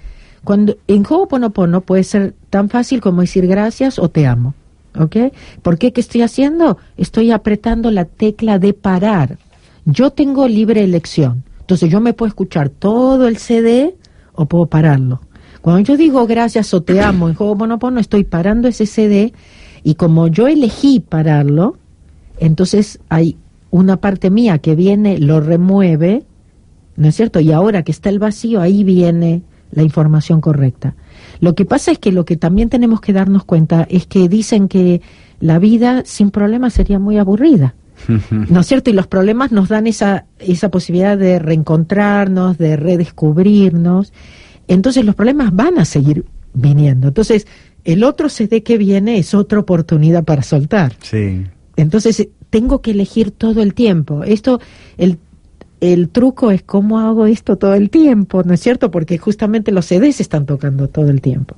cuando 0.44 0.78
en 0.88 1.06
Ho'oponopono 1.08 1.82
puede 1.82 2.04
ser 2.04 2.34
tan 2.50 2.70
fácil 2.70 3.02
como 3.02 3.22
decir 3.22 3.48
gracias 3.48 4.00
o 4.00 4.10
te 4.10 4.26
amo. 4.26 4.54
¿Ok? 5.00 5.16
¿Por 5.62 5.78
qué? 5.78 5.94
¿Qué 5.94 6.02
estoy 6.02 6.22
haciendo? 6.22 6.78
Estoy 6.98 7.32
apretando 7.32 7.92
la 7.92 8.06
tecla 8.06 8.60
de 8.60 8.74
parar. 8.74 9.38
Yo 9.86 10.12
tengo 10.12 10.48
libre 10.48 10.84
elección. 10.84 11.44
Entonces 11.62 11.90
yo 11.90 12.02
me 12.02 12.14
puedo 12.14 12.28
escuchar 12.28 12.70
todo 12.70 13.28
el 13.28 13.38
CD 13.38 13.96
o 14.34 14.46
puedo 14.46 14.66
pararlo. 14.66 15.22
Cuando 15.62 15.82
yo 15.82 15.96
digo 15.96 16.26
gracias 16.28 16.74
o 16.74 16.82
te 16.82 17.00
amo 17.02 17.30
en 17.30 17.36
Ho'oponopono, 17.38 18.00
estoy 18.00 18.24
parando 18.24 18.68
ese 18.68 18.86
CD 18.86 19.34
y 19.84 19.96
como 19.96 20.28
yo 20.28 20.48
elegí 20.48 21.00
pararlo, 21.00 21.78
entonces 22.40 23.00
hay 23.10 23.38
una 23.70 23.98
parte 23.98 24.30
mía 24.30 24.58
que 24.58 24.76
viene, 24.76 25.20
lo 25.20 25.40
remueve, 25.40 26.26
¿no 26.98 27.08
es 27.08 27.16
cierto? 27.16 27.40
Y 27.40 27.52
ahora 27.52 27.84
que 27.84 27.92
está 27.92 28.10
el 28.10 28.20
vacío, 28.20 28.60
ahí 28.60 28.84
viene 28.84 29.44
la 29.72 29.84
información 29.84 30.42
correcta. 30.42 30.96
Lo 31.40 31.56
que 31.56 31.66
pasa 31.66 31.92
es 31.92 32.00
que 32.00 32.12
lo 32.12 32.26
que 32.26 32.38
también 32.38 32.70
tenemos 32.70 33.02
que 33.02 33.14
darnos 33.14 33.44
cuenta 33.44 33.88
es 33.90 34.06
que 34.06 34.30
dicen 34.30 34.68
que 34.68 35.02
la 35.40 35.60
vida 35.60 36.04
sin 36.06 36.32
problemas 36.32 36.74
sería 36.74 37.00
muy 37.00 37.18
aburrida. 37.18 37.76
¿No 38.50 38.62
es 38.62 38.68
cierto? 38.68 38.90
Y 38.90 38.94
los 38.94 39.08
problemas 39.08 39.52
nos 39.52 39.70
dan 39.70 39.88
esa, 39.88 40.26
esa 40.40 40.70
posibilidad 40.70 41.18
de 41.18 41.40
reencontrarnos, 41.40 42.58
de 42.58 42.76
redescubrirnos. 42.76 44.14
Entonces 44.68 45.06
los 45.06 45.16
problemas 45.16 45.56
van 45.56 45.80
a 45.80 45.86
seguir 45.86 46.26
viniendo. 46.54 47.10
Entonces, 47.10 47.48
el 47.84 48.04
otro 48.04 48.30
CD 48.30 48.64
que 48.64 48.78
viene 48.78 49.18
es 49.18 49.34
otra 49.34 49.60
oportunidad 49.60 50.24
para 50.24 50.44
soltar. 50.44 50.94
Sí. 51.02 51.44
Entonces, 51.76 52.28
tengo 52.50 52.82
que 52.82 52.92
elegir 52.92 53.32
todo 53.32 53.62
el 53.62 53.74
tiempo. 53.74 54.24
Esto, 54.24 54.60
el, 54.98 55.18
el 55.82 56.10
truco 56.10 56.52
es 56.52 56.62
cómo 56.62 57.00
hago 57.00 57.26
esto 57.26 57.58
todo 57.58 57.74
el 57.74 57.90
tiempo, 57.90 58.44
¿no 58.44 58.54
es 58.54 58.62
cierto? 58.62 58.92
Porque 58.92 59.18
justamente 59.18 59.72
los 59.72 59.88
CDs 59.88 60.22
están 60.22 60.46
tocando 60.46 60.88
todo 60.88 61.10
el 61.10 61.22
tiempo. 61.22 61.56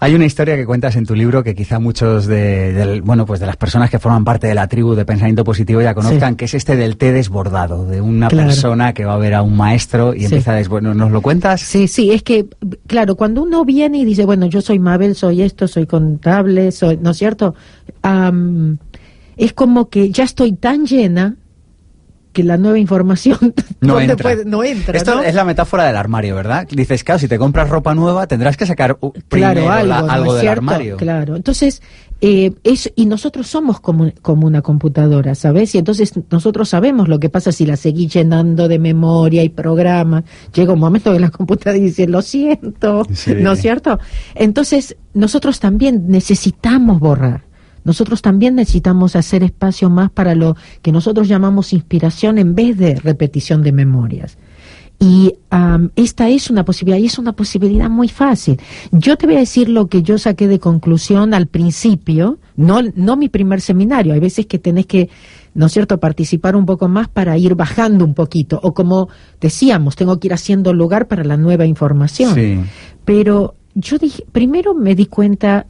Hay 0.00 0.16
una 0.16 0.24
historia 0.24 0.56
que 0.56 0.66
cuentas 0.66 0.96
en 0.96 1.06
tu 1.06 1.14
libro 1.14 1.44
que 1.44 1.54
quizá 1.54 1.78
muchos 1.78 2.26
de, 2.26 3.00
bueno, 3.04 3.24
pues 3.24 3.38
de 3.38 3.46
las 3.46 3.56
personas 3.56 3.88
que 3.88 4.00
forman 4.00 4.24
parte 4.24 4.48
de 4.48 4.54
la 4.54 4.66
tribu 4.66 4.96
de 4.96 5.04
pensamiento 5.04 5.44
positivo 5.44 5.80
ya 5.80 5.94
conozcan, 5.94 6.34
que 6.34 6.46
es 6.46 6.54
este 6.54 6.74
del 6.74 6.96
té 6.96 7.12
desbordado, 7.12 7.86
de 7.86 8.00
una 8.00 8.28
persona 8.28 8.94
que 8.94 9.04
va 9.04 9.14
a 9.14 9.18
ver 9.18 9.34
a 9.34 9.42
un 9.42 9.56
maestro 9.56 10.12
y 10.12 10.24
empieza 10.24 10.54
a 10.54 10.54
desbordar. 10.56 10.96
¿Nos 10.96 11.12
lo 11.12 11.22
cuentas? 11.22 11.60
Sí, 11.60 11.86
sí, 11.86 12.10
es 12.10 12.24
que, 12.24 12.46
claro, 12.88 13.14
cuando 13.14 13.44
uno 13.44 13.64
viene 13.64 13.98
y 13.98 14.04
dice, 14.04 14.24
bueno, 14.24 14.46
yo 14.46 14.60
soy 14.60 14.80
Mabel, 14.80 15.14
soy 15.14 15.42
esto, 15.42 15.68
soy 15.68 15.86
contable, 15.86 16.72
soy, 16.72 16.96
¿no 16.96 17.10
es 17.10 17.18
cierto? 17.18 17.54
es 19.36 19.52
como 19.52 19.88
que 19.88 20.10
ya 20.10 20.24
estoy 20.24 20.54
tan 20.54 20.84
llena 20.84 21.36
que 22.32 22.42
la 22.42 22.56
nueva 22.56 22.78
información 22.78 23.54
no 23.80 24.00
entra. 24.00 24.36
no 24.44 24.64
entra. 24.64 24.96
Esto 24.96 25.22
es 25.22 25.34
la 25.34 25.44
metáfora 25.44 25.84
del 25.84 25.96
armario, 25.96 26.34
¿verdad? 26.34 26.66
Dices, 26.68 27.04
claro, 27.04 27.18
si 27.18 27.28
te 27.28 27.38
compras 27.38 27.68
ropa 27.68 27.94
nueva 27.94 28.26
tendrás 28.26 28.56
que 28.56 28.66
sacar 28.66 28.98
primero 29.28 29.70
algo, 29.70 30.34
del 30.34 30.48
armario. 30.48 30.96
Claro, 30.96 31.36
entonces, 31.36 31.82
eh, 32.20 32.52
es, 32.62 32.92
y 32.94 33.06
nosotros 33.06 33.48
somos 33.48 33.80
como, 33.80 34.10
como, 34.22 34.46
una 34.46 34.62
computadora, 34.62 35.34
¿sabes? 35.34 35.74
Y 35.74 35.78
entonces 35.78 36.12
nosotros 36.30 36.68
sabemos 36.68 37.08
lo 37.08 37.18
que 37.18 37.28
pasa 37.28 37.52
si 37.52 37.66
la 37.66 37.76
seguís 37.76 38.12
llenando 38.12 38.68
de 38.68 38.78
memoria 38.78 39.42
y 39.42 39.48
programa. 39.48 40.22
Llega 40.54 40.72
un 40.72 40.78
momento 40.78 41.12
que 41.12 41.20
la 41.20 41.30
computadora 41.30 41.80
dice, 41.80 42.06
lo 42.06 42.22
siento, 42.22 43.04
¿no 43.36 43.52
es 43.52 43.60
cierto? 43.60 43.98
Entonces, 44.34 44.96
nosotros 45.14 45.60
también 45.60 46.04
necesitamos 46.08 47.00
borrar. 47.00 47.51
Nosotros 47.84 48.22
también 48.22 48.54
necesitamos 48.54 49.16
hacer 49.16 49.42
espacio 49.42 49.90
más 49.90 50.10
para 50.10 50.34
lo 50.34 50.56
que 50.82 50.92
nosotros 50.92 51.28
llamamos 51.28 51.72
inspiración 51.72 52.38
en 52.38 52.54
vez 52.54 52.76
de 52.78 52.94
repetición 52.96 53.62
de 53.62 53.72
memorias. 53.72 54.38
Y 54.98 55.34
esta 55.96 56.28
es 56.28 56.48
una 56.48 56.64
posibilidad, 56.64 57.02
y 57.02 57.06
es 57.06 57.18
una 57.18 57.32
posibilidad 57.32 57.90
muy 57.90 58.06
fácil. 58.06 58.60
Yo 58.92 59.16
te 59.16 59.26
voy 59.26 59.34
a 59.34 59.40
decir 59.40 59.68
lo 59.68 59.88
que 59.88 60.04
yo 60.04 60.16
saqué 60.16 60.46
de 60.46 60.60
conclusión 60.60 61.34
al 61.34 61.48
principio, 61.48 62.38
no, 62.54 62.82
no 62.94 63.16
mi 63.16 63.28
primer 63.28 63.60
seminario. 63.60 64.14
Hay 64.14 64.20
veces 64.20 64.46
que 64.46 64.60
tenés 64.60 64.86
que, 64.86 65.08
¿no 65.54 65.66
es 65.66 65.72
cierto?, 65.72 65.98
participar 65.98 66.54
un 66.54 66.66
poco 66.66 66.86
más 66.86 67.08
para 67.08 67.36
ir 67.36 67.56
bajando 67.56 68.04
un 68.04 68.14
poquito. 68.14 68.60
O 68.62 68.74
como 68.74 69.08
decíamos, 69.40 69.96
tengo 69.96 70.20
que 70.20 70.28
ir 70.28 70.34
haciendo 70.34 70.72
lugar 70.72 71.08
para 71.08 71.24
la 71.24 71.36
nueva 71.36 71.66
información. 71.66 72.68
Pero 73.04 73.56
yo 73.74 73.98
dije, 73.98 74.24
primero 74.30 74.72
me 74.72 74.94
di 74.94 75.06
cuenta 75.06 75.66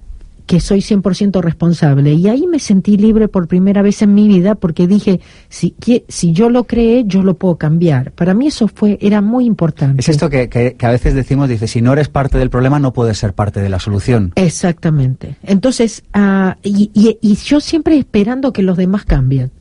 que 0.53 0.61
soy 0.61 0.81
100% 0.81 1.41
responsable. 1.41 2.13
Y 2.13 2.29
ahí 2.29 2.47
me 2.47 2.59
sentí 2.59 2.99
libre 2.99 3.27
por 3.27 3.49
primera 3.49 3.81
vez 3.81 4.03
en 4.03 4.13
mi 4.13 4.29
vida 4.29 4.55
porque 4.55 4.87
dije, 4.87 5.19
si, 5.49 5.75
si 6.09 6.33
yo 6.33 6.51
lo 6.51 6.65
creé, 6.65 7.05
yo 7.07 7.23
lo 7.23 7.39
puedo 7.39 7.57
cambiar. 7.57 8.13
Para 8.13 8.35
mí 8.35 8.49
eso 8.49 8.69
fue, 8.69 8.99
era 9.01 9.23
muy 9.23 9.47
importante. 9.47 10.03
Es 10.03 10.11
esto 10.11 10.29
que, 10.29 10.51
que, 10.51 10.77
a 10.79 10.91
veces 10.91 11.15
decimos, 11.15 11.49
dice, 11.49 11.67
si 11.69 11.81
no 11.81 11.95
eres 11.95 12.11
parte 12.11 12.37
del 12.37 12.51
problema, 12.51 12.79
no 12.79 12.93
puedes 12.93 13.17
ser 13.17 13.33
parte 13.33 13.63
de 13.63 13.71
la 13.71 13.79
solución. 13.79 14.33
Exactamente. 14.35 15.39
Entonces, 15.43 16.03
uh, 16.15 16.53
y, 16.63 16.91
y, 16.93 17.17
y 17.23 17.35
yo 17.37 17.59
siempre 17.59 17.97
esperando 17.97 18.53
que 18.53 18.63
los 18.63 18.77
demás 18.77 19.07
cambien 19.07 19.53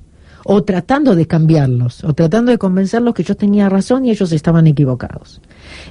o 0.45 0.63
tratando 0.63 1.15
de 1.15 1.27
cambiarlos, 1.27 2.03
o 2.03 2.13
tratando 2.13 2.51
de 2.51 2.57
convencerlos 2.57 3.13
que 3.13 3.23
yo 3.23 3.35
tenía 3.35 3.69
razón 3.69 4.05
y 4.05 4.11
ellos 4.11 4.31
estaban 4.31 4.67
equivocados. 4.67 5.41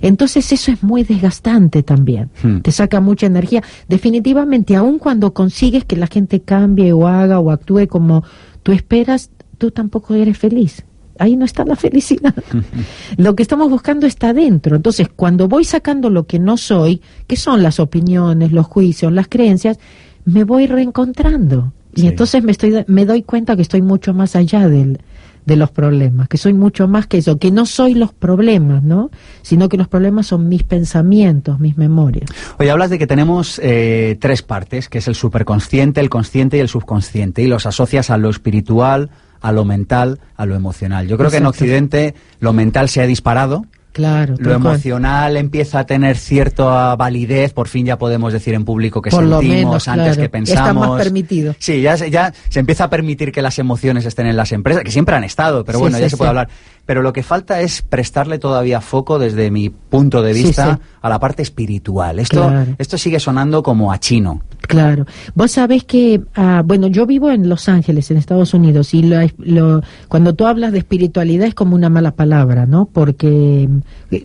Entonces 0.00 0.52
eso 0.52 0.72
es 0.72 0.82
muy 0.82 1.04
desgastante 1.04 1.82
también, 1.82 2.30
hmm. 2.42 2.58
te 2.60 2.72
saca 2.72 3.00
mucha 3.00 3.26
energía. 3.26 3.62
Definitivamente, 3.88 4.76
aun 4.76 4.98
cuando 4.98 5.32
consigues 5.32 5.84
que 5.84 5.96
la 5.96 6.06
gente 6.06 6.40
cambie 6.40 6.92
o 6.92 7.06
haga 7.06 7.40
o 7.40 7.50
actúe 7.50 7.86
como 7.88 8.24
tú 8.62 8.72
esperas, 8.72 9.30
tú 9.58 9.70
tampoco 9.70 10.14
eres 10.14 10.38
feliz. 10.38 10.84
Ahí 11.18 11.36
no 11.36 11.44
está 11.44 11.64
la 11.64 11.76
felicidad. 11.86 12.34
lo 13.16 13.36
que 13.36 13.42
estamos 13.42 13.68
buscando 13.70 14.06
está 14.06 14.32
dentro. 14.32 14.76
Entonces, 14.76 15.08
cuando 15.14 15.48
voy 15.48 15.64
sacando 15.64 16.10
lo 16.10 16.26
que 16.26 16.38
no 16.38 16.56
soy, 16.56 17.00
que 17.26 17.36
son 17.36 17.62
las 17.62 17.78
opiniones, 17.78 18.52
los 18.52 18.66
juicios, 18.66 19.12
las 19.12 19.28
creencias, 19.28 19.78
me 20.24 20.44
voy 20.44 20.66
reencontrando. 20.66 21.72
Y 21.94 22.06
entonces 22.06 22.42
me, 22.42 22.52
estoy, 22.52 22.84
me 22.86 23.04
doy 23.04 23.22
cuenta 23.22 23.56
que 23.56 23.62
estoy 23.62 23.82
mucho 23.82 24.14
más 24.14 24.36
allá 24.36 24.68
del, 24.68 25.00
de 25.46 25.56
los 25.56 25.70
problemas, 25.70 26.28
que 26.28 26.38
soy 26.38 26.52
mucho 26.52 26.86
más 26.86 27.06
que 27.06 27.18
eso, 27.18 27.38
que 27.38 27.50
no 27.50 27.66
soy 27.66 27.94
los 27.94 28.12
problemas, 28.12 28.82
¿no? 28.82 29.10
Sino 29.42 29.68
que 29.68 29.76
los 29.76 29.88
problemas 29.88 30.26
son 30.26 30.48
mis 30.48 30.62
pensamientos, 30.62 31.58
mis 31.58 31.76
memorias. 31.76 32.30
Oye, 32.58 32.70
hablas 32.70 32.90
de 32.90 32.98
que 32.98 33.06
tenemos 33.06 33.60
eh, 33.62 34.16
tres 34.20 34.42
partes, 34.42 34.88
que 34.88 34.98
es 34.98 35.08
el 35.08 35.14
superconsciente, 35.14 36.00
el 36.00 36.10
consciente 36.10 36.56
y 36.56 36.60
el 36.60 36.68
subconsciente, 36.68 37.42
y 37.42 37.46
los 37.46 37.66
asocias 37.66 38.10
a 38.10 38.18
lo 38.18 38.30
espiritual, 38.30 39.10
a 39.40 39.52
lo 39.52 39.64
mental, 39.64 40.20
a 40.36 40.46
lo 40.46 40.54
emocional. 40.54 41.08
Yo 41.08 41.16
creo 41.16 41.30
que 41.30 41.38
en 41.38 41.46
Occidente 41.46 42.14
lo 42.38 42.52
mental 42.52 42.88
se 42.88 43.00
ha 43.00 43.06
disparado, 43.06 43.64
Claro. 43.92 44.34
Lo 44.38 44.52
emocional 44.54 45.36
empieza 45.36 45.80
a 45.80 45.86
tener 45.86 46.16
cierta 46.16 46.94
validez, 46.96 47.52
por 47.52 47.68
fin 47.68 47.86
ya 47.86 47.98
podemos 47.98 48.32
decir 48.32 48.54
en 48.54 48.64
público 48.64 49.02
que 49.02 49.10
sentimos 49.10 49.88
antes 49.88 50.16
que 50.16 50.28
pensamos. 50.28 50.68
Está 50.68 50.74
más 50.74 51.02
permitido. 51.02 51.54
Sí, 51.58 51.82
ya, 51.82 51.96
ya 51.96 52.32
se 52.48 52.60
empieza 52.60 52.84
a 52.84 52.90
permitir 52.90 53.32
que 53.32 53.42
las 53.42 53.58
emociones 53.58 54.06
estén 54.06 54.26
en 54.26 54.36
las 54.36 54.52
empresas, 54.52 54.84
que 54.84 54.90
siempre 54.90 55.16
han 55.16 55.24
estado, 55.24 55.64
pero 55.64 55.80
bueno, 55.80 55.98
ya 55.98 56.08
se 56.08 56.16
puede 56.16 56.28
hablar. 56.28 56.48
Pero 56.86 57.02
lo 57.02 57.12
que 57.12 57.22
falta 57.22 57.60
es 57.60 57.82
prestarle 57.82 58.38
todavía 58.38 58.80
foco 58.80 59.18
desde 59.18 59.50
mi 59.50 59.70
punto 59.70 60.22
de 60.22 60.32
vista 60.32 60.80
a 61.00 61.08
la 61.08 61.20
parte 61.20 61.42
espiritual. 61.42 62.18
Esto, 62.18 62.52
esto 62.78 62.98
sigue 62.98 63.20
sonando 63.20 63.62
como 63.62 63.92
a 63.92 64.00
chino. 64.00 64.42
Claro. 64.62 65.06
Vos 65.34 65.52
sabés 65.52 65.84
que, 65.84 66.20
ah, 66.34 66.62
bueno, 66.64 66.88
yo 66.88 67.06
vivo 67.06 67.30
en 67.30 67.48
Los 67.48 67.68
Ángeles, 67.68 68.10
en 68.10 68.16
Estados 68.16 68.54
Unidos, 68.54 68.92
y 68.94 69.02
lo, 69.02 69.82
cuando 70.08 70.34
tú 70.34 70.46
hablas 70.46 70.72
de 70.72 70.78
espiritualidad 70.78 71.46
es 71.46 71.54
como 71.54 71.74
una 71.74 71.88
mala 71.88 72.12
palabra, 72.12 72.66
¿no? 72.66 72.86
Porque 72.86 73.68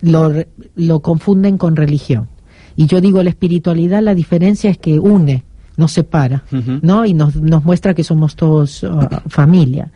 lo, 0.01 0.33
lo 0.75 0.99
confunden 1.01 1.57
con 1.57 1.75
religión. 1.75 2.29
Y 2.75 2.87
yo 2.87 2.99
digo, 2.99 3.23
la 3.23 3.29
espiritualidad, 3.29 4.01
la 4.01 4.15
diferencia 4.15 4.69
es 4.69 4.77
que 4.77 4.99
une, 4.99 5.43
nos 5.77 5.91
separa, 5.91 6.43
¿no? 6.81 7.05
Y 7.05 7.13
nos, 7.13 7.35
nos 7.35 7.63
muestra 7.63 7.93
que 7.93 8.03
somos 8.03 8.35
todos 8.35 8.83
ah, 8.83 9.21
familia. 9.27 9.91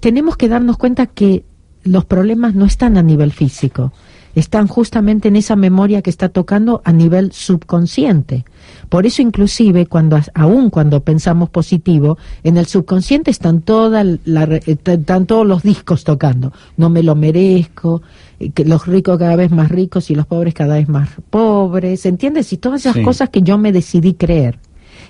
Tenemos 0.00 0.36
que 0.36 0.48
darnos 0.48 0.76
cuenta 0.76 1.06
que 1.06 1.44
los 1.84 2.04
problemas 2.04 2.54
no 2.54 2.64
están 2.64 2.96
a 2.96 3.02
nivel 3.02 3.32
físico, 3.32 3.92
están 4.34 4.66
justamente 4.66 5.28
en 5.28 5.36
esa 5.36 5.56
memoria 5.56 6.02
que 6.02 6.10
está 6.10 6.28
tocando 6.28 6.82
a 6.84 6.92
nivel 6.92 7.32
subconsciente. 7.32 8.44
Por 8.90 9.06
eso 9.06 9.22
inclusive 9.22 9.86
cuando 9.86 10.20
aún 10.34 10.68
cuando 10.68 11.00
pensamos 11.00 11.48
positivo, 11.48 12.18
en 12.42 12.58
el 12.58 12.66
subconsciente 12.66 13.30
están 13.30 13.62
toda 13.62 14.04
la, 14.04 14.44
están 14.66 15.24
todos 15.24 15.46
los 15.46 15.62
discos 15.62 16.04
tocando. 16.04 16.52
No 16.76 16.90
me 16.90 17.02
lo 17.02 17.14
merezco, 17.14 18.02
eh, 18.38 18.50
que 18.50 18.66
los 18.66 18.86
ricos 18.86 19.18
cada 19.18 19.36
vez 19.36 19.50
más 19.50 19.70
ricos 19.70 20.10
y 20.10 20.14
los 20.14 20.26
pobres 20.26 20.52
cada 20.52 20.74
vez 20.74 20.88
más 20.88 21.08
pobres, 21.30 22.04
¿entiendes? 22.04 22.52
Y 22.52 22.58
todas 22.58 22.84
esas 22.84 23.02
cosas 23.02 23.30
que 23.30 23.40
yo 23.40 23.56
me 23.56 23.72
decidí 23.72 24.14
creer. 24.14 24.58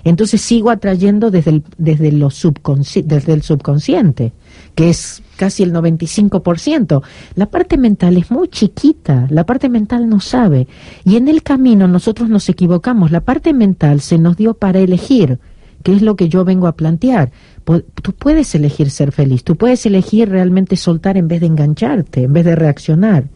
Entonces 0.09 0.41
sigo 0.41 0.69
atrayendo 0.69 1.31
desde 1.31 1.51
el, 1.51 1.63
desde, 1.77 2.11
lo 2.11 2.29
desde 2.29 3.33
el 3.33 3.41
subconsciente, 3.41 4.33
que 4.75 4.89
es 4.89 5.21
casi 5.35 5.63
el 5.63 5.73
95%. 5.73 7.01
La 7.35 7.47
parte 7.47 7.77
mental 7.77 8.17
es 8.17 8.31
muy 8.31 8.47
chiquita, 8.47 9.27
la 9.29 9.45
parte 9.45 9.69
mental 9.69 10.09
no 10.09 10.19
sabe. 10.19 10.67
Y 11.03 11.15
en 11.15 11.27
el 11.27 11.43
camino 11.43 11.87
nosotros 11.87 12.29
nos 12.29 12.47
equivocamos. 12.49 13.11
La 13.11 13.21
parte 13.21 13.53
mental 13.53 14.01
se 14.01 14.17
nos 14.17 14.37
dio 14.37 14.53
para 14.53 14.79
elegir, 14.79 15.39
que 15.83 15.93
es 15.93 16.01
lo 16.01 16.15
que 16.15 16.29
yo 16.29 16.45
vengo 16.45 16.67
a 16.67 16.75
plantear. 16.75 17.31
Tú 17.65 18.13
puedes 18.13 18.53
elegir 18.55 18.89
ser 18.91 19.11
feliz, 19.11 19.43
tú 19.43 19.55
puedes 19.55 19.85
elegir 19.85 20.29
realmente 20.29 20.75
soltar 20.75 21.17
en 21.17 21.27
vez 21.27 21.41
de 21.41 21.47
engancharte, 21.47 22.23
en 22.23 22.33
vez 22.33 22.45
de 22.45 22.55
reaccionar. 22.55 23.27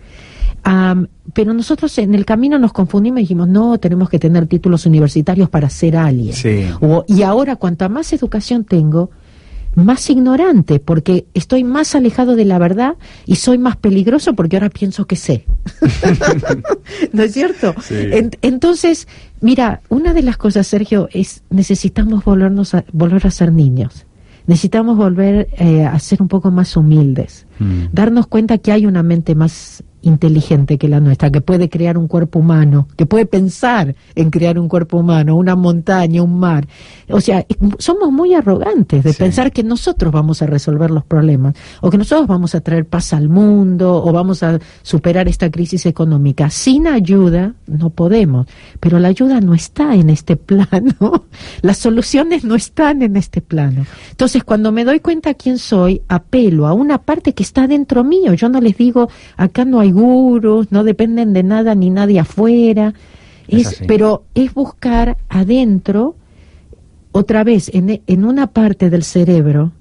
Pero 1.33 1.53
nosotros 1.53 1.97
en 1.97 2.13
el 2.13 2.25
camino 2.25 2.59
nos 2.59 2.73
confundimos 2.73 3.19
y 3.19 3.23
dijimos, 3.23 3.47
no, 3.47 3.77
tenemos 3.79 4.09
que 4.09 4.19
tener 4.19 4.47
títulos 4.47 4.85
universitarios 4.85 5.49
para 5.49 5.69
ser 5.69 5.97
alguien. 5.97 6.35
y 7.07 7.21
ahora, 7.23 7.55
cuanta 7.55 7.89
más 7.89 8.13
educación 8.13 8.63
tengo, 8.63 9.09
más 9.75 10.09
ignorante, 10.09 10.79
porque 10.79 11.25
estoy 11.33 11.63
más 11.63 11.95
alejado 11.95 12.35
de 12.35 12.43
la 12.43 12.59
verdad 12.59 12.95
y 13.25 13.35
soy 13.37 13.57
más 13.57 13.77
peligroso 13.77 14.33
porque 14.33 14.57
ahora 14.57 14.69
pienso 14.69 15.05
que 15.07 15.15
sé. 15.15 15.45
¿No 17.13 17.23
es 17.23 17.33
cierto? 17.33 17.73
entonces, 18.41 19.07
mira, 19.39 19.81
una 19.89 20.13
de 20.13 20.23
las 20.23 20.37
cosas, 20.37 20.67
Sergio, 20.67 21.07
es 21.13 21.43
necesitamos 21.49 22.23
volvernos 22.25 22.75
a, 22.75 22.83
volver 22.91 23.25
a 23.25 23.31
ser 23.31 23.51
niños. 23.53 24.05
necesitamos 24.45 24.97
volver 24.97 25.47
eh, 25.57 25.85
a 25.85 25.97
ser 25.99 26.21
un 26.21 26.27
poco 26.27 26.51
más 26.51 26.75
humildes, 26.75 27.45
Mm. 27.59 27.93
darnos 27.93 28.25
cuenta 28.25 28.57
que 28.57 28.71
hay 28.71 28.87
una 28.87 29.03
mente 29.03 29.35
más 29.35 29.83
inteligente 30.01 30.77
que 30.77 30.87
la 30.87 30.99
nuestra, 30.99 31.29
que 31.31 31.41
puede 31.41 31.69
crear 31.69 31.97
un 31.97 32.07
cuerpo 32.07 32.39
humano, 32.39 32.87
que 32.97 33.05
puede 33.05 33.25
pensar 33.25 33.95
en 34.15 34.29
crear 34.29 34.57
un 34.59 34.67
cuerpo 34.67 34.97
humano, 34.97 35.35
una 35.35 35.55
montaña, 35.55 36.23
un 36.23 36.39
mar. 36.39 36.67
O 37.09 37.21
sea, 37.21 37.45
somos 37.77 38.11
muy 38.11 38.33
arrogantes 38.33 39.03
de 39.03 39.13
Sí. 39.13 39.19
pensar 39.19 39.51
que 39.51 39.63
nosotros 39.63 40.11
vamos 40.11 40.41
a 40.41 40.45
resolver 40.47 40.91
los 40.91 41.03
problemas, 41.03 41.55
o 41.81 41.89
que 41.89 41.97
nosotros 41.97 42.27
vamos 42.27 42.55
a 42.55 42.61
traer 42.61 42.85
paz 42.85 43.13
al 43.13 43.29
mundo, 43.29 44.03
o 44.03 44.11
vamos 44.11 44.43
a 44.43 44.59
superar 44.81 45.27
esta 45.27 45.49
crisis 45.51 45.85
económica. 45.85 46.49
Sin 46.49 46.87
ayuda 46.87 47.53
no 47.67 47.89
podemos, 47.89 48.47
pero 48.79 48.99
la 48.99 49.09
ayuda 49.09 49.41
no 49.41 49.53
está 49.53 49.95
en 49.95 50.09
este 50.09 50.35
plano, 50.35 51.25
las 51.61 51.77
soluciones 51.77 52.43
no 52.43 52.55
están 52.55 53.01
en 53.01 53.17
este 53.17 53.41
plano. 53.41 53.85
Entonces, 54.11 54.43
cuando 54.43 54.71
me 54.71 54.83
doy 54.85 54.99
cuenta 54.99 55.33
quién 55.33 55.57
soy, 55.57 56.01
apelo 56.07 56.67
a 56.67 56.73
una 56.73 56.99
parte 56.99 57.33
que 57.33 57.43
está 57.43 57.67
dentro 57.67 58.03
mío. 58.03 58.33
Yo 58.33 58.49
no 58.49 58.61
les 58.61 58.77
digo, 58.77 59.09
acá 59.37 59.65
no 59.65 59.79
hay 59.79 59.90
gurus, 59.91 60.71
no 60.71 60.83
dependen 60.83 61.33
de 61.33 61.43
nada 61.43 61.75
ni 61.75 61.89
nadie 61.89 62.19
afuera. 62.19 62.93
Es 63.47 63.81
pero 63.87 64.23
es 64.33 64.53
buscar 64.53 65.17
adentro, 65.27 66.15
otra 67.11 67.43
vez, 67.43 67.69
en, 67.73 68.01
en 68.05 68.25
una 68.25 68.47
parte 68.47 68.89
del 68.89 69.03
cerebro 69.03 69.71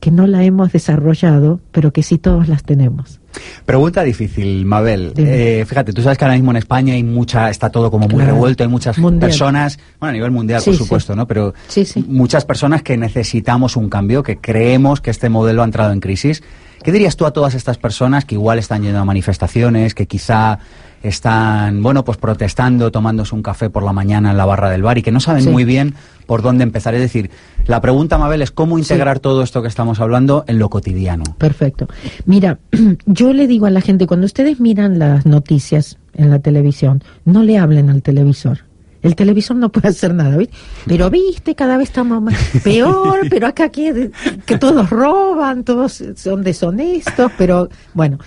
que 0.00 0.10
no 0.10 0.26
la 0.26 0.44
hemos 0.44 0.72
desarrollado, 0.72 1.60
pero 1.70 1.92
que 1.92 2.02
sí 2.02 2.18
todos 2.18 2.48
las 2.48 2.64
tenemos. 2.64 3.20
Pregunta 3.64 4.02
difícil, 4.02 4.64
Mabel. 4.64 5.12
Eh, 5.16 5.64
fíjate, 5.66 5.92
tú 5.92 6.02
sabes 6.02 6.18
que 6.18 6.24
ahora 6.24 6.34
mismo 6.36 6.50
en 6.50 6.58
España 6.58 6.94
hay 6.94 7.02
mucha, 7.02 7.50
está 7.50 7.70
todo 7.70 7.90
como 7.90 8.06
muy 8.08 8.16
Claro. 8.16 8.32
revuelto, 8.34 8.62
hay 8.62 8.68
muchas 8.68 8.98
Mundial. 8.98 9.30
personas, 9.30 9.78
bueno, 10.00 10.10
a 10.10 10.12
nivel 10.12 10.30
mundial, 10.30 10.60
Sí, 10.60 10.70
por 10.70 10.74
sí. 10.78 10.82
supuesto, 10.84 11.16
¿no? 11.16 11.26
Pero 11.26 11.54
Sí, 11.68 11.84
sí. 11.84 12.04
muchas 12.08 12.44
personas 12.44 12.82
que 12.82 12.96
necesitamos 12.96 13.76
un 13.76 13.88
cambio, 13.88 14.22
que 14.22 14.38
creemos 14.38 15.00
que 15.00 15.10
este 15.10 15.28
modelo 15.28 15.62
ha 15.62 15.64
entrado 15.64 15.92
en 15.92 16.00
crisis. 16.00 16.42
¿Qué 16.82 16.92
dirías 16.92 17.16
tú 17.16 17.24
a 17.24 17.32
todas 17.32 17.54
estas 17.54 17.78
personas 17.78 18.24
que 18.26 18.34
igual 18.34 18.58
están 18.58 18.82
yendo 18.82 18.98
a 18.98 19.04
manifestaciones, 19.06 19.94
que 19.94 20.06
quizá 20.06 20.58
están, 21.02 21.82
bueno, 21.82 22.04
pues 22.04 22.18
protestando, 22.18 22.90
tomándose 22.90 23.34
un 23.34 23.42
café 23.42 23.68
por 23.70 23.82
la 23.82 23.92
mañana 23.92 24.30
en 24.30 24.36
la 24.36 24.44
barra 24.46 24.70
del 24.70 24.82
bar 24.82 24.98
y 24.98 25.02
que 25.02 25.12
no 25.12 25.20
saben 25.20 25.50
muy 25.50 25.64
bien 25.64 25.94
por 26.26 26.42
dónde 26.42 26.64
empezar? 26.64 26.94
Es 26.94 27.00
decir, 27.00 27.30
la 27.66 27.80
pregunta, 27.80 28.18
Mabel, 28.18 28.42
es 28.42 28.50
cómo 28.50 28.78
integrar 28.78 29.20
todo 29.20 29.42
esto 29.42 29.62
que 29.62 29.68
estamos 29.68 30.00
hablando 30.00 30.44
en 30.46 30.58
lo 30.58 30.68
cotidiano. 30.68 31.24
Perfecto. 31.38 31.88
Mira, 32.26 32.58
yo 33.06 33.32
le 33.32 33.46
digo 33.46 33.66
a 33.66 33.70
la 33.70 33.80
gente, 33.80 34.06
cuando 34.06 34.26
ustedes 34.26 34.60
miran 34.60 34.98
las 34.98 35.26
noticias 35.26 35.98
en 36.14 36.30
la 36.30 36.38
televisión, 36.38 37.02
no 37.24 37.42
le 37.42 37.58
hablen 37.58 37.90
al 37.90 38.02
televisor. 38.02 38.60
El 39.02 39.16
televisor 39.16 39.56
no 39.56 39.70
puede 39.70 39.88
hacer 39.88 40.14
nada, 40.14 40.36
¿viste? 40.36 40.56
Pero 40.86 41.10
viste, 41.10 41.54
cada 41.54 41.76
vez 41.76 41.88
estamos 41.88 42.22
más 42.22 42.38
peor, 42.64 43.20
pero 43.28 43.46
acá 43.46 43.68
que, 43.68 44.10
que 44.46 44.56
todos 44.56 44.88
roban, 44.88 45.62
todos 45.62 46.02
son 46.16 46.42
deshonestos, 46.42 47.30
pero 47.36 47.68
bueno, 47.92 48.18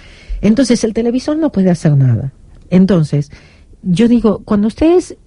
entonces 0.41 0.83
el 0.83 0.93
televisor 0.93 1.35
no 1.37 1.51
puede 1.51 1.71
hacer 1.71 1.97
nada. 1.97 2.31
Entonces, 2.69 3.31
yo 3.81 4.07
digo, 4.07 4.43
cuando 4.45 4.67
ustedes 4.67 5.17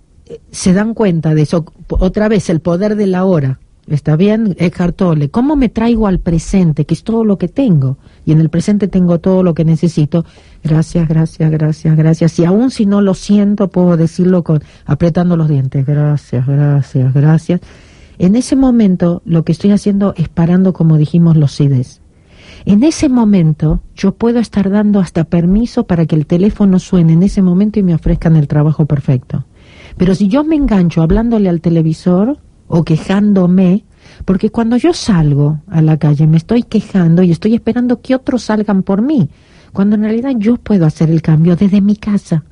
se 0.50 0.72
dan 0.72 0.94
cuenta 0.94 1.34
de 1.34 1.42
eso, 1.42 1.64
otra 1.88 2.28
vez 2.28 2.50
el 2.50 2.60
poder 2.60 2.96
de 2.96 3.06
la 3.06 3.24
hora, 3.24 3.60
¿está 3.86 4.16
bien? 4.16 4.54
Eckhart 4.58 4.96
Tolle, 4.96 5.30
¿cómo 5.30 5.56
me 5.56 5.68
traigo 5.68 6.06
al 6.06 6.20
presente, 6.20 6.84
que 6.84 6.94
es 6.94 7.02
todo 7.02 7.24
lo 7.24 7.38
que 7.38 7.48
tengo? 7.48 7.98
Y 8.24 8.32
en 8.32 8.40
el 8.40 8.48
presente 8.48 8.88
tengo 8.88 9.18
todo 9.18 9.42
lo 9.42 9.54
que 9.54 9.64
necesito. 9.64 10.24
Gracias, 10.62 11.08
gracias, 11.08 11.50
gracias, 11.50 11.96
gracias. 11.96 12.38
Y 12.38 12.44
aún 12.44 12.70
si 12.70 12.86
no 12.86 13.00
lo 13.00 13.14
siento, 13.14 13.68
puedo 13.68 13.96
decirlo 13.96 14.44
con 14.44 14.62
apretando 14.84 15.36
los 15.36 15.48
dientes. 15.48 15.84
Gracias, 15.84 16.46
gracias, 16.46 17.12
gracias. 17.12 17.60
En 18.18 18.36
ese 18.36 18.54
momento, 18.54 19.22
lo 19.24 19.44
que 19.44 19.52
estoy 19.52 19.70
haciendo 19.70 20.14
es 20.16 20.28
parando, 20.28 20.72
como 20.72 20.98
dijimos, 20.98 21.36
los 21.36 21.56
CIDES. 21.56 22.02
En 22.66 22.84
ese 22.84 23.08
momento 23.08 23.80
yo 23.94 24.12
puedo 24.12 24.38
estar 24.38 24.68
dando 24.68 25.00
hasta 25.00 25.24
permiso 25.24 25.84
para 25.84 26.04
que 26.04 26.16
el 26.16 26.26
teléfono 26.26 26.78
suene 26.78 27.14
en 27.14 27.22
ese 27.22 27.40
momento 27.40 27.78
y 27.78 27.82
me 27.82 27.94
ofrezcan 27.94 28.36
el 28.36 28.48
trabajo 28.48 28.84
perfecto. 28.84 29.46
Pero 29.96 30.14
si 30.14 30.29
yo 30.29 30.44
me 30.44 30.57
engancho 30.57 31.03
hablándole 31.03 31.48
al 31.48 31.61
televisor 31.61 32.38
o 32.68 32.85
quejándome, 32.85 33.85
porque 34.24 34.50
cuando 34.50 34.76
yo 34.76 34.92
salgo 34.92 35.61
a 35.68 35.83
la 35.83 35.96
calle 35.98 36.26
me 36.26 36.37
estoy 36.37 36.62
quejando 36.62 37.22
y 37.22 37.31
estoy 37.31 37.55
esperando 37.55 38.00
que 38.00 38.14
otros 38.14 38.42
salgan 38.42 38.83
por 38.83 39.03
mí, 39.03 39.29
cuando 39.72 39.96
en 39.96 40.03
realidad 40.03 40.33
yo 40.37 40.57
puedo 40.57 40.87
hacer 40.87 41.11
el 41.11 41.22
cambio 41.22 41.57
desde 41.57 41.81
mi 41.81 41.96
casa 41.96 42.44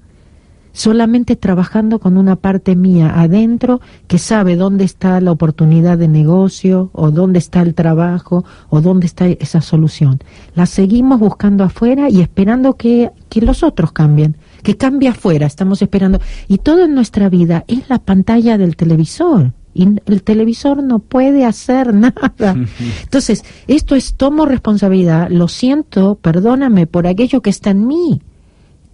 solamente 0.79 1.35
trabajando 1.35 1.99
con 1.99 2.17
una 2.17 2.37
parte 2.37 2.77
mía 2.77 3.21
adentro 3.21 3.81
que 4.07 4.19
sabe 4.19 4.55
dónde 4.55 4.85
está 4.85 5.21
la 5.21 5.33
oportunidad 5.33 5.99
de 5.99 6.07
negocio 6.07 6.91
o 6.93 7.11
dónde 7.11 7.41
está 7.41 7.63
el 7.63 7.75
trabajo 7.75 8.45
o 8.69 8.81
dónde 8.81 9.07
está 9.07 9.27
esa 9.27 9.61
solución. 9.61 10.21
La 10.55 10.67
seguimos 10.67 11.19
buscando 11.19 11.65
afuera 11.65 12.09
y 12.11 12.21
esperando 12.21 12.77
que, 12.77 13.11
que 13.29 13.41
los 13.41 13.65
otros 13.65 13.91
cambien, 13.91 14.37
que 14.63 14.77
cambie 14.77 15.09
afuera, 15.09 15.47
estamos 15.47 15.83
esperando. 15.83 16.21
Y 16.49 16.59
todo 16.59 16.85
en 16.85 16.95
nuestra 16.95 17.29
vida 17.29 17.65
es 17.69 17.89
la 17.89 17.99
pantalla 17.99 18.59
del 18.59 18.77
televisor. 18.77 19.53
Y 19.75 19.89
el 20.07 20.23
televisor 20.23 20.83
no 20.83 20.99
puede 20.99 21.45
hacer 21.45 21.95
nada. 21.95 22.57
Entonces, 23.03 23.45
esto 23.67 23.95
es, 23.95 24.15
tomo 24.15 24.47
responsabilidad, 24.47 25.29
lo 25.31 25.49
siento, 25.49 26.17
perdóname 26.17 26.87
por 26.87 27.07
aquello 27.07 27.41
que 27.41 27.51
está 27.51 27.71
en 27.71 27.87
mí 27.87 28.21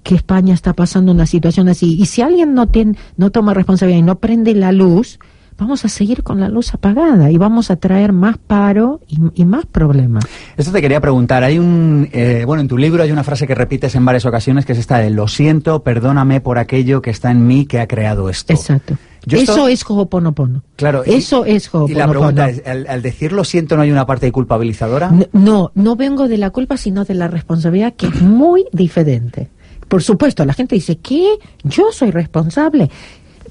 que 0.03 0.15
España 0.15 0.53
está 0.53 0.75
pasando 0.75 1.11
una 1.13 1.27
situación 1.27 1.69
así. 1.69 1.97
Y 1.99 2.07
si 2.07 2.21
alguien 2.21 2.55
no, 2.55 2.69
tiene, 2.69 2.97
no 3.17 3.31
toma 3.31 3.55
responsabilidad 3.55 4.01
y 4.01 4.03
no 4.03 4.19
prende 4.19 4.55
la 4.55 4.71
luz, 4.71 5.19
vamos 5.59 5.85
a 5.85 5.89
seguir 5.89 6.23
con 6.23 6.41
la 6.41 6.49
luz 6.49 6.75
apagada 6.75 7.31
y 7.31 7.37
vamos 7.39 7.71
a 7.71 7.77
traer 7.77 8.13
más 8.13 8.39
paro 8.39 9.01
y, 9.09 9.19
y 9.35 9.45
más 9.45 9.67
problemas. 9.67 10.25
Esto 10.57 10.73
te 10.73 10.81
quería 10.83 11.01
preguntar. 11.01 11.45
Hay 11.45 11.59
un, 11.59 12.09
eh, 12.13 12.45
bueno, 12.47 12.61
en 12.63 12.69
tu 12.69 12.77
libro 12.77 13.03
hay 13.03 13.13
una 13.13 13.25
frase 13.25 13.47
que 13.47 13.55
repites 13.55 13.95
en 13.95 14.05
varias 14.05 14.27
ocasiones 14.27 14.65
que 14.67 14.73
es 14.73 14.79
esta 14.79 14.99
de 14.99 15.11
lo 15.11 15.29
siento, 15.29 15.83
perdóname 15.83 16.41
por 16.41 16.59
aquello 16.59 17.01
que 17.03 17.11
está 17.11 17.31
en 17.31 17.47
mí 17.47 17.67
que 17.67 17.81
ha 17.81 17.87
creado 17.87 18.29
esto. 18.29 18.53
Exacto. 18.53 18.97
Yo 19.27 19.39
Eso 19.39 19.53
esto- 19.53 19.69
es 19.69 19.85
Ho'oponopono. 19.89 20.63
Claro. 20.77 21.03
y- 21.07 21.15
Eso 21.15 21.45
es 21.47 21.71
Y 21.73 21.95
la 21.95 22.05
Ho'oponopono. 22.05 22.11
pregunta 22.11 22.51
es, 22.51 22.63
al, 22.67 22.87
al 22.87 23.01
decir 23.01 23.33
lo 23.33 23.43
siento 23.45 23.75
no 23.77 23.83
hay 23.83 23.91
una 23.91 24.05
parte 24.07 24.31
culpabilizadora. 24.33 25.09
N- 25.09 25.29
No, 25.33 25.71
no 25.75 25.97
vengo 25.97 26.29
de 26.29 26.37
la 26.37 26.51
culpa, 26.51 26.77
sino 26.77 27.05
de 27.05 27.15
la 27.15 27.29
responsabilidad, 27.29 27.95
que 27.95 28.07
es 28.09 28.21
muy 28.21 28.67
diferente. 28.73 29.49
Por 29.89 30.03
supuesto, 30.03 30.45
la 30.45 30.53
gente 30.55 30.75
dice, 30.75 30.97
¿qué? 30.97 31.39
Yo 31.63 31.93
soy 31.93 32.11
responsable. 32.11 32.91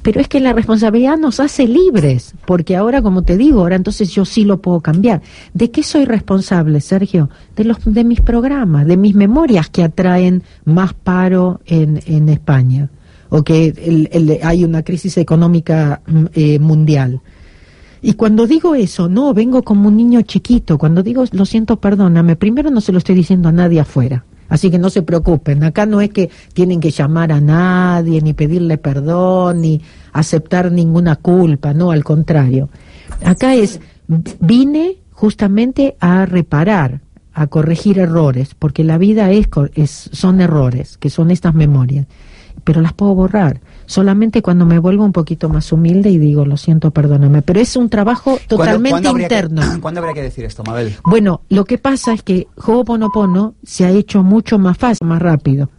Pero 0.04 0.20
es 0.20 0.28
que 0.28 0.39
la 0.42 0.52
responsabilidad 0.54 1.18
nos 1.18 1.39
hace 1.39 1.66
libres, 1.68 2.36
porque 2.46 2.76
ahora, 2.76 3.02
como 3.02 3.22
te 3.24 3.38
digo, 3.38 3.62
ahora 3.62 3.78
entonces 3.78 4.12
yo 4.12 4.26
sí 4.26 4.44
lo 4.44 4.62
puedo 4.62 4.82
cambiar. 4.82 5.22
¿De 5.54 5.72
qué 5.72 5.82
soy 5.82 6.04
responsable, 6.06 6.82
Sergio? 6.82 7.30
De 7.56 7.63
los 7.63 7.78
de 7.86 8.04
mis 8.04 8.20
programas, 8.20 8.86
de 8.86 8.98
mis 8.98 9.16
memorias 9.16 9.70
que 9.70 9.82
atraen 9.82 10.44
más 10.66 10.94
paro 10.94 11.62
en, 11.66 12.02
en 12.06 12.28
España, 12.28 12.89
o 13.30 13.44
que 13.44 13.68
el- 14.12 14.39
hay 14.44 14.66
una 14.66 14.84
crisis 14.84 15.18
económica 15.18 16.02
mm, 16.06 16.26
eh, 16.34 16.60
mundial. 16.60 17.22
Y 18.02 18.16
cuando 18.16 18.46
digo 18.46 18.76
eso, 18.76 19.08
no, 19.08 19.34
vengo 19.34 19.63
como 19.63 19.88
un 19.88 19.96
niño 19.96 20.22
chiquito. 20.24 20.78
Cuando 20.78 21.02
digo 21.02 21.24
lo 21.32 21.46
siento, 21.46 21.78
perdóname, 21.78 22.36
primero 22.36 22.70
no 22.70 22.82
se 22.82 22.92
lo 22.92 22.98
estoy 22.98 23.16
diciendo 23.16 23.48
a 23.48 23.54
nadie 23.54 23.80
afuera. 23.80 24.26
Así 24.54 24.70
que 24.70 24.78
no 24.78 24.92
se 24.92 25.02
preocupen. 25.02 25.63
Acá 25.63 25.88
no 25.88 26.00
es 26.00 26.12
que 26.12 26.30
tienen 26.54 26.80
que 26.80 26.92
llamar 26.92 27.32
a 27.32 27.42
nadie, 27.42 28.22
ni 28.22 28.34
pedirle 28.34 28.78
perdón, 28.78 29.62
ni 29.62 29.82
aceptar 30.12 30.72
ninguna 30.72 31.16
culpa. 31.16 31.74
No, 31.74 31.89
al 31.89 32.04
contrario. 32.04 32.70
Acá 33.26 33.56
es, 33.56 33.82
vine 34.39 34.98
justamente 35.12 35.98
a 36.00 36.28
reparar, 36.28 37.02
a 37.34 37.48
corregir 37.48 37.98
errores, 37.98 38.54
porque 38.54 38.84
la 38.84 39.00
vida 39.00 39.32
es, 39.32 39.48
es 39.74 40.12
son 40.13 40.39
errores, 40.39 41.00
que 41.00 41.10
son 41.10 41.32
estas 41.32 41.56
memorias. 41.56 42.06
Pero 42.63 42.80
las 42.82 42.94
puedo 42.94 43.16
borrar 43.16 43.60
solamente 43.94 44.42
cuando 44.42 44.66
me 44.66 44.80
vuelvo 44.80 45.06
un 45.06 45.12
poquito 45.12 45.50
más 45.50 45.72
humilde 45.72 46.10
y 46.10 46.18
digo, 46.18 46.46
lo 46.46 46.58
siento, 46.58 46.90
perdóname. 46.92 47.42
Pero 47.44 47.60
es 47.60 47.76
un 47.76 47.90
trabajo 47.90 48.32
¿Cuándo- 48.32 48.48
totalmente 48.48 48.90
cuándo 48.90 49.10
habría 49.10 49.28
que- 49.28 49.36
interno. 49.36 49.62
¿Cuándo 49.82 50.00
habría 50.00 50.16
que 50.16 50.22
decir 50.24 50.46
esto, 50.46 50.64
Mabel? 50.64 50.96
Bueno, 51.06 51.42
lo 51.50 51.66
que 51.66 51.78
pasa 51.78 52.14
es 52.14 52.24
que 52.24 52.48
Ho'oponopono 52.66 53.54
se 53.64 53.86
ha 53.86 53.92
hecho 53.92 54.24
mucho 54.24 54.58
más 54.58 54.78
fácil, 54.78 55.08
más 55.08 55.22
rápido. 55.22 55.70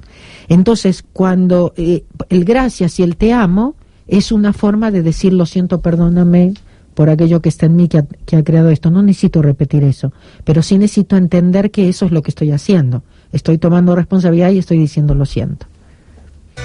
Entonces, 0.48 1.04
cuando 1.12 1.72
eh, 1.76 2.04
el 2.28 2.44
gracias 2.44 3.00
y 3.00 3.02
el 3.02 3.16
te 3.16 3.32
amo 3.32 3.74
es 4.06 4.30
una 4.32 4.52
forma 4.52 4.90
de 4.90 5.02
decir 5.02 5.32
lo 5.32 5.46
siento, 5.46 5.80
perdóname 5.80 6.54
por 6.94 7.10
aquello 7.10 7.40
que 7.40 7.48
está 7.48 7.66
en 7.66 7.74
mí 7.74 7.88
que 7.88 7.98
ha, 7.98 8.06
que 8.26 8.36
ha 8.36 8.44
creado 8.44 8.68
esto. 8.70 8.90
No 8.90 9.02
necesito 9.02 9.42
repetir 9.42 9.82
eso, 9.82 10.12
pero 10.44 10.62
sí 10.62 10.78
necesito 10.78 11.16
entender 11.16 11.70
que 11.70 11.88
eso 11.88 12.06
es 12.06 12.12
lo 12.12 12.22
que 12.22 12.30
estoy 12.30 12.52
haciendo. 12.52 13.02
Estoy 13.32 13.58
tomando 13.58 13.96
responsabilidad 13.96 14.50
y 14.52 14.58
estoy 14.58 14.78
diciendo 14.78 15.14
lo 15.14 15.24
siento. 15.24 15.66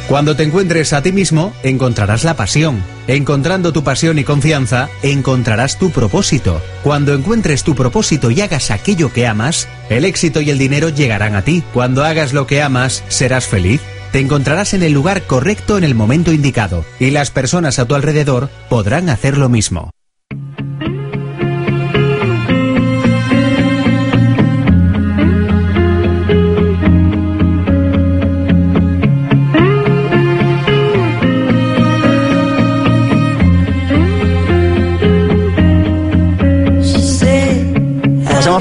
Cuando 0.10 0.36
te 0.36 0.42
encuentres 0.42 0.92
a 0.94 1.04
ti 1.04 1.12
mismo, 1.12 1.54
encontrarás 1.62 2.24
la 2.24 2.36
pasión. 2.36 2.82
Encontrando 3.08 3.72
tu 3.72 3.84
pasión 3.84 4.18
y 4.18 4.24
confianza, 4.24 4.90
encontrarás 5.04 5.78
tu 5.78 5.92
propósito. 5.92 6.62
Cuando 6.84 7.14
encuentres 7.14 7.64
tu 7.64 7.76
propósito 7.76 8.32
y 8.32 8.42
hagas 8.42 8.72
aquello 8.72 9.14
que 9.14 9.28
amas, 9.28 9.68
el 9.90 10.06
éxito 10.06 10.42
y 10.42 10.50
el 10.50 10.58
dinero 10.58 10.90
llegarán 10.90 11.36
a 11.36 11.44
ti. 11.44 11.64
Cuando 11.74 12.04
hagas 12.04 12.34
lo 12.34 12.48
que 12.48 12.62
amas, 12.62 13.04
serás 13.08 13.46
feliz. 13.46 13.82
Te 14.12 14.20
encontrarás 14.20 14.74
en 14.74 14.82
el 14.82 14.94
lugar 14.94 15.28
correcto 15.28 15.78
en 15.78 15.84
el 15.84 15.94
momento 15.94 16.32
indicado, 16.32 16.84
y 17.00 17.12
las 17.12 17.30
personas 17.30 17.78
a 17.78 17.86
tu 17.86 17.94
alrededor 17.94 18.50
podrán 18.68 19.10
hacer 19.10 19.38
lo 19.38 19.50
mismo. 19.50 19.92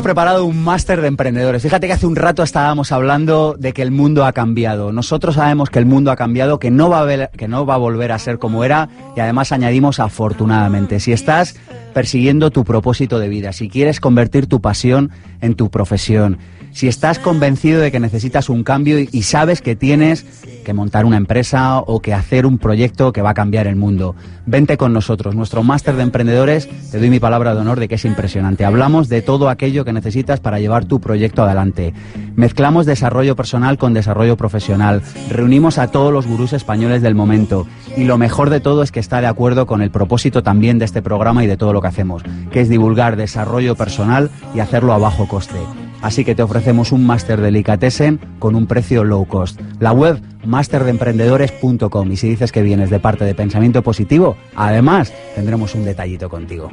Preparado 0.08 0.46
un 0.46 0.64
máster 0.64 1.02
de 1.02 1.08
emprendedores. 1.08 1.62
Fíjate 1.62 1.86
que 1.86 1.92
hace 1.92 2.06
un 2.06 2.16
rato 2.16 2.42
estábamos 2.42 2.92
hablando 2.92 3.56
de 3.58 3.74
que 3.74 3.82
el 3.82 3.90
mundo 3.90 4.24
ha 4.24 4.32
cambiado. 4.32 4.90
Nosotros 4.90 5.34
sabemos 5.34 5.68
que 5.68 5.78
el 5.78 5.84
mundo 5.84 6.10
ha 6.10 6.16
cambiado, 6.16 6.58
que 6.58 6.70
no 6.70 6.88
va 6.88 7.00
a, 7.00 7.04
ver- 7.04 7.28
que 7.36 7.46
no 7.46 7.66
va 7.66 7.74
a 7.74 7.76
volver 7.76 8.10
a 8.12 8.18
ser 8.18 8.38
como 8.38 8.64
era 8.64 8.88
y 9.14 9.20
además 9.20 9.52
añadimos 9.52 10.00
afortunadamente. 10.00 10.98
Si 10.98 11.12
estás 11.12 11.56
persiguiendo 11.92 12.50
tu 12.50 12.64
propósito 12.64 13.18
de 13.18 13.28
vida, 13.28 13.52
si 13.52 13.68
quieres 13.68 14.00
convertir 14.00 14.46
tu 14.46 14.62
pasión 14.62 15.10
en 15.42 15.54
tu 15.56 15.68
profesión, 15.70 16.38
si 16.78 16.86
estás 16.86 17.18
convencido 17.18 17.80
de 17.80 17.90
que 17.90 17.98
necesitas 17.98 18.48
un 18.48 18.62
cambio 18.62 19.00
y, 19.00 19.22
sabes 19.22 19.62
que 19.62 19.74
tienes 19.74 20.24
que 20.64 20.72
montar 20.72 21.06
una 21.06 21.16
empresa 21.16 21.80
o 21.80 22.00
que 22.00 22.14
hacer 22.14 22.46
un 22.46 22.56
proyecto 22.56 23.12
que 23.12 23.20
va 23.20 23.30
a 23.30 23.34
cambiar 23.34 23.66
el 23.66 23.74
mundo, 23.74 24.14
vente 24.46 24.76
con 24.76 24.92
nosotros. 24.92 25.34
Nuestro 25.34 25.64
máster 25.64 25.96
de 25.96 26.04
emprendedores, 26.04 26.68
te 26.92 27.00
doy 27.00 27.10
mi 27.10 27.18
palabra 27.18 27.52
de 27.52 27.62
honor 27.62 27.80
de 27.80 27.88
que 27.88 27.96
es 27.96 28.04
impresionante. 28.04 28.64
Hablamos 28.64 29.08
de 29.08 29.22
todo 29.22 29.48
aquello 29.48 29.84
que 29.84 29.92
necesitas 29.92 30.38
para 30.38 30.60
llevar 30.60 30.84
tu 30.84 31.00
proyecto 31.00 31.42
adelante. 31.42 31.94
Mezclamos 32.36 32.86
desarrollo 32.86 33.34
personal 33.34 33.76
con 33.76 33.92
desarrollo 33.92 34.36
profesional. 34.36 35.02
Reunimos 35.30 35.78
a 35.78 35.88
todos 35.88 36.12
los 36.12 36.28
gurús 36.28 36.52
españoles 36.52 37.02
del 37.02 37.16
momento. 37.16 37.66
Y 37.96 38.04
lo 38.04 38.18
mejor 38.18 38.50
de 38.50 38.60
todo 38.60 38.84
es 38.84 38.92
que 38.92 39.00
está 39.00 39.20
de 39.20 39.26
acuerdo 39.26 39.66
con 39.66 39.82
el 39.82 39.90
propósito 39.90 40.44
también 40.44 40.78
de 40.78 40.84
este 40.84 41.02
programa 41.02 41.42
y 41.42 41.48
de 41.48 41.56
todo 41.56 41.72
lo 41.72 41.82
que 41.82 41.88
hacemos, 41.88 42.22
que 42.52 42.60
es 42.60 42.68
divulgar 42.68 43.16
desarrollo 43.16 43.74
personal 43.74 44.30
y 44.54 44.60
hacerlo 44.60 44.92
a 44.92 44.98
bajo 44.98 45.26
coste. 45.26 45.58
Así 46.02 46.24
que 46.24 46.34
te 46.34 46.42
ofrecemos 46.42 46.92
un 46.92 47.06
máster 47.06 47.38
de 47.38 47.46
Delicatessen 47.46 48.20
con 48.38 48.54
un 48.54 48.66
precio 48.66 49.04
low 49.04 49.26
cost. 49.26 49.60
La 49.80 49.92
web 49.92 50.20
masterdeemprendedores.com 50.44 52.12
y 52.12 52.16
si 52.16 52.28
dices 52.28 52.52
que 52.52 52.62
vienes 52.62 52.90
de 52.90 53.00
parte 53.00 53.24
de 53.24 53.34
Pensamiento 53.34 53.82
Positivo, 53.82 54.36
además 54.54 55.12
tendremos 55.34 55.74
un 55.74 55.84
detallito 55.84 56.28
contigo. 56.28 56.70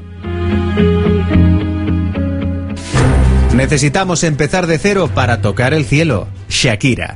Necesitamos 3.55 4.23
empezar 4.23 4.67
de 4.67 4.77
cero 4.77 5.09
para 5.13 5.41
tocar 5.41 5.73
el 5.73 5.85
cielo. 5.85 6.27
Shakira. 6.49 7.15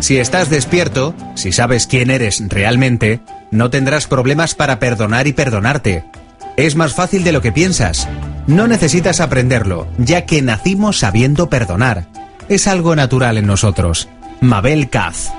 Si 0.00 0.18
estás 0.18 0.48
despierto, 0.48 1.14
si 1.34 1.52
sabes 1.52 1.86
quién 1.86 2.10
eres 2.10 2.42
realmente, 2.48 3.20
no 3.50 3.70
tendrás 3.70 4.06
problemas 4.06 4.54
para 4.54 4.78
perdonar 4.78 5.26
y 5.26 5.32
perdonarte. 5.32 6.04
Es 6.56 6.76
más 6.76 6.94
fácil 6.94 7.24
de 7.24 7.32
lo 7.32 7.40
que 7.40 7.52
piensas. 7.52 8.08
No 8.46 8.66
necesitas 8.66 9.20
aprenderlo, 9.20 9.86
ya 9.98 10.24
que 10.24 10.40
nacimos 10.42 10.98
sabiendo 10.98 11.48
perdonar. 11.48 12.06
Es 12.48 12.66
algo 12.66 12.96
natural 12.96 13.38
en 13.38 13.46
nosotros. 13.46 14.08
Mabel 14.40 14.88
Caz. 14.88 15.32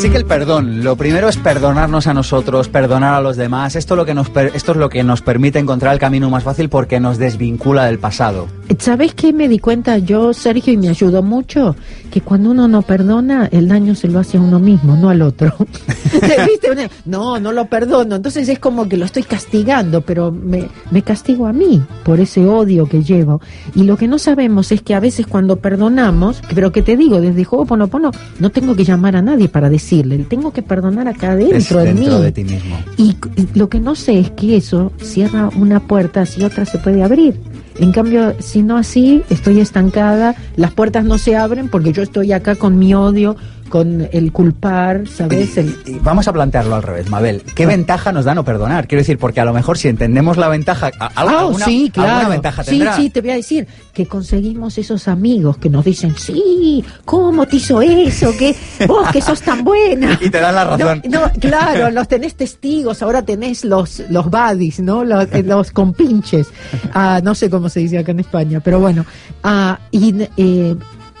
Así 0.00 0.08
que 0.08 0.16
el 0.16 0.24
perdón, 0.24 0.82
lo 0.82 0.96
primero 0.96 1.28
es 1.28 1.36
perdonarnos 1.36 2.06
a 2.06 2.14
nosotros, 2.14 2.70
perdonar 2.70 3.12
a 3.12 3.20
los 3.20 3.36
demás. 3.36 3.76
Esto, 3.76 3.96
lo 3.96 4.06
que 4.06 4.14
nos 4.14 4.30
esto 4.54 4.72
es 4.72 4.78
lo 4.78 4.88
que 4.88 5.04
nos 5.04 5.20
permite 5.20 5.58
encontrar 5.58 5.92
el 5.92 5.98
camino 5.98 6.30
más 6.30 6.42
fácil 6.42 6.70
porque 6.70 7.00
nos 7.00 7.18
desvincula 7.18 7.84
del 7.84 7.98
pasado. 7.98 8.48
¿Sabes 8.78 9.14
qué 9.14 9.32
me 9.32 9.48
di 9.48 9.58
cuenta 9.58 9.98
yo, 9.98 10.32
Sergio, 10.32 10.72
y 10.72 10.76
me 10.76 10.88
ayudó 10.88 11.22
mucho? 11.22 11.76
Que 12.10 12.20
cuando 12.20 12.50
uno 12.50 12.68
no 12.68 12.82
perdona, 12.82 13.48
el 13.50 13.68
daño 13.68 13.94
se 13.94 14.08
lo 14.08 14.18
hace 14.18 14.38
a 14.38 14.40
uno 14.40 14.58
mismo, 14.58 14.96
no 14.96 15.10
al 15.10 15.22
otro. 15.22 15.54
¿Viste? 16.12 16.88
No, 17.04 17.38
no 17.40 17.52
lo 17.52 17.66
perdono. 17.66 18.16
Entonces 18.16 18.48
es 18.48 18.58
como 18.58 18.88
que 18.88 18.96
lo 18.96 19.04
estoy 19.04 19.22
castigando, 19.24 20.00
pero 20.02 20.30
me, 20.30 20.68
me 20.90 21.02
castigo 21.02 21.46
a 21.46 21.52
mí 21.52 21.82
por 22.04 22.20
ese 22.20 22.46
odio 22.46 22.86
que 22.86 23.02
llevo. 23.02 23.40
Y 23.74 23.82
lo 23.82 23.96
que 23.96 24.08
no 24.08 24.18
sabemos 24.18 24.72
es 24.72 24.82
que 24.82 24.94
a 24.94 25.00
veces 25.00 25.26
cuando 25.26 25.56
perdonamos, 25.56 26.40
pero 26.54 26.72
que 26.72 26.82
te 26.82 26.96
digo, 26.96 27.20
desde 27.20 27.46
Ho'oponopono, 27.48 28.12
no 28.38 28.50
tengo 28.50 28.74
que 28.76 28.84
llamar 28.84 29.16
a 29.16 29.22
nadie 29.22 29.48
para 29.48 29.68
decirle, 29.68 30.18
tengo 30.28 30.52
que 30.52 30.62
perdonar 30.62 31.08
acá 31.08 31.34
dentro 31.36 31.80
de 31.80 31.94
mí. 31.94 32.08
de 32.08 32.32
ti 32.32 32.44
mismo. 32.44 32.78
Y 32.96 33.16
lo 33.54 33.68
que 33.68 33.80
no 33.80 33.94
sé 33.94 34.20
es 34.20 34.30
que 34.30 34.56
eso 34.56 34.92
cierra 35.02 35.50
una 35.56 35.80
puerta 35.80 36.24
si 36.24 36.44
otra 36.44 36.64
se 36.64 36.78
puede 36.78 37.02
abrir. 37.02 37.34
En 37.80 37.92
cambio, 37.92 38.34
si 38.40 38.62
no 38.62 38.76
así, 38.76 39.22
estoy 39.30 39.58
estancada, 39.58 40.34
las 40.56 40.70
puertas 40.70 41.06
no 41.06 41.16
se 41.16 41.34
abren 41.34 41.70
porque 41.70 41.94
yo 41.94 42.02
estoy 42.02 42.30
acá 42.30 42.54
con 42.54 42.78
mi 42.78 42.92
odio, 42.92 43.36
con 43.70 44.06
el 44.12 44.32
culpar, 44.32 45.08
¿sabes? 45.08 45.56
El- 45.56 45.74
Y 45.86 45.98
vamos 46.00 46.28
a 46.28 46.32
plantearlo 46.34 46.74
al 46.74 46.82
revés, 46.82 47.08
Mabel. 47.08 47.42
¿Qué 47.54 47.64
Ah. 47.64 47.68
ventaja 47.68 48.12
nos 48.12 48.26
da 48.26 48.34
no 48.34 48.44
perdonar? 48.44 48.86
Quiero 48.86 49.00
decir, 49.00 49.16
porque 49.16 49.40
a 49.40 49.46
lo 49.46 49.54
mejor 49.54 49.78
si 49.78 49.88
entendemos 49.88 50.36
la 50.36 50.48
ventaja, 50.48 50.90
Ah, 51.00 51.10
alguna, 51.14 51.64
sí, 51.64 51.90
alguna 51.96 52.14
claro. 52.18 52.28
ventaja 52.30 52.64
sí, 52.64 52.70
tendrá. 52.72 52.96
sí, 52.96 53.08
te 53.08 53.20
voy 53.22 53.30
a 53.30 53.34
decir 53.36 53.66
que 53.94 54.04
conseguimos 54.06 54.76
esos 54.76 55.08
amigos 55.08 55.56
que 55.56 55.70
nos 55.70 55.84
dicen, 55.86 56.14
sí, 56.18 56.84
¿cómo 57.06 57.46
te 57.46 57.56
hizo 57.56 57.80
eso? 57.80 58.36
que 58.36 58.54
Vos 58.86 59.08
que 59.12 59.22
sos 59.22 59.40
tan 59.40 59.64
buena. 59.64 60.18
Y 60.20 60.28
te 60.28 60.40
dan 60.40 60.54
la 60.54 60.64
razón. 60.64 61.00
No, 61.08 61.20
no, 61.26 61.32
claro, 61.40 61.90
los 61.90 62.08
tenés 62.08 62.34
testigos, 62.34 63.02
ahora 63.02 63.22
tenés 63.22 63.64
los, 63.64 64.02
los 64.10 64.26
buddies, 64.30 64.80
¿no? 64.80 65.04
Los, 65.04 65.24
eh, 65.32 65.42
los 65.44 65.70
compinches. 65.70 66.48
Ah, 66.92 67.20
no 67.22 67.34
sé 67.34 67.48
cómo 67.48 67.68
se 67.68 67.80
dice 67.80 67.98
acá 67.98 68.10
en 68.12 68.20
España, 68.20 68.60
pero 68.60 68.80
bueno. 68.80 69.04
Ah, 69.44 69.78
y 69.92 70.14
eh, 70.36 70.74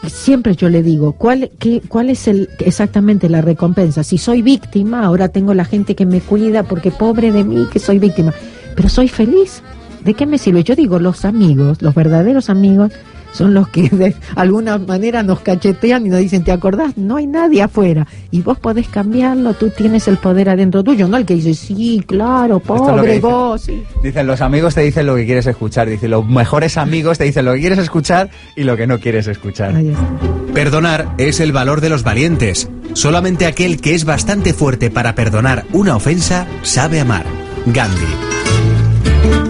siempre 0.08 0.56
yo 0.56 0.68
le 0.68 0.82
digo, 0.82 1.12
¿cuál, 1.12 1.50
qué, 1.58 1.82
¿cuál 1.86 2.10
es 2.10 2.26
el, 2.28 2.48
exactamente 2.58 3.28
la 3.28 3.40
recompensa? 3.40 4.02
Si 4.02 4.18
soy 4.18 4.42
víctima, 4.42 5.04
ahora 5.04 5.28
tengo 5.28 5.54
la 5.54 5.64
gente 5.64 5.94
que 5.94 6.06
me 6.06 6.20
cuida 6.20 6.62
porque 6.62 6.90
pobre 6.90 7.32
de 7.32 7.44
mí 7.44 7.66
que 7.72 7.78
soy 7.78 7.98
víctima, 7.98 8.32
pero 8.74 8.88
soy 8.88 9.08
feliz. 9.08 9.62
¿De 10.04 10.14
qué 10.14 10.24
me 10.24 10.38
sirve? 10.38 10.64
Yo 10.64 10.74
digo, 10.74 10.98
los 10.98 11.26
amigos, 11.26 11.82
los 11.82 11.94
verdaderos 11.94 12.48
amigos, 12.48 12.92
son 13.32 13.54
los 13.54 13.68
que 13.68 13.88
de 13.88 14.14
alguna 14.36 14.78
manera 14.78 15.22
nos 15.22 15.40
cachetean 15.40 16.06
y 16.06 16.08
nos 16.08 16.20
dicen, 16.20 16.44
¿te 16.44 16.52
acordás? 16.52 16.96
No 16.96 17.16
hay 17.16 17.26
nadie 17.26 17.62
afuera. 17.62 18.06
Y 18.30 18.42
vos 18.42 18.58
podés 18.58 18.88
cambiarlo, 18.88 19.54
tú 19.54 19.70
tienes 19.70 20.08
el 20.08 20.16
poder 20.16 20.48
adentro 20.48 20.82
tuyo, 20.82 21.08
no 21.08 21.16
el 21.16 21.26
que 21.26 21.34
dice, 21.34 21.54
sí, 21.54 22.02
claro, 22.06 22.58
es 22.58 22.62
pobre 22.62 23.14
dice. 23.14 23.20
vos. 23.20 23.62
sí". 23.62 23.82
Dicen, 24.02 24.26
los 24.26 24.40
amigos 24.40 24.74
te 24.74 24.82
dicen 24.82 25.06
lo 25.06 25.16
que 25.16 25.26
quieres 25.26 25.46
escuchar. 25.46 25.88
Dicen, 25.88 26.10
los 26.10 26.26
mejores 26.26 26.76
amigos 26.76 27.18
te 27.18 27.24
dicen 27.24 27.44
lo 27.44 27.54
que 27.54 27.60
quieres 27.60 27.78
escuchar 27.78 28.30
y 28.56 28.64
lo 28.64 28.76
que 28.76 28.86
no 28.86 28.98
quieres 28.98 29.26
escuchar. 29.26 29.74
Ahí 29.76 29.88
está. 29.88 30.08
Perdonar 30.54 31.14
es 31.18 31.40
el 31.40 31.52
valor 31.52 31.80
de 31.80 31.90
los 31.90 32.02
valientes. 32.02 32.68
Solamente 32.92 33.46
aquel 33.46 33.80
que 33.80 33.94
es 33.94 34.04
bastante 34.04 34.52
fuerte 34.52 34.90
para 34.90 35.14
perdonar 35.14 35.64
una 35.72 35.94
ofensa 35.96 36.46
sabe 36.62 37.00
amar. 37.00 37.24
Gandhi. 37.66 38.06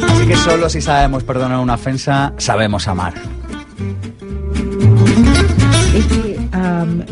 Así 0.09 0.27
que 0.27 0.37
solo 0.37 0.69
si 0.69 0.81
sabemos 0.81 1.25
perdonar 1.25 1.61
una 1.61 1.75
ofensa, 1.75 2.35
sabemos 2.37 2.87
amar. 2.89 3.15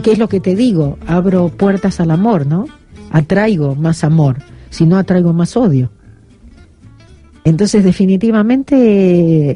¿Qué 0.03 0.13
es 0.13 0.19
lo 0.19 0.29
que 0.29 0.41
te 0.41 0.55
digo? 0.55 0.99
Abro 1.07 1.49
puertas 1.49 2.01
al 2.01 2.11
amor, 2.11 2.47
¿no? 2.47 2.67
Atraigo 3.11 3.75
más 3.75 4.05
amor, 4.05 4.39
si 4.71 4.87
no 4.87 4.97
atraigo 4.97 5.33
más 5.33 5.57
odio. 5.57 5.91
Entonces, 7.45 7.85
definitivamente, 7.85 9.51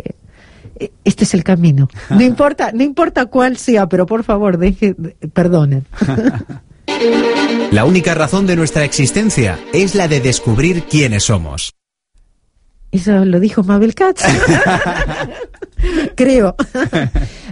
eh, 0.79 0.93
este 1.05 1.25
es 1.25 1.35
el 1.35 1.45
camino. 1.45 1.89
No 2.11 2.23
importa, 2.23 2.73
no 2.73 2.83
importa 2.83 3.27
cuál 3.27 3.57
sea, 3.57 3.89
pero 3.89 4.07
por 4.07 4.25
favor, 4.25 4.59
deje, 4.59 4.95
perdonen. 5.33 5.85
La 7.71 7.85
única 7.85 8.15
razón 8.15 8.47
de 8.47 8.57
nuestra 8.57 8.85
existencia 8.85 9.59
es 9.73 9.95
la 9.95 10.07
de 10.07 10.21
descubrir 10.21 10.85
quiénes 10.85 11.25
somos. 11.25 11.73
Eso 12.93 13.25
lo 13.25 13.41
dijo 13.41 13.65
Mabel 13.65 13.95
Katz. 13.95 14.23
Creo. 16.15 16.55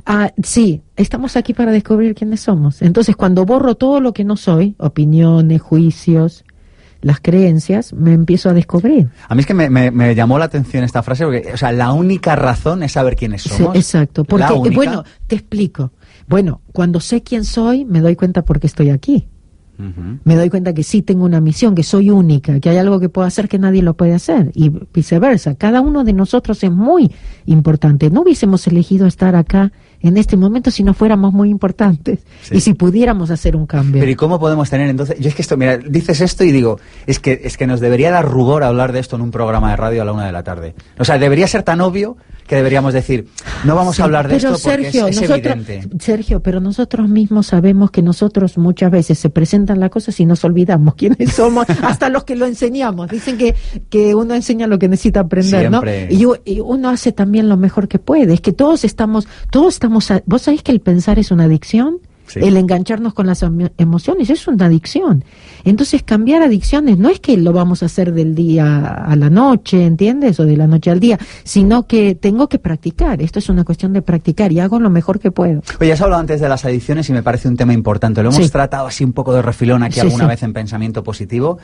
Ah, 0.07 0.33
sí, 0.43 0.81
estamos 0.97 1.37
aquí 1.37 1.53
para 1.53 1.73
descubrir 1.73 2.15
quiénes 2.15 2.41
somos. 2.41 2.81
Entonces, 2.81 3.15
cuando 3.17 3.45
borro 3.45 3.75
todo 3.75 4.01
lo 4.01 4.15
que 4.15 4.25
no 4.25 4.35
soy, 4.39 4.75
opiniones, 4.79 5.61
juicios, 5.61 6.43
las 7.03 7.21
creencias, 7.21 7.93
me 7.93 8.15
empiezo 8.15 8.49
a 8.49 8.55
descubrir. 8.55 9.11
A 9.29 9.35
mí 9.35 9.43
es 9.43 9.47
que 9.47 9.53
me, 9.53 9.69
me- 9.69 9.91
me 9.91 10.15
llamó 10.15 10.39
la 10.39 10.47
atención 10.47 10.85
esta 10.85 11.03
frase 11.03 11.25
porque, 11.27 11.51
o 11.53 11.57
sea, 11.59 11.71
la 11.73 11.93
única 11.93 12.35
razón 12.35 12.83
es 12.83 12.93
saber 12.93 13.15
quiénes 13.15 13.43
Sí, 13.43 13.51
somos. 13.51 13.77
exacto. 13.77 14.25
Porque, 14.25 14.53
única. 14.55 14.75
bueno, 14.75 15.05
te 15.27 15.37
explico. 15.37 15.93
Bueno, 16.27 16.63
cuando 16.73 16.99
sé 16.99 17.23
quién 17.23 17.45
soy, 17.45 17.85
me 17.85 18.01
doy 18.01 18.17
cuenta 18.17 18.43
por 18.43 18.59
qué 18.59 18.69
estoy 18.69 18.89
aquí. 18.89 19.29
Me 20.25 20.37
doy 20.37 20.51
cuenta 20.51 20.73
que 20.75 20.83
sí 20.83 21.03
tengo 21.03 21.25
una 21.25 21.41
misión, 21.41 21.75
que 21.75 21.83
soy 21.83 22.11
única, 22.11 22.61
que 22.61 22.71
hay 22.71 22.77
algo 22.77 23.01
que 23.01 23.09
puedo 23.09 23.27
hacer 23.27 23.49
que 23.49 23.59
nadie 23.59 23.83
lo 23.83 23.95
puede 23.95 24.15
hacer 24.15 24.51
y 24.55 24.71
viceversa. 24.93 25.55
Cada 25.55 25.81
uno 25.81 26.05
de 26.05 26.13
nosotros 26.13 26.63
es 26.63 26.71
muy 26.71 27.11
importante. 27.47 28.11
No 28.11 28.23
hubiésemos 28.23 28.67
elegido 28.67 29.07
estar 29.07 29.35
acá 29.37 29.73
en 30.03 30.17
este 30.17 30.37
momento 30.37 30.71
si 30.71 30.83
no 30.83 30.95
fuéramos 30.95 31.33
muy 31.33 31.51
importantes 31.51 32.21
Sí. 32.43 32.57
y 32.57 32.61
si 32.61 32.75
pudiéramos 32.75 33.31
hacer 33.31 33.57
un 33.57 33.67
cambio. 33.67 34.01
Pero 34.01 34.11
¿y 34.11 34.15
cómo 34.17 34.39
podemos 34.41 34.71
tener 34.71 34.89
entonces? 34.89 35.19
Yo 35.19 35.29
es 35.29 35.35
que 35.35 35.43
esto, 35.43 35.57
mira, 35.57 35.77
dices 35.79 36.21
esto 36.21 36.45
y 36.45 36.53
digo, 36.53 36.79
es 37.07 37.19
que, 37.19 37.41
es 37.45 37.57
que 37.57 37.67
nos 37.67 37.81
debería 37.81 38.11
dar 38.11 38.27
rubor 38.27 38.63
hablar 38.63 38.93
de 38.93 39.01
esto 39.01 39.17
en 39.17 39.23
un 39.23 39.31
programa 39.31 39.71
de 39.71 39.77
radio 39.77 40.03
a 40.03 40.05
la 40.05 40.13
una 40.13 40.27
de 40.27 40.33
la 40.33 40.43
tarde. 40.43 40.75
O 40.99 41.05
sea, 41.05 41.19
debería 41.19 41.47
ser 41.47 41.63
tan 41.63 41.81
obvio 41.81 42.17
que 42.51 42.57
deberíamos 42.57 42.93
decir, 42.93 43.29
no 43.65 43.77
vamos 43.77 43.95
Sí, 43.95 44.03
a 44.03 44.07
hablar 44.07 44.27
de 44.27 44.37
pero 44.39 44.55
esto 44.55 44.69
porque 44.69 44.89
es- 44.89 44.93
Sergio, 44.93 45.07
es, 45.07 45.17
nosotros, 45.21 45.39
evidente. 45.57 45.89
Sergio, 46.01 46.43
pero 46.43 46.59
nosotros 46.61 47.09
mismos 47.09 47.47
sabemos 47.47 47.93
que 47.93 48.03
nosotros 48.03 48.59
muchas 48.59 48.91
veces 48.91 49.21
se 49.21 49.31
presentan 49.31 49.79
las 49.79 49.91
cosas 49.91 50.19
y 50.19 50.27
nos 50.27 50.43
olvidamos 50.45 50.97
quiénes 50.97 51.33
somos, 51.33 51.67
hasta 51.83 52.09
los 52.09 52.25
que 52.25 52.35
lo 52.35 52.47
enseñamos. 52.47 53.09
Dicen 53.09 53.39
que, 53.39 53.55
que 53.89 54.17
uno 54.17 54.35
enseña 54.35 54.67
lo 54.67 54.81
que 54.81 54.89
necesita 54.89 55.21
aprender, 55.21 55.69
Siempre. 55.71 56.09
¿no? 56.11 56.35
Y, 56.45 56.55
y 56.57 56.59
uno 56.61 56.89
hace 56.89 57.13
también 57.13 57.49
lo 57.49 57.57
mejor 57.57 57.87
que 57.87 58.01
puede. 58.01 58.35
Es 58.35 58.41
que 58.41 58.53
todos 58.53 58.83
estamos, 58.85 59.29
todos 59.53 59.75
estamos, 59.75 60.11
a- 60.11 60.23
vos 60.27 60.43
sabés 60.43 60.65
que 60.65 60.73
el 60.73 60.81
pensar 60.81 61.21
es 61.21 61.31
una 61.31 61.45
adicción. 61.45 61.99
Sí. 62.27 62.39
El 62.43 62.57
engancharnos 62.57 63.13
con 63.13 63.27
las 63.27 63.43
emo- 63.43 63.73
emociones 63.77 64.31
es 64.31 64.47
una 64.47 64.67
adicción. 64.67 65.25
Entonces, 65.65 66.03
cambiar 66.03 66.43
adicciones 66.43 66.99
no 66.99 67.09
es 67.09 67.21
que 67.21 67.37
lo 67.37 67.53
vamos 67.53 67.83
a 67.83 67.87
hacer 67.87 68.13
del 68.13 68.35
día 68.35 68.87
a 68.95 69.17
la 69.17 69.31
noche, 69.31 69.85
¿entiendes? 69.85 70.39
O 70.41 70.45
de 70.47 70.57
la 70.57 70.67
noche 70.67 70.91
al 70.91 71.01
día, 71.01 71.19
sino 71.45 71.87
que 71.87 72.15
tengo 72.15 72.49
que 72.49 72.59
practicar. 72.59 73.23
Esto 73.23 73.39
es 73.39 73.49
una 73.49 73.65
cuestión 73.65 73.93
de 73.93 74.03
practicar 74.03 74.53
y 74.53 74.61
hago 74.61 74.79
lo 74.81 74.91
mejor 74.91 75.19
que 75.21 75.31
puedo. 75.31 75.63
Oye, 75.81 75.93
has 75.93 76.01
hablado 76.01 76.21
antes 76.21 76.41
de 76.41 76.49
las 76.49 76.65
adicciones 76.65 77.09
y 77.09 77.13
me 77.13 77.23
parece 77.23 77.49
un 77.49 77.57
tema 77.57 77.73
importante. 77.73 78.23
Lo 78.23 78.31
hemos 78.31 78.45
Sí. 78.45 78.51
tratado 78.51 78.87
así 78.87 79.05
un 79.05 79.13
poco 79.13 79.33
de 79.35 79.43
refilón 79.43 79.83
aquí 79.83 79.95
Sí, 79.95 80.01
alguna 80.01 80.25
sí. 80.25 80.29
vez 80.29 80.43
en 80.43 80.53
Pensamiento 80.53 81.03
Positivo. 81.03 81.59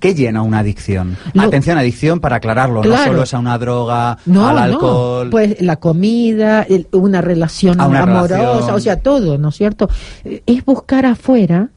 ¿Qué 0.00 0.14
llena 0.14 0.42
una 0.42 0.60
adicción? 0.60 1.16
Lo- 1.32 1.42
Atención, 1.42 1.78
adicción 1.78 2.20
para 2.20 2.36
aclararlo. 2.36 2.82
No 2.82 2.96
solo 3.04 3.22
es 3.22 3.34
a 3.34 3.38
una 3.38 3.58
droga, 3.58 4.18
No, 4.26 4.46
al 4.48 4.56
no. 4.56 4.62
alcohol. 4.62 5.30
Pues 5.30 5.60
la 5.60 5.76
comida, 5.76 6.62
el- 6.62 6.88
una 6.92 7.20
relación 7.20 7.80
una 7.80 8.02
amorosa, 8.02 8.36
relación. 8.38 8.74
o 8.74 8.80
sea, 8.80 8.96
todo, 9.00 9.38
¿no 9.38 9.48
es 9.50 9.54
cierto? 9.56 9.88
Eh, 10.24 10.42
Es 10.46 10.64
buscar 10.64 11.06
afuera 11.06 11.70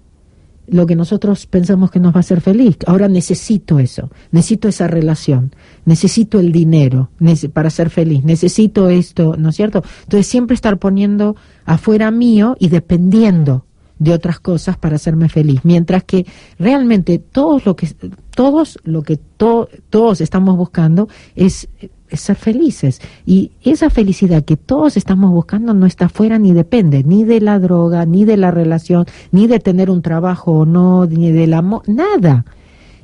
lo 0.71 0.85
que 0.85 0.95
nosotros 0.95 1.45
pensamos 1.45 1.91
que 1.91 1.99
nos 1.99 2.13
va 2.13 2.17
a 2.17 2.19
hacer 2.21 2.41
feliz. 2.41 2.77
Ahora 2.85 3.07
necesito 3.07 3.79
eso, 3.79 4.09
necesito 4.31 4.67
esa 4.67 4.87
relación, 4.87 5.53
necesito 5.85 6.39
el 6.39 6.51
dinero 6.51 7.09
para 7.53 7.69
ser 7.69 7.89
feliz, 7.89 8.23
necesito 8.23 8.89
esto, 8.89 9.35
¿no 9.37 9.49
es 9.49 9.55
cierto? 9.55 9.83
Entonces 10.03 10.27
siempre 10.27 10.55
estar 10.55 10.77
poniendo 10.79 11.35
afuera 11.65 12.11
mío 12.11 12.55
y 12.59 12.69
dependiendo 12.69 13.65
de 13.99 14.13
otras 14.13 14.39
cosas 14.39 14.77
para 14.77 14.95
hacerme 14.95 15.27
feliz, 15.27 15.59
mientras 15.63 16.05
que 16.05 16.25
realmente 16.57 17.19
todos 17.19 17.65
lo 17.65 17.75
que 17.75 17.87
todos 18.33 18.79
lo 18.83 19.01
que 19.03 19.17
to- 19.17 19.67
todos 19.89 20.21
estamos 20.21 20.55
buscando 20.55 21.09
es 21.35 21.67
ser 22.13 22.35
felices 22.35 23.01
y 23.25 23.51
esa 23.63 23.89
felicidad 23.89 24.43
que 24.43 24.57
todos 24.57 24.97
estamos 24.97 25.31
buscando 25.31 25.73
no 25.73 25.85
está 25.85 26.05
afuera 26.05 26.39
ni 26.39 26.53
depende 26.53 27.03
ni 27.03 27.23
de 27.23 27.41
la 27.41 27.59
droga, 27.59 28.05
ni 28.05 28.25
de 28.25 28.37
la 28.37 28.51
relación, 28.51 29.05
ni 29.31 29.47
de 29.47 29.59
tener 29.59 29.89
un 29.89 30.01
trabajo 30.01 30.51
o 30.51 30.65
no, 30.65 31.05
ni 31.05 31.31
del 31.31 31.53
amor, 31.53 31.83
nada. 31.87 32.45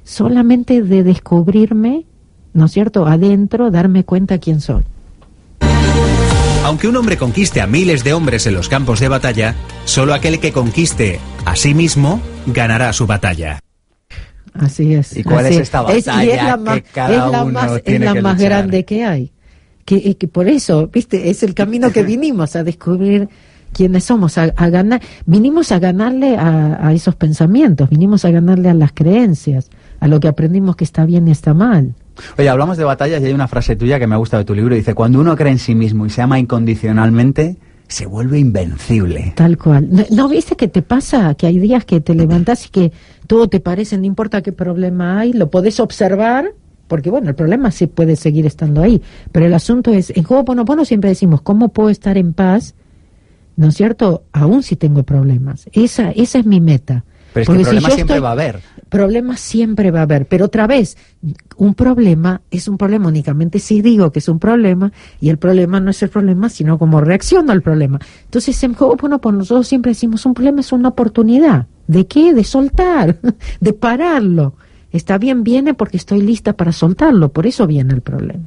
Solamente 0.03 0.81
de 0.81 1.03
descubrirme, 1.03 2.05
¿no 2.53 2.65
es 2.65 2.71
cierto?, 2.71 3.05
adentro, 3.05 3.71
darme 3.71 4.03
cuenta 4.03 4.37
quién 4.37 4.61
soy. 4.61 4.83
Aunque 6.63 6.87
un 6.87 6.95
hombre 6.95 7.17
conquiste 7.17 7.61
a 7.61 7.67
miles 7.67 8.03
de 8.03 8.13
hombres 8.13 8.47
en 8.47 8.55
los 8.55 8.69
campos 8.69 8.99
de 8.99 9.07
batalla, 9.07 9.53
solo 9.85 10.15
aquel 10.15 10.39
que 10.39 10.51
conquiste 10.51 11.19
a 11.45 11.55
sí 11.55 11.75
mismo 11.75 12.19
ganará 12.47 12.91
su 12.91 13.05
batalla. 13.05 13.59
Así 14.59 14.93
es. 14.93 15.15
¿Y 15.17 15.23
cuál 15.23 15.45
es 15.47 15.57
esta 15.57 15.85
y 15.93 15.97
es 15.97 16.05
batalla 16.05 16.43
la 16.43 16.57
que 16.57 16.63
más, 16.63 16.81
cada 16.93 17.09
es 17.11 17.31
la 17.31 17.43
uno 17.43 17.51
más, 17.51 17.71
es 17.73 17.83
tiene 17.83 18.05
la 18.05 18.13
que 18.13 18.21
más 18.21 18.33
luchar? 18.35 18.49
grande 18.49 18.85
que 18.85 19.03
hay. 19.05 19.31
Que, 19.83 20.15
que 20.17 20.27
por 20.27 20.47
eso, 20.47 20.87
viste, 20.87 21.29
es 21.29 21.43
el 21.43 21.53
camino 21.53 21.91
que 21.91 22.03
vinimos 22.13 22.55
a 22.55 22.63
descubrir 22.63 23.29
quiénes 23.73 24.05
somos, 24.05 24.37
a, 24.37 24.43
a 24.55 24.69
ganar, 24.69 25.01
vinimos 25.25 25.71
a 25.71 25.79
ganarle 25.79 26.37
a, 26.37 26.87
a 26.87 26.93
esos 26.93 27.15
pensamientos, 27.15 27.89
vinimos 27.89 28.23
a 28.25 28.31
ganarle 28.31 28.69
a 28.69 28.73
las 28.73 28.93
creencias, 28.93 29.69
a 29.99 30.07
lo 30.07 30.19
que 30.19 30.27
aprendimos 30.29 30.75
que 30.75 30.85
está 30.85 31.05
bien 31.05 31.27
y 31.27 31.31
está 31.31 31.53
mal. 31.53 31.93
Oye, 32.37 32.47
hablamos 32.47 32.77
de 32.77 32.85
batallas 32.85 33.21
y 33.21 33.25
hay 33.25 33.33
una 33.33 33.49
frase 33.49 33.75
tuya 33.75 33.99
que 33.99 34.07
me 34.07 34.15
gusta 34.15 34.37
de 34.37 34.45
tu 34.45 34.55
libro. 34.55 34.73
Dice, 34.73 34.93
cuando 34.93 35.19
uno 35.19 35.35
cree 35.35 35.51
en 35.51 35.59
sí 35.59 35.75
mismo 35.75 36.05
y 36.05 36.09
se 36.09 36.21
ama 36.21 36.39
incondicionalmente, 36.39 37.57
se 37.87 38.05
vuelve 38.05 38.39
invencible. 38.39 39.33
Tal 39.35 39.57
cual. 39.57 39.87
¿No, 39.91 40.03
no 40.09 40.29
viste 40.29 40.55
que 40.55 40.67
te 40.67 40.81
pasa 40.81 41.35
que 41.35 41.47
hay 41.47 41.59
días 41.59 41.85
que 41.85 41.99
te 42.01 42.15
levantas 42.15 42.65
y 42.67 42.69
que 42.69 42.91
todo 43.25 43.47
te 43.47 43.59
parece, 43.59 43.97
no 43.97 44.05
importa 44.05 44.41
qué 44.41 44.51
problema 44.51 45.19
hay, 45.19 45.33
lo 45.33 45.49
podés 45.49 45.79
observar? 45.79 46.53
Porque 46.87 47.09
bueno, 47.09 47.29
el 47.29 47.35
problema 47.35 47.71
sí 47.71 47.87
puede 47.87 48.15
seguir 48.15 48.45
estando 48.45 48.81
ahí, 48.81 49.01
pero 49.31 49.45
el 49.45 49.53
asunto 49.53 49.91
es, 49.91 50.11
en 50.15 50.25
Ho'oponopono 50.27 50.85
siempre 50.85 51.09
decimos, 51.09 51.41
¿cómo 51.41 51.69
puedo 51.69 51.89
estar 51.89 52.17
en 52.17 52.33
paz? 52.33 52.75
¿No 53.55 53.67
es 53.67 53.75
cierto? 53.75 54.23
Aún 54.33 54.63
si 54.63 54.75
tengo 54.75 55.03
problemas. 55.03 55.67
Esa, 55.71 56.11
esa 56.11 56.39
es 56.39 56.45
mi 56.45 56.61
meta. 56.61 57.05
Pero 57.35 57.41
es 57.43 57.47
que 57.47 57.53
Porque 57.53 57.63
si 57.65 57.69
problemas 57.69 57.89
yo 57.91 57.95
siempre 57.95 58.15
estoy- 58.15 58.23
va 58.23 58.29
a 58.29 58.31
haber. 58.31 58.59
Problemas 58.89 59.39
siempre 59.41 59.91
va 59.91 59.99
a 59.99 60.03
haber, 60.03 60.25
pero 60.27 60.45
otra 60.45 60.67
vez, 60.67 60.95
un 61.57 61.73
problema 61.73 62.41
es 62.49 62.67
un 62.69 62.77
problema 62.77 63.07
únicamente 63.09 63.59
si 63.59 63.81
digo 63.81 64.11
que 64.11 64.19
es 64.19 64.29
un 64.29 64.39
problema 64.39 64.91
y 65.19 65.27
el 65.29 65.37
problema 65.37 65.79
no 65.81 65.91
es 65.91 66.01
el 66.01 66.09
problema, 66.09 66.47
sino 66.49 66.77
como 66.79 67.01
reacciono 67.01 67.51
al 67.51 67.61
problema. 67.61 67.99
Entonces, 68.23 68.63
en 68.63 68.73
Ho'oponopono 68.79 69.39
nosotros 69.39 69.67
siempre 69.67 69.91
decimos 69.91 70.25
un 70.25 70.33
problema 70.33 70.61
es 70.61 70.71
una 70.71 70.87
oportunidad. 70.89 71.67
¿De 71.87 72.07
qué? 72.07 72.33
De 72.33 72.43
soltar, 72.45 73.17
de 73.59 73.73
pararlo. 73.73 74.53
Está 74.91 75.17
bien, 75.17 75.43
viene 75.43 75.73
porque 75.73 75.97
estoy 75.97 76.21
lista 76.21 76.53
para 76.53 76.71
soltarlo, 76.71 77.29
por 77.33 77.45
eso 77.47 77.67
viene 77.67 77.93
el 77.93 78.01
problema. 78.01 78.45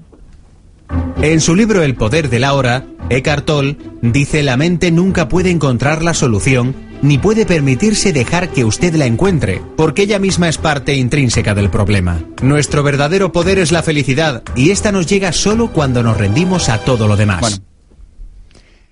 En 1.21 1.41
su 1.41 1.57
libro 1.57 1.83
El 1.83 1.97
poder 1.97 2.31
de 2.31 2.39
la 2.39 2.55
hora, 2.55 2.87
Eckhart 3.11 3.45
Tolle 3.45 3.77
dice 4.03 4.45
la 4.45 4.57
mente 4.57 4.93
nunca 4.93 5.29
puede 5.29 5.51
encontrar 5.51 6.03
la 6.03 6.15
solución 6.15 6.77
ni 7.03 7.19
puede 7.19 7.45
permitirse 7.45 8.13
dejar 8.13 8.51
que 8.51 8.65
usted 8.65 8.95
la 8.95 9.07
encuentre, 9.07 9.61
porque 9.77 10.03
ella 10.03 10.21
misma 10.21 10.49
es 10.49 10.59
parte 10.59 10.95
intrínseca 10.95 11.55
del 11.55 11.71
problema. 11.71 12.21
Nuestro 12.41 12.83
verdadero 12.85 13.33
poder 13.33 13.59
es 13.59 13.73
la 13.73 13.83
felicidad 13.83 14.43
y 14.55 14.71
esta 14.71 14.93
nos 14.93 15.07
llega 15.07 15.33
solo 15.33 15.73
cuando 15.73 16.05
nos 16.05 16.17
rendimos 16.17 16.69
a 16.69 16.79
todo 16.79 17.09
lo 17.09 17.17
demás. 17.17 17.63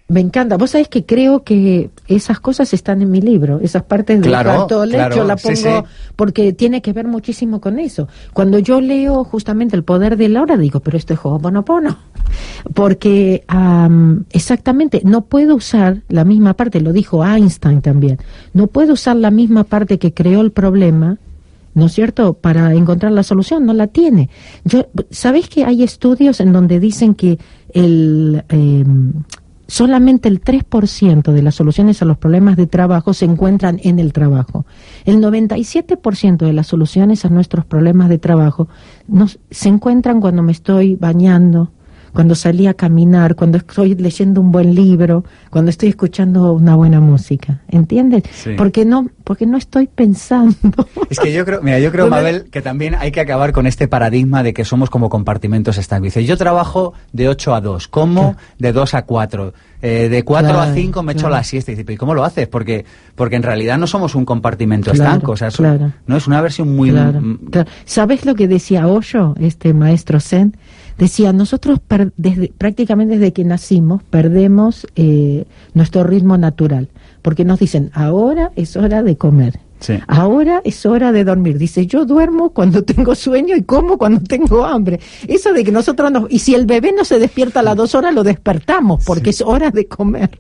Me 0.09 0.21
encanta. 0.21 0.57
Vos 0.57 0.71
sabés 0.71 0.89
que 0.89 1.05
creo 1.05 1.43
que 1.43 1.91
esas 2.07 2.39
cosas 2.39 2.73
están 2.73 3.03
en 3.03 3.11
mi 3.11 3.21
libro, 3.21 3.59
esas 3.61 3.83
partes 3.83 4.21
de 4.21 4.29
Claro, 4.29 4.67
Tolle, 4.69 4.93
claro, 4.93 5.17
yo 5.17 5.25
la 5.25 5.37
pongo 5.37 5.57
sí. 5.57 5.69
porque 6.15 6.53
tiene 6.53 6.81
que 6.81 6.93
ver 6.93 7.09
muchísimo 7.09 7.61
con 7.61 7.81
eso. 7.81 8.07
Cuando 8.33 8.61
yo 8.61 8.81
leo 8.81 9.25
justamente 9.25 9.75
el 9.75 9.83
poder 9.83 10.17
de 10.17 10.29
la 10.29 10.43
hora, 10.43 10.57
digo, 10.57 10.79
pero 10.79 10.97
esto 10.97 11.15
es 11.15 11.21
Ho'oponopono. 11.21 11.97
Porque 12.73 13.43
am, 13.49 14.25
exactamente, 14.31 15.01
no 15.05 15.23
puedo 15.23 15.57
usar 15.57 16.03
la 16.09 16.25
misma 16.25 16.55
parte, 16.55 16.81
lo 16.81 16.93
dijo 16.93 17.25
Einstein 17.25 17.83
también, 17.83 18.19
no 18.53 18.69
puedo 18.69 18.93
usar 18.93 19.17
la 19.17 19.33
misma 19.33 19.65
parte 19.65 19.99
que 19.99 20.15
creó 20.15 20.41
el 20.41 20.53
problema 20.53 21.19
¿no 21.75 21.87
es 21.87 21.93
cierto?, 21.93 22.33
para 22.33 22.73
encontrar 22.73 23.13
la 23.13 23.23
solución, 23.23 23.67
no 23.67 23.75
la 23.75 23.89
tiene. 23.89 24.31
Yo, 24.65 24.87
¿Sabéis 25.11 25.51
que 25.51 25.67
hay 25.67 25.83
estudios 25.83 26.41
en 26.41 26.55
donde 26.55 26.81
dicen 26.81 27.15
que 27.15 27.39
el, 27.75 28.43
eh, 28.49 28.83
solamente 29.69 30.29
el 30.29 30.43
3% 30.43 31.33
de 31.33 31.43
las 31.43 31.55
soluciones 31.55 32.03
a 32.03 32.05
los 32.05 32.19
problemas 32.19 32.57
de 32.57 32.67
trabajo 32.67 33.15
se 33.15 33.25
encuentran 33.25 33.81
en 33.83 33.99
el 33.99 34.13
trabajo? 34.13 34.67
El 35.05 35.21
97% 35.21 36.39
de 36.39 36.53
las 36.53 36.67
soluciones 36.67 37.25
a 37.25 37.29
nuestros 37.29 37.65
problemas 37.65 38.09
de 38.09 38.19
trabajo 38.19 38.69
nos, 39.09 39.39
se 39.51 39.69
encuentran 39.69 40.21
cuando 40.21 40.43
me 40.43 40.53
estoy 40.53 40.97
bañando, 40.97 41.71
cuando 42.17 42.35
salí 42.35 42.67
a 42.67 42.73
caminar, 42.73 43.35
cuando 43.35 43.59
estoy 43.59 43.95
leyendo 43.95 44.41
un 44.41 44.51
buen 44.51 44.75
libro, 44.75 45.23
cuando 45.51 45.69
estoy 45.71 45.91
escuchando 45.91 46.55
una 46.55 46.75
buena 46.75 46.99
música, 46.99 47.61
¿entiendes? 47.69 48.23
Sí. 48.33 48.55
Porque 48.57 48.87
no, 48.87 49.11
porque 49.23 49.45
no 49.45 49.59
estoy 49.59 49.87
pensando. 49.87 50.89
Es 51.11 51.21
que 51.21 51.31
yo 51.31 51.45
creo, 51.45 51.61
mira, 51.61 51.79
yo 51.79 51.93
creo, 51.93 52.09
Mabel, 52.11 52.47
que 52.51 52.63
también 52.63 52.95
hay 52.95 53.13
que 53.13 53.21
acabar 53.21 53.53
con 53.53 53.67
este 53.67 53.87
paradigma 53.87 54.43
de 54.43 54.55
que 54.55 54.65
somos 54.65 54.89
como 54.89 55.11
compartimentos 55.11 55.77
estancos. 55.77 56.07
Dice, 56.07 56.25
yo 56.25 56.39
trabajo 56.39 56.95
de 57.13 57.29
8 57.29 57.55
a 57.55 57.61
2, 57.61 57.89
como 57.89 58.35
de 58.59 58.73
2 58.73 58.95
a 58.95 59.03
4, 59.03 59.53
eh, 59.83 60.09
de 60.09 60.25
4 60.25 60.49
a 60.49 60.53
Claro, 60.55 60.75
5 60.75 61.03
me 61.03 61.13
echo 61.13 61.29
la 61.29 61.45
siesta. 61.45 61.73
Y 61.73 61.75
dice, 61.75 61.93
¿y 61.93 61.97
cómo 61.99 62.15
lo 62.15 62.25
haces? 62.25 62.49
Porque, 62.49 62.87
porque 63.15 63.37
en 63.37 63.43
realidad 63.43 63.77
no 63.77 63.87
somos 63.87 64.15
un 64.15 64.25
compartimento 64.25 64.91
Claro, 64.93 65.11
estanco, 65.11 65.33
o 65.33 65.37
sea, 65.37 65.49
es, 65.49 65.61
no 65.61 66.17
es 66.17 66.27
una 66.27 66.41
versión 66.41 66.75
muy... 66.75 66.95
¿Sabes 67.85 68.25
lo 68.25 68.35
que 68.35 68.49
decía 68.49 68.87
Osho, 68.87 69.35
este 69.39 69.75
maestro 69.75 70.19
Zen? 70.19 70.57
Decía, 70.99 71.33
nosotros 71.33 71.81
desde, 72.17 72.53
prácticamente 72.57 73.19
desde 73.19 73.33
que 73.33 73.45
nacimos 73.45 74.03
perdemos 74.05 74.87
eh, 74.97 75.45
nuestro 75.75 76.05
ritmo 76.05 76.39
natural, 76.39 76.89
porque 77.23 77.45
nos 77.45 77.59
dicen, 77.59 77.91
ahora 77.93 78.53
es 78.57 78.77
hora 78.77 79.03
de 79.03 79.17
comer. 79.17 79.66
Ahora 80.07 80.61
es 80.65 80.85
hora 80.87 81.13
de 81.13 81.25
dormir. 81.25 81.59
Dice, 81.59 81.87
yo 81.87 82.05
duermo 82.05 82.51
cuando 82.51 82.85
tengo 82.85 83.15
sueño 83.15 83.57
y 83.57 83.63
como 83.63 83.99
cuando 83.99 84.21
tengo 84.21 84.65
hambre. 84.65 85.01
Eso 85.27 85.53
de 85.53 85.65
que 85.65 85.73
nosotros 85.73 86.11
nos... 86.11 86.31
Y 86.31 86.39
si 86.41 86.55
el 86.55 86.67
bebé 86.67 86.93
no 86.93 87.05
se 87.05 87.19
despierta 87.19 87.61
a 87.61 87.63
las 87.63 87.77
dos 87.77 87.95
horas, 87.95 88.15
lo 88.15 88.23
despertamos 88.23 89.05
porque 89.05 89.31
es 89.31 89.43
hora 89.43 89.71
de 89.71 89.87
comer. 89.87 90.31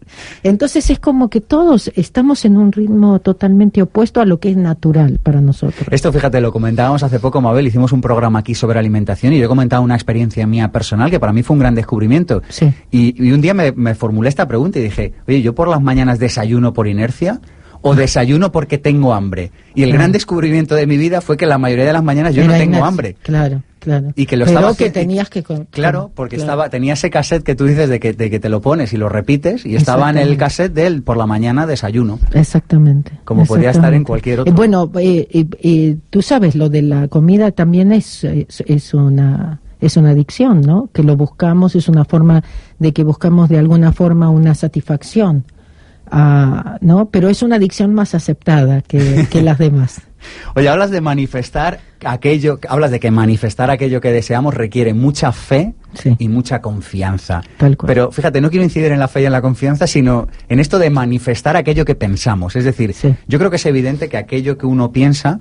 Entonces 0.42 0.90
es 0.90 0.99
como 0.99 1.28
que 1.30 1.40
todos 1.40 1.90
estamos 1.94 2.44
en 2.44 2.57
un 2.57 2.72
ritmo 2.72 3.20
totalmente 3.20 3.82
opuesto 3.82 4.20
a 4.20 4.24
lo 4.24 4.38
que 4.40 4.51
es 4.51 4.57
natural 4.57 5.18
para 5.22 5.40
nosotros. 5.40 5.88
Esto, 5.90 6.12
fíjate, 6.12 6.40
lo 6.40 6.53
comentábamos 6.53 7.03
hace 7.03 7.20
poco, 7.20 7.40
Mabel, 7.40 7.66
hicimos 7.66 7.92
un 7.92 8.01
programa 8.01 8.40
aquí 8.40 8.55
sobre 8.55 8.78
alimentación 8.78 9.32
y 9.32 9.38
yo 9.38 9.44
he 9.44 9.49
comentado 9.49 9.82
una 9.82 9.94
experiencia 9.94 10.47
mía 10.47 10.72
personal 10.72 11.11
que 11.11 11.20
para 11.20 11.32
mí 11.32 11.42
fue 11.42 11.55
un 11.55 11.61
gran 11.61 11.74
descubrimiento. 11.74 12.42
Y, 12.90 13.22
y, 13.22 13.32
un 13.32 13.40
día 13.40 13.55
me, 13.55 13.72
me 13.72 13.94
formulé 13.94 14.28
esta 14.28 14.47
pregunta 14.47 14.78
y 14.78 14.82
dije, 14.82 15.12
oye, 15.26 15.42
yo 15.42 15.55
por 15.55 15.68
las 15.68 15.82
mañanas 15.82 16.18
desayuno 16.18 16.72
por 16.72 16.88
inercia 16.88 17.40
o 17.87 17.95
desayuno 17.95 18.51
porque 18.51 18.78
tengo 18.78 19.14
hambre. 19.14 19.53
Y 19.74 19.82
el 19.82 19.93
gran 19.93 20.11
descubrimiento 20.11 20.74
de 20.74 20.87
mi 20.87 20.97
vida 20.97 21.20
fue 21.20 21.37
que 21.37 21.47
la 21.47 21.59
mayoría 21.59 21.84
de 21.84 21.93
las 21.93 22.03
mañanas 22.03 22.34
yo 22.34 22.47
no 22.47 22.53
tengo 22.53 22.84
hambre. 22.84 23.16
Claro, 23.22 23.62
claro. 23.78 24.12
Y 24.16 24.26
que 24.26 24.37
lo 24.37 24.45
Pero 24.47 24.74
que 24.74 24.91
tenías 24.91 25.30
que... 25.30 25.45
Claro, 25.70 26.11
porque 26.14 26.37
estaba 26.37 26.68
tenía 26.68 26.95
ese 26.95 27.11
cassette 27.11 27.45
que 27.45 27.55
tú 27.55 27.66
dices 27.66 27.89
de 27.89 28.01
que, 28.01 28.12
de 28.12 28.30
que 28.30 28.41
te 28.41 28.49
lo 28.49 28.61
pones 28.61 28.93
y 28.93 28.97
lo 28.97 29.09
repites 29.09 29.64
y 29.64 29.76
estaba 29.76 30.11
en 30.11 30.18
el 30.18 30.37
cassette 30.37 30.72
del 30.72 31.03
por 31.03 31.16
la 31.16 31.26
mañana 31.26 31.66
desayuno. 31.66 32.18
Exactamente. 32.32 33.12
Como 33.24 33.45
podría 33.45 33.70
estar 33.70 33.95
en 33.95 34.05
cualquier 34.05 34.41
otro. 34.41 34.53
Eh, 34.53 34.57
bueno, 34.57 34.91
eh, 34.99 35.28
eh, 35.30 35.97
tú 36.11 36.22
sabes, 36.22 36.57
lo 36.57 36.68
de 36.68 36.82
la 36.82 37.09
comida 37.09 37.53
también 37.53 37.93
es, 37.93 38.24
es, 38.24 38.95
una 38.95 39.61
es 39.80 39.97
una 39.97 40.11
adicción, 40.11 40.62
¿no? 40.62 40.89
Que 40.93 41.03
lo 41.03 41.16
buscamos, 41.16 41.76
es 41.76 41.89
una 41.89 42.05
forma 42.05 42.43
de 42.78 42.93
que 42.93 43.05
buscamos 43.05 43.49
de 43.49 43.59
alguna 43.59 43.93
forma 43.93 44.30
una 44.30 44.55
satisfacción. 44.55 45.45
¿No? 46.81 47.09
Pero 47.11 47.29
es 47.29 47.43
una 47.43 47.57
adicción 47.57 47.95
más 47.95 48.15
aceptada 48.15 48.83
que, 48.83 49.29
las 49.43 49.59
demás. 49.59 50.01
Oye, 50.55 50.69
hablas 50.69 50.91
de 50.91 51.01
manifestar 51.01 51.81
aquello, 52.05 52.59
hablas 52.69 52.91
de 52.91 53.01
que 53.01 53.11
manifestar 53.11 53.71
aquello 53.71 54.01
que 54.01 54.11
deseamos 54.11 54.55
requiere 54.55 54.95
mucha 54.95 55.33
fe 55.33 55.75
y 56.19 56.29
mucha 56.29 56.61
confianza. 56.61 57.43
Pero 57.87 58.11
fíjate, 58.11 58.41
no 58.41 58.51
quiero 58.51 58.65
incidir 58.65 58.93
en 58.93 58.99
la 58.99 59.09
fe 59.09 59.23
y 59.23 59.27
en 59.27 59.33
la 59.33 59.43
confianza, 59.43 59.87
sino 59.87 60.29
en 60.49 60.61
esto 60.61 60.79
de 60.79 60.91
manifestar 60.91 61.57
aquello 61.57 61.85
que 61.85 61.95
pensamos. 61.95 62.57
Es 62.57 62.65
decir, 62.65 62.95
yo 63.27 63.39
creo 63.39 63.51
que 63.51 63.57
es 63.57 63.67
evidente 63.67 64.09
que 64.09 64.17
aquello 64.17 64.59
que 64.59 64.67
uno 64.67 64.91
piensa, 64.91 65.39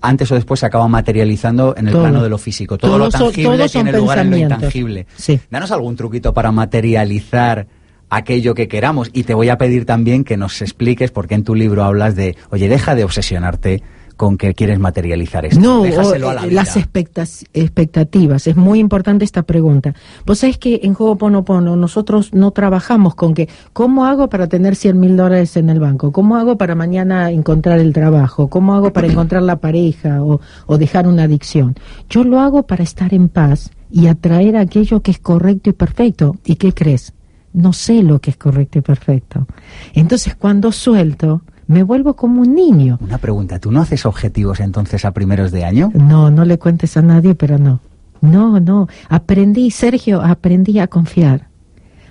antes 0.00 0.30
o 0.30 0.34
después 0.34 0.60
se 0.60 0.66
acaba 0.66 0.86
materializando 0.88 1.74
en 1.76 1.88
el 1.88 1.94
plano 1.94 2.22
de 2.22 2.28
lo 2.28 2.38
físico. 2.38 2.78
Todo 2.78 2.98
lo 2.98 3.08
tangible 3.08 3.68
tiene 3.68 3.92
lugar 3.92 4.18
en 4.18 4.30
lo 4.30 4.36
intangible. 4.36 5.06
Danos 5.50 5.70
algún 5.70 5.96
truquito 5.96 6.32
para 6.32 6.52
materializar 6.52 7.66
aquello 8.10 8.54
que 8.54 8.68
queramos. 8.68 9.10
Y 9.12 9.24
te 9.24 9.34
voy 9.34 9.48
a 9.48 9.58
pedir 9.58 9.86
también 9.86 10.24
que 10.24 10.36
nos 10.36 10.62
expliques, 10.62 11.10
porque 11.10 11.34
en 11.34 11.44
tu 11.44 11.54
libro 11.54 11.84
hablas 11.84 12.16
de, 12.16 12.36
oye, 12.50 12.68
deja 12.68 12.94
de 12.94 13.04
obsesionarte 13.04 13.82
con 14.16 14.36
que 14.38 14.54
quieres 14.54 14.78
materializar 14.78 15.44
esto. 15.44 15.60
No, 15.60 15.84
las 15.84 16.76
expectativas. 16.76 18.46
Es 18.46 18.56
muy 18.56 18.78
importante 18.78 19.24
esta 19.24 19.42
pregunta. 19.42 19.94
Vos 20.24 20.38
sabés 20.38 20.58
que 20.58 20.80
en 20.82 20.94
Ho'oponopono 20.96 21.76
nosotros 21.76 22.32
no 22.32 22.52
trabajamos 22.52 23.14
con 23.14 23.34
que, 23.34 23.48
¿cómo 23.72 24.06
hago 24.06 24.28
para 24.28 24.48
tener 24.48 24.76
100 24.76 24.98
mil 24.98 25.16
dólares 25.16 25.56
en 25.56 25.68
el 25.68 25.80
banco? 25.80 26.12
¿Cómo 26.12 26.36
hago 26.36 26.56
para 26.56 26.74
mañana 26.74 27.30
encontrar 27.30 27.78
el 27.78 27.92
trabajo? 27.92 28.48
¿Cómo 28.48 28.74
hago 28.74 28.92
para 28.92 29.08
encontrar 29.08 29.42
la 29.42 29.56
pareja 29.56 30.22
o, 30.22 30.40
o 30.66 30.78
dejar 30.78 31.08
una 31.08 31.24
adicción? 31.24 31.74
Yo 32.08 32.24
lo 32.24 32.40
hago 32.40 32.64
para 32.64 32.84
estar 32.84 33.12
en 33.14 33.28
paz 33.28 33.70
y 33.90 34.06
atraer 34.06 34.56
aquello 34.56 35.00
que 35.00 35.10
es 35.10 35.18
correcto 35.18 35.70
y 35.70 35.72
perfecto. 35.72 36.36
¿Y 36.44 36.56
qué 36.56 36.72
crees? 36.72 37.12
No 37.54 37.72
sé 37.72 38.02
lo 38.02 38.20
que 38.20 38.30
es 38.30 38.36
correcto 38.36 38.78
y 38.78 38.82
perfecto. 38.82 39.46
Entonces 39.94 40.34
cuando 40.34 40.72
suelto, 40.72 41.42
me 41.66 41.82
vuelvo 41.82 42.14
como 42.14 42.42
un 42.42 42.54
niño. 42.54 42.98
Una 43.00 43.18
pregunta, 43.18 43.58
¿tú 43.58 43.70
no 43.70 43.80
haces 43.80 44.04
objetivos 44.04 44.60
entonces 44.60 45.04
a 45.04 45.12
primeros 45.12 45.50
de 45.50 45.64
año? 45.64 45.90
No, 45.94 46.30
no 46.30 46.44
le 46.44 46.58
cuentes 46.58 46.96
a 46.96 47.02
nadie, 47.02 47.34
pero 47.34 47.58
no. 47.58 47.80
No, 48.20 48.60
no. 48.60 48.88
Aprendí, 49.08 49.70
Sergio, 49.70 50.20
aprendí 50.20 50.78
a 50.78 50.88
confiar. 50.88 51.48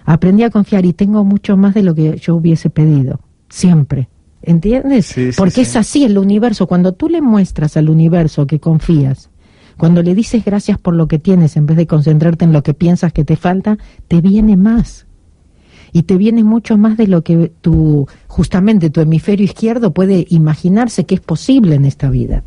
Aprendí 0.05 0.43
a 0.43 0.49
confiar 0.49 0.85
y 0.85 0.93
tengo 0.93 1.23
mucho 1.23 1.57
más 1.57 1.73
de 1.73 1.83
lo 1.83 1.93
que 1.93 2.17
yo 2.17 2.35
hubiese 2.35 2.69
pedido. 2.69 3.19
Siempre. 3.49 4.09
¿Entiendes? 4.41 5.15
Porque 5.37 5.61
es 5.61 5.75
así 5.75 6.03
el 6.03 6.17
universo. 6.17 6.67
Cuando 6.67 6.93
tú 6.93 7.09
le 7.09 7.21
muestras 7.21 7.77
al 7.77 7.89
universo 7.89 8.45
que 8.45 8.59
confías, 8.59 9.29
cuando 9.77 10.03
le 10.03 10.15
dices 10.15 10.43
gracias 10.43 10.77
por 10.77 10.95
lo 10.95 11.07
que 11.07 11.19
tienes 11.19 11.55
en 11.57 11.65
vez 11.65 11.77
de 11.77 11.87
concentrarte 11.87 12.45
en 12.45 12.53
lo 12.53 12.61
que 12.61 12.73
piensas 12.73 13.13
que 13.13 13.23
te 13.23 13.35
falta, 13.35 13.77
te 14.07 14.21
viene 14.21 14.57
más 14.57 15.07
y 15.93 16.03
te 16.03 16.17
viene 16.17 16.43
mucho 16.43 16.77
más 16.77 16.97
de 16.97 17.07
lo 17.07 17.21
que 17.21 17.51
tu, 17.61 18.07
justamente 18.27 18.89
tu 18.89 18.99
hemisferio 18.99 19.45
izquierdo 19.45 19.93
puede 19.93 20.25
imaginarse 20.29 21.05
que 21.05 21.15
es 21.15 21.21
posible 21.21 21.75
en 21.75 21.85
esta 21.85 22.09
vida. 22.09 22.43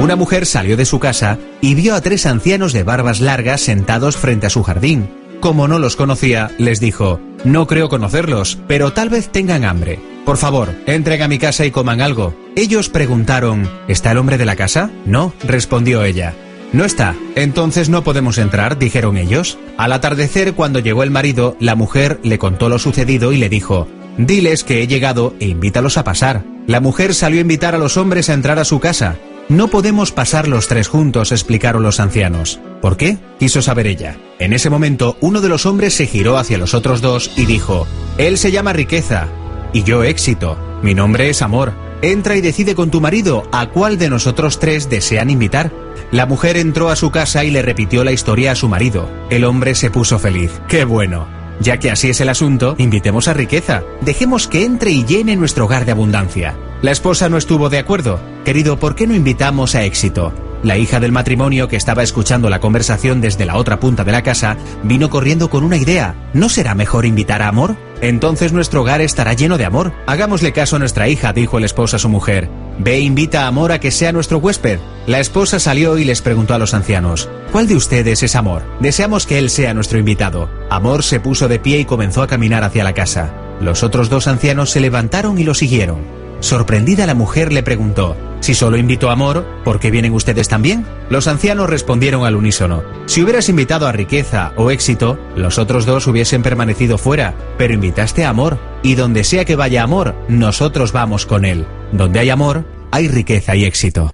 Una 0.00 0.16
mujer 0.16 0.44
salió 0.46 0.76
de 0.76 0.84
su 0.84 0.98
casa 0.98 1.38
y 1.60 1.74
vio 1.74 1.94
a 1.94 2.00
tres 2.00 2.26
ancianos 2.26 2.72
de 2.72 2.82
barbas 2.82 3.20
largas 3.20 3.62
sentados 3.62 4.16
frente 4.16 4.46
a 4.46 4.50
su 4.50 4.62
jardín. 4.62 5.08
Como 5.40 5.68
no 5.68 5.78
los 5.78 5.96
conocía, 5.96 6.50
les 6.58 6.80
dijo, 6.80 7.20
no 7.44 7.66
creo 7.66 7.88
conocerlos, 7.88 8.58
pero 8.66 8.92
tal 8.92 9.08
vez 9.08 9.28
tengan 9.30 9.64
hambre. 9.64 9.98
Por 10.24 10.38
favor, 10.38 10.70
entren 10.86 11.22
a 11.22 11.28
mi 11.28 11.38
casa 11.38 11.64
y 11.64 11.70
coman 11.70 12.00
algo. 12.00 12.34
Ellos 12.56 12.88
preguntaron, 12.88 13.70
¿está 13.86 14.12
el 14.12 14.18
hombre 14.18 14.38
de 14.38 14.44
la 14.44 14.56
casa? 14.56 14.90
No, 15.04 15.32
respondió 15.44 16.02
ella. 16.02 16.34
No 16.72 16.84
está. 16.84 17.14
Entonces 17.34 17.88
no 17.88 18.04
podemos 18.04 18.38
entrar, 18.38 18.78
dijeron 18.78 19.16
ellos. 19.16 19.58
Al 19.76 19.92
atardecer, 19.92 20.54
cuando 20.54 20.78
llegó 20.78 21.02
el 21.02 21.10
marido, 21.10 21.56
la 21.60 21.74
mujer 21.74 22.20
le 22.22 22.38
contó 22.38 22.68
lo 22.68 22.78
sucedido 22.78 23.32
y 23.32 23.38
le 23.38 23.48
dijo, 23.48 23.88
Diles 24.18 24.64
que 24.64 24.82
he 24.82 24.86
llegado 24.86 25.34
e 25.40 25.46
invítalos 25.46 25.98
a 25.98 26.04
pasar. 26.04 26.44
La 26.66 26.80
mujer 26.80 27.14
salió 27.14 27.38
a 27.38 27.42
invitar 27.42 27.74
a 27.74 27.78
los 27.78 27.96
hombres 27.96 28.28
a 28.28 28.34
entrar 28.34 28.58
a 28.58 28.64
su 28.64 28.80
casa. 28.80 29.16
No 29.48 29.68
podemos 29.68 30.10
pasar 30.10 30.48
los 30.48 30.66
tres 30.66 30.88
juntos, 30.88 31.30
explicaron 31.30 31.82
los 31.82 32.00
ancianos. 32.00 32.58
¿Por 32.82 32.96
qué? 32.96 33.18
quiso 33.38 33.62
saber 33.62 33.86
ella. 33.86 34.16
En 34.40 34.52
ese 34.52 34.70
momento, 34.70 35.16
uno 35.20 35.40
de 35.40 35.48
los 35.48 35.66
hombres 35.66 35.94
se 35.94 36.06
giró 36.06 36.36
hacia 36.36 36.58
los 36.58 36.74
otros 36.74 37.00
dos 37.00 37.30
y 37.36 37.46
dijo, 37.46 37.86
Él 38.18 38.38
se 38.38 38.50
llama 38.50 38.72
riqueza 38.72 39.28
y 39.76 39.82
yo 39.82 40.02
éxito. 40.04 40.56
Mi 40.82 40.94
nombre 40.94 41.28
es 41.28 41.42
amor. 41.42 41.74
Entra 42.00 42.34
y 42.34 42.40
decide 42.40 42.74
con 42.74 42.90
tu 42.90 43.02
marido 43.02 43.46
a 43.52 43.66
cuál 43.66 43.98
de 43.98 44.08
nosotros 44.08 44.58
tres 44.58 44.88
desean 44.88 45.28
invitar. 45.28 45.70
La 46.10 46.24
mujer 46.24 46.56
entró 46.56 46.88
a 46.88 46.96
su 46.96 47.10
casa 47.10 47.44
y 47.44 47.50
le 47.50 47.60
repitió 47.60 48.02
la 48.02 48.12
historia 48.12 48.52
a 48.52 48.54
su 48.54 48.70
marido. 48.70 49.10
El 49.28 49.44
hombre 49.44 49.74
se 49.74 49.90
puso 49.90 50.18
feliz. 50.18 50.62
¡Qué 50.66 50.86
bueno! 50.86 51.28
Ya 51.60 51.78
que 51.78 51.90
así 51.90 52.08
es 52.08 52.22
el 52.22 52.30
asunto, 52.30 52.74
invitemos 52.78 53.28
a 53.28 53.34
riqueza. 53.34 53.82
Dejemos 54.00 54.48
que 54.48 54.64
entre 54.64 54.92
y 54.92 55.04
llene 55.04 55.36
nuestro 55.36 55.66
hogar 55.66 55.84
de 55.84 55.92
abundancia. 55.92 56.56
La 56.82 56.90
esposa 56.90 57.28
no 57.28 57.38
estuvo 57.38 57.70
de 57.70 57.78
acuerdo. 57.78 58.20
Querido, 58.44 58.78
¿por 58.78 58.94
qué 58.94 59.06
no 59.06 59.14
invitamos 59.14 59.74
a 59.74 59.84
éxito? 59.84 60.32
La 60.62 60.76
hija 60.76 61.00
del 61.00 61.12
matrimonio, 61.12 61.68
que 61.68 61.76
estaba 61.76 62.02
escuchando 62.02 62.50
la 62.50 62.60
conversación 62.60 63.20
desde 63.20 63.46
la 63.46 63.56
otra 63.56 63.80
punta 63.80 64.04
de 64.04 64.12
la 64.12 64.22
casa, 64.22 64.56
vino 64.82 65.08
corriendo 65.08 65.48
con 65.48 65.64
una 65.64 65.76
idea. 65.76 66.14
¿No 66.34 66.48
será 66.48 66.74
mejor 66.74 67.06
invitar 67.06 67.40
a 67.40 67.48
amor? 67.48 67.76
Entonces 68.02 68.52
nuestro 68.52 68.82
hogar 68.82 69.00
estará 69.00 69.32
lleno 69.32 69.56
de 69.56 69.64
amor. 69.64 69.92
Hagámosle 70.06 70.52
caso 70.52 70.76
a 70.76 70.78
nuestra 70.78 71.08
hija, 71.08 71.32
dijo 71.32 71.56
el 71.56 71.64
esposo 71.64 71.96
a 71.96 71.98
su 71.98 72.08
mujer. 72.08 72.50
Ve 72.78 72.96
e 72.96 73.00
invita 73.00 73.44
a 73.44 73.46
Amor 73.46 73.72
a 73.72 73.80
que 73.80 73.90
sea 73.90 74.12
nuestro 74.12 74.38
huésped. 74.38 74.80
La 75.06 75.20
esposa 75.20 75.58
salió 75.58 75.96
y 75.96 76.04
les 76.04 76.20
preguntó 76.20 76.52
a 76.52 76.58
los 76.58 76.74
ancianos, 76.74 77.30
¿cuál 77.52 77.68
de 77.68 77.76
ustedes 77.76 78.22
es 78.22 78.36
Amor? 78.36 78.64
Deseamos 78.80 79.26
que 79.26 79.38
él 79.38 79.48
sea 79.48 79.72
nuestro 79.72 79.98
invitado. 79.98 80.50
Amor 80.68 81.04
se 81.04 81.20
puso 81.20 81.48
de 81.48 81.58
pie 81.58 81.78
y 81.78 81.84
comenzó 81.86 82.22
a 82.22 82.26
caminar 82.26 82.64
hacia 82.64 82.84
la 82.84 82.92
casa. 82.92 83.32
Los 83.60 83.82
otros 83.82 84.10
dos 84.10 84.26
ancianos 84.26 84.70
se 84.70 84.80
levantaron 84.80 85.38
y 85.38 85.44
lo 85.44 85.54
siguieron. 85.54 86.25
Sorprendida 86.40 87.06
la 87.06 87.14
mujer 87.14 87.52
le 87.52 87.62
preguntó, 87.62 88.16
si 88.40 88.54
solo 88.54 88.76
invito 88.76 89.08
a 89.08 89.12
Amor, 89.12 89.44
¿por 89.64 89.80
qué 89.80 89.90
vienen 89.90 90.12
ustedes 90.12 90.48
también? 90.48 90.84
Los 91.08 91.26
ancianos 91.26 91.70
respondieron 91.70 92.24
al 92.24 92.36
unísono, 92.36 92.82
si 93.06 93.22
hubieras 93.22 93.48
invitado 93.48 93.86
a 93.86 93.92
riqueza 93.92 94.52
o 94.56 94.70
éxito, 94.70 95.18
los 95.34 95.58
otros 95.58 95.86
dos 95.86 96.06
hubiesen 96.06 96.42
permanecido 96.42 96.98
fuera, 96.98 97.34
pero 97.56 97.74
invitaste 97.74 98.24
a 98.24 98.28
Amor, 98.28 98.58
y 98.82 98.94
donde 98.94 99.24
sea 99.24 99.44
que 99.44 99.56
vaya 99.56 99.82
Amor, 99.82 100.14
nosotros 100.28 100.92
vamos 100.92 101.26
con 101.26 101.44
él. 101.44 101.64
Donde 101.92 102.20
hay 102.20 102.30
amor, 102.30 102.64
hay 102.90 103.08
riqueza 103.08 103.56
y 103.56 103.64
éxito. 103.64 104.12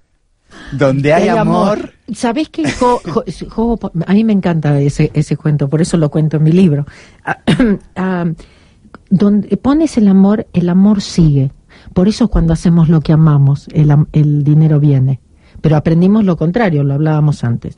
Donde 0.73 1.13
hay 1.13 1.29
amor... 1.29 1.93
¿Sabés 2.15 2.51
que 2.51 2.65
a 2.65 4.13
mí 4.13 4.25
me 4.25 4.33
encanta 4.33 4.79
ese, 4.81 5.11
ese 5.15 5.37
cuento, 5.37 5.69
por 5.69 5.81
eso 5.81 5.97
lo 5.97 6.11
cuento 6.11 6.37
en 6.37 6.43
mi 6.43 6.53
libro. 6.53 6.87
Ah, 7.25 7.39
donde 9.11 9.57
pones 9.57 9.97
el 9.97 10.09
amor, 10.09 10.47
el 10.53 10.69
amor 10.69 11.01
sigue 11.01 11.51
por 11.93 12.09
eso 12.09 12.29
cuando 12.29 12.53
hacemos 12.53 12.89
lo 12.89 13.01
que 13.01 13.13
amamos, 13.13 13.69
el, 13.73 14.45
dinero 14.45 14.81
viene. 14.81 15.21
Pero 15.61 15.77
aprendimos 15.77 16.25
lo 16.25 16.37
contrario, 16.37 16.83
lo 16.83 16.95
hablábamos 16.95 17.45
antes. 17.45 17.77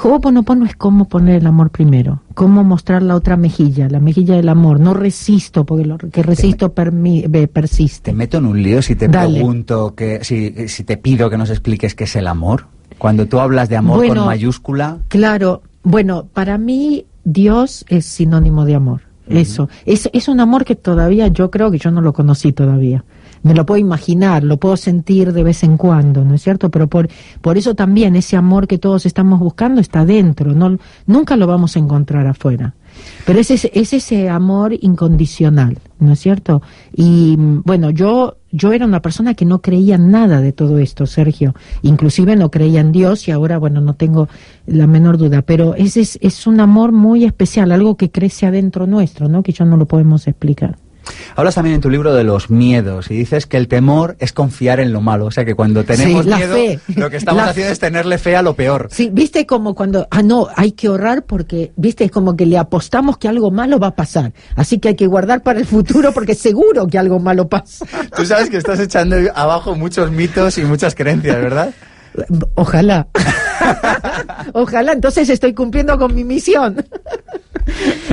Ho'oponopono 0.00 0.66
es 0.66 0.76
cómo 0.76 1.08
poner 1.08 1.36
el 1.36 1.46
amor 1.46 1.70
primero, 1.70 2.22
cómo 2.34 2.62
mostrar 2.62 3.02
la 3.02 3.16
otra 3.16 3.36
mejilla, 3.36 3.88
la 3.88 3.98
mejilla 3.98 4.36
del 4.36 4.48
amor. 4.48 4.78
No 4.78 4.94
resisto, 4.94 5.64
porque 5.64 5.84
lo 5.84 5.98
que 5.98 6.22
resisto 6.22 6.72
persiste. 6.72 8.10
Te 8.12 8.16
meto 8.16 8.38
en 8.38 8.46
un 8.46 8.62
lío 8.62 8.82
si 8.82 8.94
te 8.94 9.08
pregunto, 9.08 9.94
que, 9.96 10.22
si, 10.22 10.68
si 10.68 10.84
te 10.84 10.96
pido 10.96 11.28
que 11.28 11.36
nos 11.36 11.50
expliques 11.50 11.94
qué 11.94 12.04
es 12.04 12.14
el 12.14 12.28
amor. 12.28 12.66
Cuando 12.98 13.26
tú 13.26 13.40
hablas 13.40 13.68
de 13.68 13.76
amor 13.76 14.06
con 14.06 14.26
mayúscula. 14.26 14.98
Claro, 15.08 15.62
bueno, 15.82 16.26
para 16.32 16.58
mí 16.58 17.06
Dios 17.24 17.84
es 17.88 18.04
sinónimo 18.04 18.64
de 18.64 18.74
amor. 18.74 19.02
Eso. 19.26 19.68
Es, 19.86 20.10
es 20.12 20.28
un 20.28 20.40
amor 20.40 20.64
que 20.64 20.74
todavía 20.74 21.28
yo 21.28 21.50
creo 21.50 21.70
que 21.70 21.78
yo 21.78 21.90
no 21.90 22.00
lo 22.00 22.12
conocí 22.12 22.52
todavía 22.52 23.04
me 23.42 23.54
lo 23.54 23.64
puedo 23.66 23.78
imaginar, 23.78 24.44
lo 24.44 24.58
puedo 24.58 24.76
sentir 24.76 25.32
de 25.32 25.42
vez 25.42 25.62
en 25.62 25.76
cuando, 25.76 26.24
¿no 26.24 26.34
es 26.34 26.42
cierto? 26.42 26.70
Pero 26.70 26.88
por, 26.88 27.08
por 27.40 27.56
eso 27.56 27.74
también 27.74 28.16
ese 28.16 28.36
amor 28.36 28.66
que 28.66 28.78
todos 28.78 29.06
estamos 29.06 29.40
buscando 29.40 29.80
está 29.80 30.04
dentro, 30.04 30.54
no, 30.54 30.78
nunca 31.06 31.36
lo 31.36 31.46
vamos 31.46 31.76
a 31.76 31.78
encontrar 31.78 32.26
afuera. 32.26 32.74
Pero 33.24 33.38
es 33.38 33.50
ese, 33.50 33.70
es 33.74 33.92
ese 33.92 34.28
amor 34.28 34.74
incondicional, 34.78 35.78
¿no 36.00 36.12
es 36.12 36.18
cierto? 36.18 36.60
Y 36.92 37.36
bueno, 37.38 37.90
yo, 37.90 38.38
yo 38.50 38.72
era 38.72 38.84
una 38.84 39.00
persona 39.00 39.34
que 39.34 39.44
no 39.44 39.62
creía 39.62 39.96
nada 39.96 40.40
de 40.40 40.52
todo 40.52 40.78
esto, 40.78 41.06
Sergio. 41.06 41.54
Inclusive 41.82 42.36
no 42.36 42.50
creía 42.50 42.80
en 42.80 42.92
Dios 42.92 43.28
y 43.28 43.30
ahora, 43.30 43.58
bueno, 43.58 43.80
no 43.80 43.94
tengo 43.94 44.28
la 44.66 44.86
menor 44.86 45.18
duda. 45.18 45.42
Pero 45.42 45.74
ese 45.76 46.00
es, 46.00 46.18
es 46.20 46.46
un 46.46 46.60
amor 46.60 46.92
muy 46.92 47.24
especial, 47.24 47.72
algo 47.72 47.96
que 47.96 48.10
crece 48.10 48.46
adentro 48.46 48.86
nuestro, 48.86 49.28
¿no? 49.28 49.42
Que 49.42 49.52
ya 49.52 49.64
no 49.64 49.76
lo 49.76 49.86
podemos 49.86 50.26
explicar. 50.26 50.76
Hablas 51.36 51.54
también 51.54 51.76
en 51.76 51.80
tu 51.80 51.90
libro 51.90 52.14
de 52.14 52.24
los 52.24 52.50
miedos 52.50 53.10
y 53.10 53.16
dices 53.16 53.46
que 53.46 53.56
el 53.56 53.68
temor 53.68 54.16
es 54.18 54.32
confiar 54.32 54.80
en 54.80 54.92
lo 54.92 55.00
malo. 55.00 55.26
O 55.26 55.30
sea 55.30 55.44
que 55.44 55.54
cuando 55.54 55.84
tenemos 55.84 56.26
miedo, 56.26 56.56
lo 56.96 57.10
que 57.10 57.16
estamos 57.16 57.42
haciendo 57.42 57.72
es 57.72 57.78
tenerle 57.78 58.18
fe 58.18 58.36
a 58.36 58.42
lo 58.42 58.54
peor. 58.54 58.88
Sí, 58.90 59.10
viste 59.12 59.46
como 59.46 59.74
cuando, 59.74 60.06
ah, 60.10 60.22
no, 60.22 60.48
hay 60.56 60.72
que 60.72 60.88
ahorrar 60.88 61.24
porque, 61.24 61.72
viste, 61.76 62.04
es 62.04 62.10
como 62.10 62.36
que 62.36 62.46
le 62.46 62.58
apostamos 62.58 63.18
que 63.18 63.28
algo 63.28 63.50
malo 63.50 63.78
va 63.78 63.88
a 63.88 63.94
pasar. 63.94 64.32
Así 64.56 64.78
que 64.78 64.88
hay 64.88 64.96
que 64.96 65.06
guardar 65.06 65.42
para 65.42 65.58
el 65.58 65.66
futuro 65.66 66.12
porque 66.12 66.34
seguro 66.34 66.86
que 66.86 66.98
algo 66.98 67.18
malo 67.18 67.48
pasa. 67.48 67.86
Tú 68.16 68.24
sabes 68.24 68.50
que 68.50 68.56
estás 68.56 68.80
echando 68.80 69.16
abajo 69.34 69.74
muchos 69.74 70.10
mitos 70.10 70.58
y 70.58 70.64
muchas 70.64 70.94
creencias, 70.94 71.36
¿verdad? 71.36 71.72
Ojalá. 72.54 73.06
Ojalá, 74.52 74.92
entonces 74.92 75.28
estoy 75.28 75.54
cumpliendo 75.54 75.98
con 75.98 76.14
mi 76.14 76.24
misión. 76.24 76.84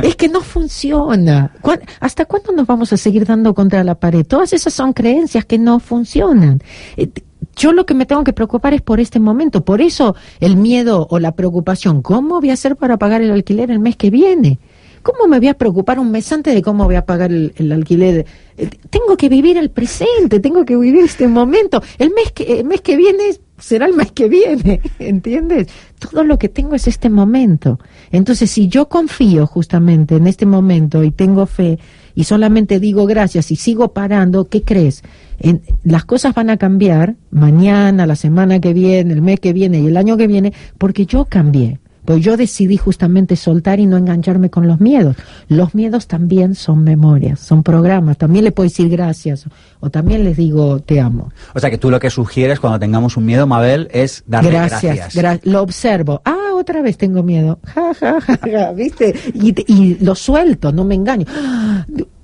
es 0.04 0.16
que 0.16 0.30
no 0.30 0.42
funciona. 0.42 1.52
¿Hasta 2.00 2.26
cuándo 2.26 2.52
nos 2.52 2.68
vamos 2.68 2.94
a 2.94 2.98
seguir 2.98 3.26
dando 3.26 3.54
contra 3.54 3.84
la 3.84 3.96
pared? 3.96 4.26
Todas 4.26 4.54
esas 4.54 4.74
son 4.74 4.94
creencias 4.94 5.46
que 5.46 5.58
no 5.58 5.80
funcionan. 5.80 6.62
Eh, 6.96 7.10
yo 7.56 7.72
lo 7.72 7.86
que 7.86 7.94
me 7.94 8.06
tengo 8.06 8.24
que 8.24 8.34
preocupar 8.34 8.74
es 8.74 8.82
por 8.82 9.00
este 9.00 9.20
momento. 9.20 9.66
Por 9.66 9.82
eso 9.82 10.16
el 10.40 10.58
miedo 10.58 11.08
o 11.10 11.20
la 11.20 11.34
preocupación. 11.34 12.02
¿Cómo 12.02 12.40
voy 12.40 12.52
a 12.52 12.54
hacer 12.54 12.76
para 12.76 12.98
pagar 12.98 13.22
el 13.22 13.32
alquiler 13.32 13.72
el 13.72 13.80
mes 13.80 13.96
que 13.96 14.10
viene? 14.10 14.60
¿Cómo 15.02 15.28
me 15.28 15.40
voy 15.40 15.48
a 15.48 15.54
preocupar 15.54 16.00
un 16.00 16.12
mes 16.12 16.32
antes 16.32 16.54
de 16.54 16.62
cómo 16.62 16.86
voy 16.86 16.96
a 16.96 17.06
pagar 17.06 17.32
el, 17.32 17.72
alquiler? 17.72 18.26
Eh, 18.58 18.70
tengo 18.90 19.18
que 19.18 19.30
vivir 19.30 19.58
el 19.58 19.70
presente, 19.70 20.40
tengo 20.40 20.66
que 20.66 20.76
vivir 20.76 21.04
este 21.04 21.28
momento. 21.28 21.82
El 21.98 22.12
mes 22.12 22.32
que, 22.32 22.60
el 22.60 22.66
mes 22.66 22.82
que 22.82 22.96
viene 22.98 23.24
será 23.60 23.86
el 23.86 23.94
mes 23.94 24.12
que 24.12 24.30
viene, 24.30 24.82
¿entiendes? 25.00 25.68
Todo 26.00 26.24
lo 26.24 26.38
que 26.38 26.50
tengo 26.50 26.76
es 26.76 26.88
este 26.88 27.10
momento. 27.10 27.80
Entonces, 28.12 28.52
si 28.52 28.68
yo 28.68 28.88
confío 28.88 29.48
justamente 29.48 30.16
en 30.16 30.28
este 30.28 30.46
momento 30.46 31.04
y 31.04 31.12
tengo 31.12 31.46
fe 31.46 31.80
y 32.16 32.24
solamente 32.24 32.80
digo 32.80 33.06
gracias 33.06 33.52
y 33.52 33.56
sigo 33.56 33.94
parando, 33.94 34.46
¿qué 34.46 34.64
crees? 34.64 35.04
En, 35.40 35.62
las 35.84 36.06
cosas 36.06 36.34
van 36.34 36.50
a 36.50 36.58
cambiar 36.58 37.16
mañana, 37.32 38.06
la 38.06 38.16
semana 38.16 38.60
que 38.60 38.74
viene, 38.74 39.14
el 39.14 39.22
mes 39.22 39.40
que 39.40 39.54
viene 39.54 39.80
y 39.80 39.88
el 39.88 39.98
año 39.98 40.18
que 40.18 40.28
viene, 40.28 40.54
porque 40.78 41.06
yo 41.06 41.26
cambié. 41.26 41.80
Pues 42.08 42.24
yo 42.24 42.38
decidí 42.38 42.78
justamente 42.78 43.36
soltar 43.36 43.82
y 43.82 43.86
no 43.86 43.98
engancharme 43.98 44.50
con 44.50 44.66
los 44.66 44.80
miedos. 44.80 45.18
Los 45.50 45.76
miedos 45.76 46.08
también 46.08 46.56
son 46.56 46.86
memorias, 46.86 47.42
son 47.42 47.64
programas. 47.64 48.18
También 48.18 48.46
le 48.46 48.54
puedo 48.54 48.70
decir 48.70 48.88
gracias 48.88 49.44
o 49.82 49.90
también 49.90 50.24
les 50.24 50.38
digo 50.38 50.80
te 50.80 51.02
amo. 51.02 51.34
O 51.54 51.60
sea 51.60 51.70
que 51.70 51.78
tú 51.78 51.92
lo 51.92 52.00
que 52.00 52.10
sugieres 52.10 52.62
cuando 52.62 52.80
tengamos 52.80 53.18
un 53.18 53.26
miedo, 53.26 53.46
Mabel, 53.46 53.90
es 53.92 54.24
darle 54.26 54.52
gracias. 54.52 55.14
gracias. 55.14 55.46
lo 55.46 55.62
observo. 55.62 56.22
Ah, 56.24 56.54
otra 56.54 56.82
vez 56.82 56.98
tengo 56.98 57.24
miedo. 57.24 57.60
Ja, 57.78 57.94
ja, 57.94 58.22
ja, 58.22 58.72
¿viste? 58.72 59.14
Y, 59.34 59.54
y 59.68 59.96
lo 60.00 60.16
suelto, 60.16 60.72
no 60.72 60.86
me 60.86 60.96
engaño. 60.96 61.26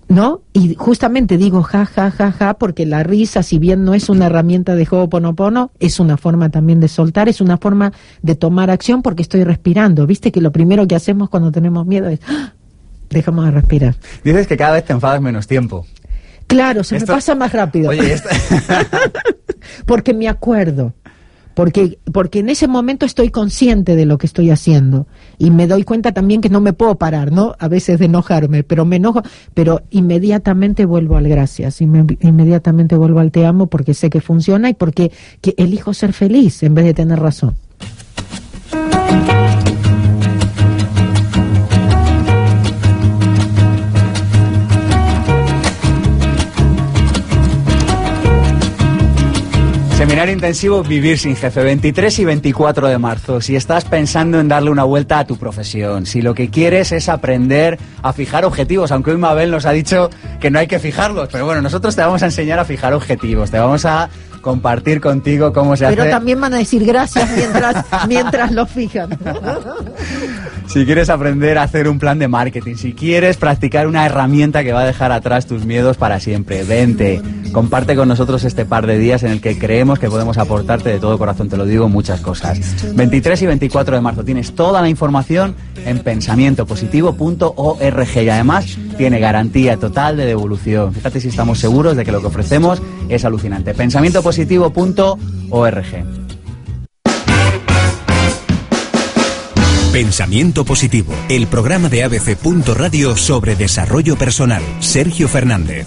¿No? 0.07 0.41
Y 0.53 0.75
justamente 0.75 1.37
digo 1.37 1.63
ja, 1.63 1.85
ja, 1.85 2.11
ja, 2.11 2.31
ja, 2.31 2.53
porque 2.55 2.85
la 2.85 3.03
risa, 3.03 3.43
si 3.43 3.59
bien 3.59 3.83
no 3.83 3.93
es 3.93 4.09
una 4.09 4.27
herramienta 4.27 4.75
de 4.75 4.85
juego 4.85 5.09
ponopono, 5.09 5.71
es 5.79 5.99
una 5.99 6.17
forma 6.17 6.49
también 6.49 6.79
de 6.79 6.87
soltar, 6.87 7.29
es 7.29 7.41
una 7.41 7.57
forma 7.57 7.93
de 8.21 8.35
tomar 8.35 8.69
acción 8.69 9.01
porque 9.01 9.21
estoy 9.21 9.43
respirando. 9.43 10.05
Viste 10.05 10.31
que 10.31 10.41
lo 10.41 10.51
primero 10.51 10.87
que 10.87 10.95
hacemos 10.95 11.29
cuando 11.29 11.51
tenemos 11.51 11.85
miedo 11.85 12.09
es 12.09 12.19
¡Ah! 12.27 12.53
dejamos 13.09 13.45
de 13.45 13.51
respirar. 13.51 13.95
Dices 14.23 14.47
que 14.47 14.57
cada 14.57 14.73
vez 14.73 14.85
te 14.85 14.93
enfadas 14.93 15.21
menos 15.21 15.47
tiempo. 15.47 15.85
Claro, 16.47 16.83
se 16.83 16.99
me 16.99 17.05
pasa 17.05 17.35
más 17.35 17.53
rápido. 17.53 17.89
Oye, 17.89 18.15
porque 19.85 20.13
me 20.13 20.27
acuerdo 20.27 20.93
porque, 21.53 21.99
porque 22.11 22.39
en 22.39 22.49
ese 22.49 22.67
momento 22.67 23.05
estoy 23.05 23.29
consciente 23.29 23.95
de 23.95 24.05
lo 24.05 24.17
que 24.17 24.27
estoy 24.27 24.49
haciendo 24.49 25.07
y 25.37 25.51
me 25.51 25.67
doy 25.67 25.83
cuenta 25.83 26.11
también 26.11 26.41
que 26.41 26.49
no 26.49 26.61
me 26.61 26.73
puedo 26.73 26.95
parar, 26.95 27.31
¿no? 27.31 27.55
A 27.59 27.67
veces 27.67 27.99
de 27.99 28.05
enojarme, 28.05 28.63
pero 28.63 28.85
me 28.85 28.97
enojo, 28.97 29.21
pero 29.53 29.81
inmediatamente 29.91 30.85
vuelvo 30.85 31.17
al 31.17 31.27
gracias, 31.27 31.81
inmediatamente 31.81 32.95
vuelvo 32.95 33.19
al 33.19 33.31
te 33.31 33.45
amo 33.45 33.67
porque 33.67 33.93
sé 33.93 34.09
que 34.09 34.21
funciona 34.21 34.69
y 34.69 34.73
porque 34.73 35.11
que 35.41 35.53
elijo 35.57 35.93
ser 35.93 36.13
feliz 36.13 36.63
en 36.63 36.73
vez 36.75 36.85
de 36.85 36.93
tener 36.93 37.19
razón. 37.19 37.55
Intensivo 50.29 50.83
Vivir 50.83 51.17
sin 51.17 51.35
jefe, 51.35 51.63
23 51.63 52.19
y 52.19 52.25
24 52.25 52.87
de 52.87 52.97
marzo. 52.97 53.41
Si 53.41 53.55
estás 53.55 53.85
pensando 53.85 54.39
en 54.39 54.47
darle 54.47 54.69
una 54.69 54.83
vuelta 54.83 55.19
a 55.19 55.25
tu 55.25 55.37
profesión, 55.37 56.05
si 56.05 56.21
lo 56.21 56.33
que 56.33 56.49
quieres 56.49 56.91
es 56.91 57.09
aprender 57.09 57.77
a 58.01 58.13
fijar 58.13 58.45
objetivos, 58.45 58.91
aunque 58.91 59.11
hoy 59.11 59.17
Mabel 59.17 59.51
nos 59.51 59.65
ha 59.65 59.71
dicho 59.71 60.09
que 60.39 60.49
no 60.51 60.59
hay 60.59 60.67
que 60.67 60.79
fijarlos, 60.79 61.29
pero 61.31 61.45
bueno, 61.45 61.61
nosotros 61.61 61.95
te 61.95 62.01
vamos 62.01 62.21
a 62.23 62.25
enseñar 62.25 62.59
a 62.59 62.65
fijar 62.65 62.93
objetivos, 62.93 63.51
te 63.51 63.59
vamos 63.59 63.85
a 63.85 64.09
compartir 64.43 65.01
contigo 65.01 65.51
cómo 65.53 65.75
se 65.75 65.87
hace. 65.87 65.95
Pero 65.95 66.11
también 66.11 66.39
van 66.39 66.53
a 66.53 66.57
decir 66.57 66.85
gracias 66.85 67.27
mientras, 67.35 67.83
mientras 68.07 68.51
lo 68.51 68.67
fijan. 68.67 69.09
si 70.67 70.85
quieres 70.85 71.09
aprender 71.09 71.57
a 71.57 71.63
hacer 71.63 71.87
un 71.87 71.97
plan 71.97 72.19
de 72.19 72.27
marketing, 72.27 72.75
si 72.75 72.93
quieres 72.93 73.37
practicar 73.37 73.87
una 73.87 74.05
herramienta 74.05 74.63
que 74.63 74.73
va 74.73 74.81
a 74.81 74.85
dejar 74.85 75.11
atrás 75.11 75.47
tus 75.47 75.65
miedos 75.65 75.97
para 75.97 76.19
siempre, 76.19 76.63
vente, 76.63 77.21
comparte 77.53 77.95
con 77.95 78.07
nosotros 78.07 78.43
este 78.43 78.65
par 78.65 78.85
de 78.85 78.99
días 78.99 79.23
en 79.23 79.31
el 79.31 79.41
que 79.41 79.57
creemos 79.57 79.97
que 79.97 80.09
podemos 80.09 80.37
aportarte 80.37 80.89
de 80.89 80.99
todo 80.99 81.17
corazón, 81.17 81.47
te 81.47 81.57
lo 81.57 81.65
digo, 81.65 81.87
muchas 81.87 82.19
cosas. 82.19 82.59
23 82.93 83.41
y 83.41 83.45
24 83.47 83.95
de 83.95 84.01
marzo 84.01 84.25
tienes 84.25 84.53
toda 84.53 84.81
la 84.81 84.89
información 84.89 85.55
en 85.85 85.99
pensamientopositivo.org 85.99 88.17
y 88.17 88.29
además 88.29 88.77
tiene 88.97 89.19
garantía 89.19 89.77
total 89.77 90.17
de 90.17 90.25
devolución. 90.25 90.93
Fíjate 90.93 91.21
si 91.21 91.29
estamos 91.29 91.59
seguros 91.59 91.95
de 91.95 92.03
que 92.03 92.11
lo 92.11 92.19
que 92.19 92.27
ofrecemos 92.27 92.81
es 93.09 93.25
alucinante. 93.25 93.73
Pensamientopositivo.org. 94.33 95.85
Pensamiento 99.91 100.65
Positivo, 100.65 101.13
el 101.29 101.45
programa 101.45 101.87
de 101.87 102.03
ABC. 102.03 102.39
Radio 102.75 103.15
sobre 103.15 103.55
desarrollo 103.55 104.15
personal. 104.15 104.63
Sergio 104.79 105.27
Fernández. 105.27 105.85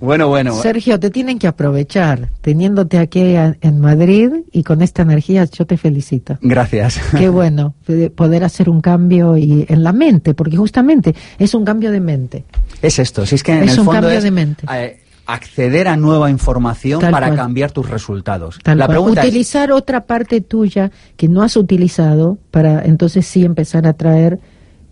Bueno, 0.00 0.28
bueno. 0.28 0.54
Sergio, 0.54 0.98
te 0.98 1.10
tienen 1.10 1.38
que 1.38 1.46
aprovechar. 1.46 2.30
Teniéndote 2.40 2.98
aquí 2.98 3.20
en 3.20 3.80
Madrid 3.80 4.30
y 4.50 4.64
con 4.64 4.82
esta 4.82 5.02
energía, 5.02 5.44
yo 5.44 5.66
te 5.66 5.76
felicito. 5.76 6.38
Gracias. 6.40 6.98
Qué 7.16 7.28
bueno 7.28 7.74
poder 8.16 8.42
hacer 8.42 8.68
un 8.68 8.80
cambio 8.80 9.36
y 9.36 9.66
en 9.68 9.84
la 9.84 9.92
mente, 9.92 10.34
porque 10.34 10.56
justamente 10.56 11.14
es 11.38 11.54
un 11.54 11.64
cambio 11.64 11.92
de 11.92 12.00
mente. 12.00 12.44
Es 12.82 12.98
esto, 12.98 13.26
si 13.26 13.34
es 13.34 13.42
que 13.42 13.52
en 13.52 13.64
es 13.64 13.74
el 13.74 13.80
un 13.80 13.86
cambio 13.88 14.20
de 14.20 14.30
mente. 14.30 14.66
Eh, 14.72 15.00
acceder 15.26 15.88
a 15.88 15.96
nueva 15.96 16.30
información 16.30 17.00
para 17.00 17.34
cambiar 17.34 17.70
tus 17.70 17.88
resultados. 17.88 18.58
la 18.64 18.88
pregunta 18.88 19.22
Utilizar 19.22 19.70
otra 19.72 20.06
parte 20.06 20.40
tuya 20.40 20.90
que 21.16 21.28
no 21.28 21.42
has 21.42 21.56
utilizado 21.56 22.38
para 22.50 22.84
entonces 22.84 23.26
sí 23.26 23.44
empezar 23.44 23.86
a 23.86 23.92
traer 23.92 24.40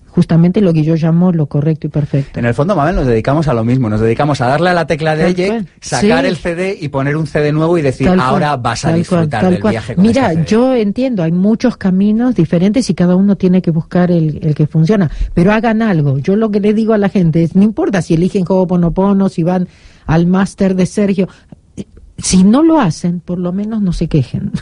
justamente 0.09 0.61
lo 0.61 0.73
que 0.73 0.83
yo 0.83 0.95
llamo 0.97 1.33
lo 1.33 1.47
correcto 1.47 1.87
y 1.87 1.91
perfecto. 1.91 2.39
En 2.39 2.47
el 2.47 2.55
fondo, 2.55 2.75
Mabel, 2.75 2.97
nos 2.97 3.07
dedicamos 3.07 3.49
a 3.49 3.55
lo 3.55 3.65
mismo, 3.65 3.89
nos 3.89 4.01
dedicamos 4.01 4.41
a 4.41 4.47
darle 4.47 4.71
a 4.71 4.75
la 4.75 4.87
tecla 4.87 5.17
de 5.17 5.31
eject, 5.31 5.69
sacar 5.81 6.27
el 6.27 6.37
CD 6.37 6.77
y 6.81 6.89
poner 6.89 7.17
un 7.17 7.27
CD 7.27 7.53
nuevo 7.53 7.79
y 7.79 7.83
decir, 7.83 8.09
ahora 8.09 8.57
vas 8.57 8.85
a 8.85 8.93
disfrutar 8.93 9.51
del 9.51 9.63
viaje 9.63 9.95
con 9.95 10.03
Mira, 10.03 10.33
yo 10.45 10.75
entiendo, 10.75 11.23
hay 11.23 11.33
muchos 11.33 11.77
caminos 11.77 12.35
diferentes 12.35 12.89
y 12.91 12.95
cada 12.95 13.17
uno 13.17 13.37
tiene 13.37 13.63
que 13.63 13.71
buscar 13.71 14.11
el, 14.11 14.41
el, 14.43 14.55
que 14.55 14.67
funciona, 14.67 15.11
pero 15.35 15.53
hagan 15.53 15.83
algo. 15.83 16.19
Yo 16.19 16.37
lo 16.37 16.51
que 16.51 16.61
le 16.61 16.75
digo 16.75 16.95
a 16.95 16.99
la 16.99 17.09
gente 17.09 17.43
es, 17.43 17.55
no 17.55 17.63
importa 17.63 18.03
si 18.03 18.15
eligen 18.15 18.45
Ho'oponopono, 18.49 19.29
si 19.29 19.43
van 19.43 19.69
al 20.07 20.27
máster 20.27 20.75
de 20.75 20.87
Sergio, 20.87 21.29
si 22.19 22.43
no 22.43 22.63
lo 22.63 22.81
hacen, 22.81 23.21
por 23.21 23.39
lo 23.39 23.53
menos 23.53 23.81
no 23.81 23.93
se 23.93 24.09
quejen. 24.09 24.53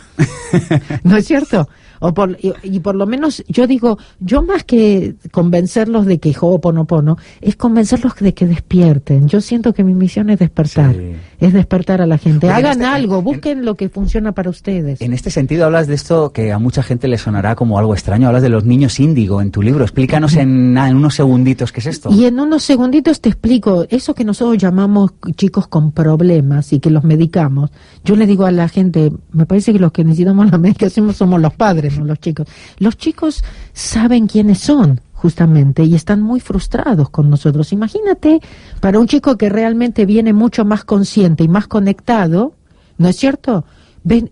¿No 1.03 1.17
es 1.17 1.27
cierto? 1.27 1.69
O 2.01 2.13
por, 2.15 2.37
y, 2.43 2.53
y 2.63 2.81
por 2.81 2.95
lo 2.95 3.07
menos 3.07 3.43
yo 3.49 3.67
digo, 3.67 3.99
yo 4.21 4.43
más 4.43 4.65
que 4.65 5.15
convencerlos 5.33 6.07
de 6.07 6.19
que 6.19 6.35
Ho'oponopono, 6.39 7.17
es 7.41 7.57
convencerlos 7.57 8.15
de 8.21 8.35
que 8.35 8.47
despierten. 8.47 9.29
Yo 9.29 9.41
siento 9.41 9.73
que 9.73 9.85
mi 9.85 9.95
misión 9.95 10.31
es 10.31 10.39
despertar, 10.39 10.95
Sí. 10.95 11.13
es 11.41 11.53
despertar 11.53 12.01
a 12.03 12.07
la 12.07 12.19
gente. 12.19 12.49
Hagan 12.51 12.73
este- 12.73 12.85
algo, 12.85 13.19
en- 13.19 13.25
busquen 13.25 13.65
lo 13.65 13.75
que 13.75 13.89
funciona 13.89 14.33
para 14.33 14.51
ustedes. 14.51 15.01
En 15.01 15.13
este 15.13 15.31
sentido 15.31 15.65
hablas 15.67 15.87
de 15.87 15.95
esto 15.95 16.33
que 16.33 16.53
a 16.53 16.59
mucha 16.59 16.83
gente 16.83 17.09
le 17.09 17.19
sonará 17.19 17.55
como 17.55 17.79
algo 17.79 17.95
extraño. 17.95 18.27
Hablas 18.29 18.43
de 18.43 18.49
los 18.49 18.65
niños 18.65 18.99
índigo 19.01 19.41
en 19.41 19.51
tu 19.51 19.63
libro. 19.63 19.85
Explícanos 19.85 20.35
en, 20.37 20.73
nada, 20.75 20.89
en 20.91 20.97
unos 20.97 21.15
segunditos 21.15 21.73
qué 21.73 21.81
es 21.81 21.87
esto. 21.87 22.11
Y 22.13 22.25
en 22.25 22.41
unos 22.41 22.63
segunditos 22.63 23.21
te 23.21 23.29
explico, 23.29 23.87
eso 23.89 24.15
que 24.15 24.25
nosotros 24.25 24.59
llamamos 24.59 25.13
chicos 25.37 25.69
con 25.69 25.93
problemas 25.93 26.73
y 26.73 26.81
que 26.81 26.91
los 26.91 27.05
medicamos, 27.05 27.71
yo 28.05 28.17
le 28.17 28.27
digo 28.27 28.45
a 28.47 28.51
la 28.51 28.69
gente, 28.69 29.13
me 29.33 29.47
parece 29.47 29.73
que 29.73 29.79
los 29.79 29.93
que 29.93 30.05
necesitamos 30.05 30.51
la 30.51 30.59
medicación 30.59 31.13
somos 31.15 31.41
los 31.41 31.55
padres, 31.55 31.86
los 31.97 32.21
chicos. 32.21 32.47
Los 32.79 32.97
chicos 32.97 33.45
saben 33.73 34.27
quiénes 34.27 34.59
son, 34.59 35.01
justamente, 35.15 35.85
y 35.85 35.95
están 35.95 36.21
muy 36.23 36.41
frustrados 36.41 37.11
con 37.11 37.31
nosotros. 37.31 37.73
Imagínate, 37.73 38.41
para 38.81 38.99
un 38.99 39.07
chico 39.07 39.37
que 39.37 39.49
realmente 39.49 40.07
viene 40.07 40.33
mucho 40.33 40.65
más 40.65 40.85
consciente 40.85 41.45
y 41.45 41.49
más 41.49 41.67
conectado, 41.67 42.55
¿no 42.99 43.09
es 43.09 43.17
cierto? 43.17 43.65
Ven, 44.05 44.31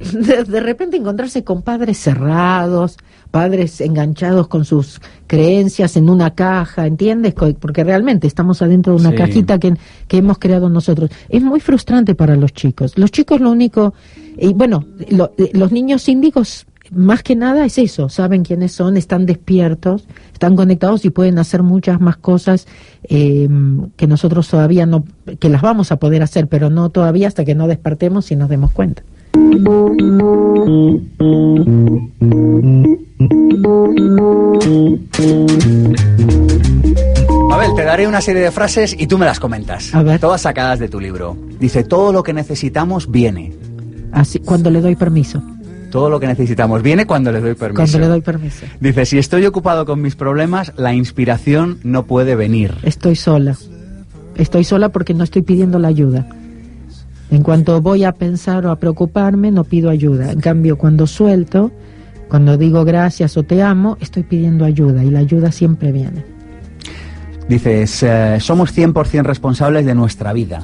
de, 0.12 0.44
de 0.44 0.60
repente 0.60 0.96
encontrarse 0.96 1.44
con 1.44 1.62
padres 1.62 1.98
cerrados, 1.98 2.96
padres 3.30 3.80
enganchados 3.80 4.48
con 4.48 4.64
sus 4.64 5.00
creencias 5.26 5.96
en 5.96 6.08
una 6.08 6.34
caja, 6.34 6.86
¿entiendes? 6.86 7.34
Porque 7.34 7.82
realmente 7.84 8.26
estamos 8.26 8.62
adentro 8.62 8.94
de 8.94 9.00
una 9.00 9.10
Sí. 9.10 9.16
cajita 9.16 9.58
que, 9.58 9.74
que 10.08 10.18
hemos 10.18 10.38
creado 10.38 10.68
nosotros. 10.70 11.10
Es 11.28 11.42
muy 11.42 11.60
frustrante 11.60 12.14
para 12.14 12.36
los 12.36 12.52
chicos. 12.52 12.96
Los 12.96 13.10
chicos 13.10 13.40
lo 13.40 13.50
único, 13.50 13.94
y 14.38 14.52
bueno, 14.52 14.84
lo- 15.10 15.32
eh, 15.38 15.50
los 15.52 15.72
niños 15.72 16.08
índicos 16.08 16.66
más 16.92 17.22
que 17.22 17.34
nada 17.34 17.64
es 17.64 17.78
eso, 17.78 18.08
saben 18.10 18.44
quiénes 18.44 18.70
son, 18.72 18.96
están 18.98 19.24
despiertos, 19.26 20.06
están 20.34 20.54
conectados 20.54 21.04
y 21.06 21.10
pueden 21.10 21.38
hacer 21.38 21.62
muchas 21.62 21.98
más 22.00 22.18
cosas 22.18 22.66
eh, 23.08 23.48
que 23.96 24.06
nosotros 24.06 24.46
todavía 24.48 24.84
no, 24.86 25.02
que 25.40 25.48
las 25.48 25.62
vamos 25.62 25.90
a 25.92 25.96
poder 25.96 26.22
hacer, 26.22 26.46
pero 26.46 26.68
no 26.70 26.90
todavía 26.90 27.26
hasta 27.26 27.44
que 27.44 27.54
no 27.54 27.66
despertemos 27.68 28.30
y 28.30 28.36
nos 28.36 28.48
demos 28.50 28.70
cuenta. 28.70 29.02
Abel, 37.50 37.74
te 37.74 37.84
daré 37.84 38.06
una 38.06 38.20
serie 38.20 38.42
de 38.42 38.52
frases 38.52 38.94
y 38.96 39.08
tú 39.08 39.18
me 39.18 39.26
las 39.26 39.40
comentas. 39.40 39.92
A 39.94 40.02
ver. 40.02 40.20
Todas 40.20 40.42
sacadas 40.42 40.78
de 40.78 40.88
tu 40.88 41.00
libro. 41.00 41.36
Dice, 41.58 41.82
todo 41.82 42.12
lo 42.12 42.22
que 42.22 42.32
necesitamos 42.32 43.10
viene. 43.10 43.52
Así, 44.12 44.38
cuando 44.38 44.70
le 44.70 44.80
doy 44.80 44.94
permiso. 44.94 45.42
Todo 45.90 46.10
lo 46.10 46.20
que 46.20 46.28
necesitamos 46.28 46.82
viene 46.82 47.06
cuando 47.06 47.32
le 47.32 47.40
doy 47.40 47.54
permiso. 47.54 47.82
Cuando 47.82 47.98
le 47.98 48.06
doy 48.06 48.20
permiso. 48.20 48.66
Dice, 48.78 49.04
si 49.04 49.18
estoy 49.18 49.46
ocupado 49.46 49.84
con 49.84 50.00
mis 50.00 50.14
problemas, 50.14 50.72
la 50.76 50.94
inspiración 50.94 51.78
no 51.82 52.04
puede 52.04 52.36
venir. 52.36 52.74
Estoy 52.84 53.16
sola. 53.16 53.56
Estoy 54.36 54.62
sola 54.62 54.90
porque 54.90 55.14
no 55.14 55.24
estoy 55.24 55.42
pidiendo 55.42 55.80
la 55.80 55.88
ayuda. 55.88 56.26
En 57.34 57.42
cuanto 57.42 57.80
voy 57.80 58.04
a 58.04 58.12
pensar 58.12 58.64
o 58.64 58.70
a 58.70 58.76
preocuparme, 58.78 59.50
no 59.50 59.64
pido 59.64 59.90
ayuda. 59.90 60.30
En 60.30 60.40
cambio, 60.40 60.78
cuando 60.78 61.04
suelto, 61.06 61.72
cuando 62.28 62.56
digo 62.56 62.84
gracias 62.84 63.36
o 63.36 63.42
te 63.42 63.60
amo, 63.60 63.96
estoy 64.00 64.22
pidiendo 64.22 64.64
ayuda 64.64 65.02
y 65.02 65.10
la 65.10 65.18
ayuda 65.18 65.50
siempre 65.50 65.90
viene. 65.90 66.24
Dices, 67.48 68.04
eh, 68.04 68.36
somos 68.40 68.70
100% 68.72 69.24
responsables 69.24 69.84
de 69.84 69.94
nuestra 69.96 70.32
vida. 70.32 70.62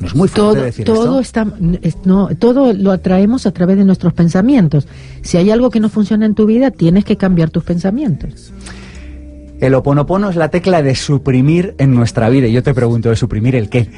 No 0.00 0.06
es 0.06 0.14
muy 0.14 0.28
fuerte 0.28 0.54
Todo, 0.56 0.64
decir 0.64 0.84
todo 0.86 1.20
esto. 1.20 1.40
está, 1.40 1.56
es- 1.82 1.96
no, 2.04 2.28
todo 2.38 2.72
lo 2.72 2.92
atraemos 2.92 3.44
a 3.46 3.50
través 3.50 3.76
de 3.76 3.84
nuestros 3.84 4.12
pensamientos. 4.12 4.86
Si 5.22 5.36
hay 5.36 5.50
algo 5.50 5.70
que 5.70 5.80
no 5.80 5.88
funciona 5.88 6.26
en 6.26 6.34
tu 6.34 6.46
vida, 6.46 6.70
tienes 6.70 7.04
que 7.04 7.16
cambiar 7.16 7.50
tus 7.50 7.64
pensamientos. 7.64 8.52
El 9.60 9.74
oponopono 9.74 10.28
es 10.28 10.36
la 10.36 10.48
tecla 10.48 10.82
de 10.82 10.94
suprimir 10.94 11.74
en 11.78 11.94
nuestra 11.94 12.28
vida. 12.28 12.46
Y 12.46 12.52
yo 12.52 12.62
te 12.62 12.74
pregunto, 12.74 13.08
¿de 13.08 13.16
suprimir 13.16 13.56
el 13.56 13.70
qué? 13.70 13.88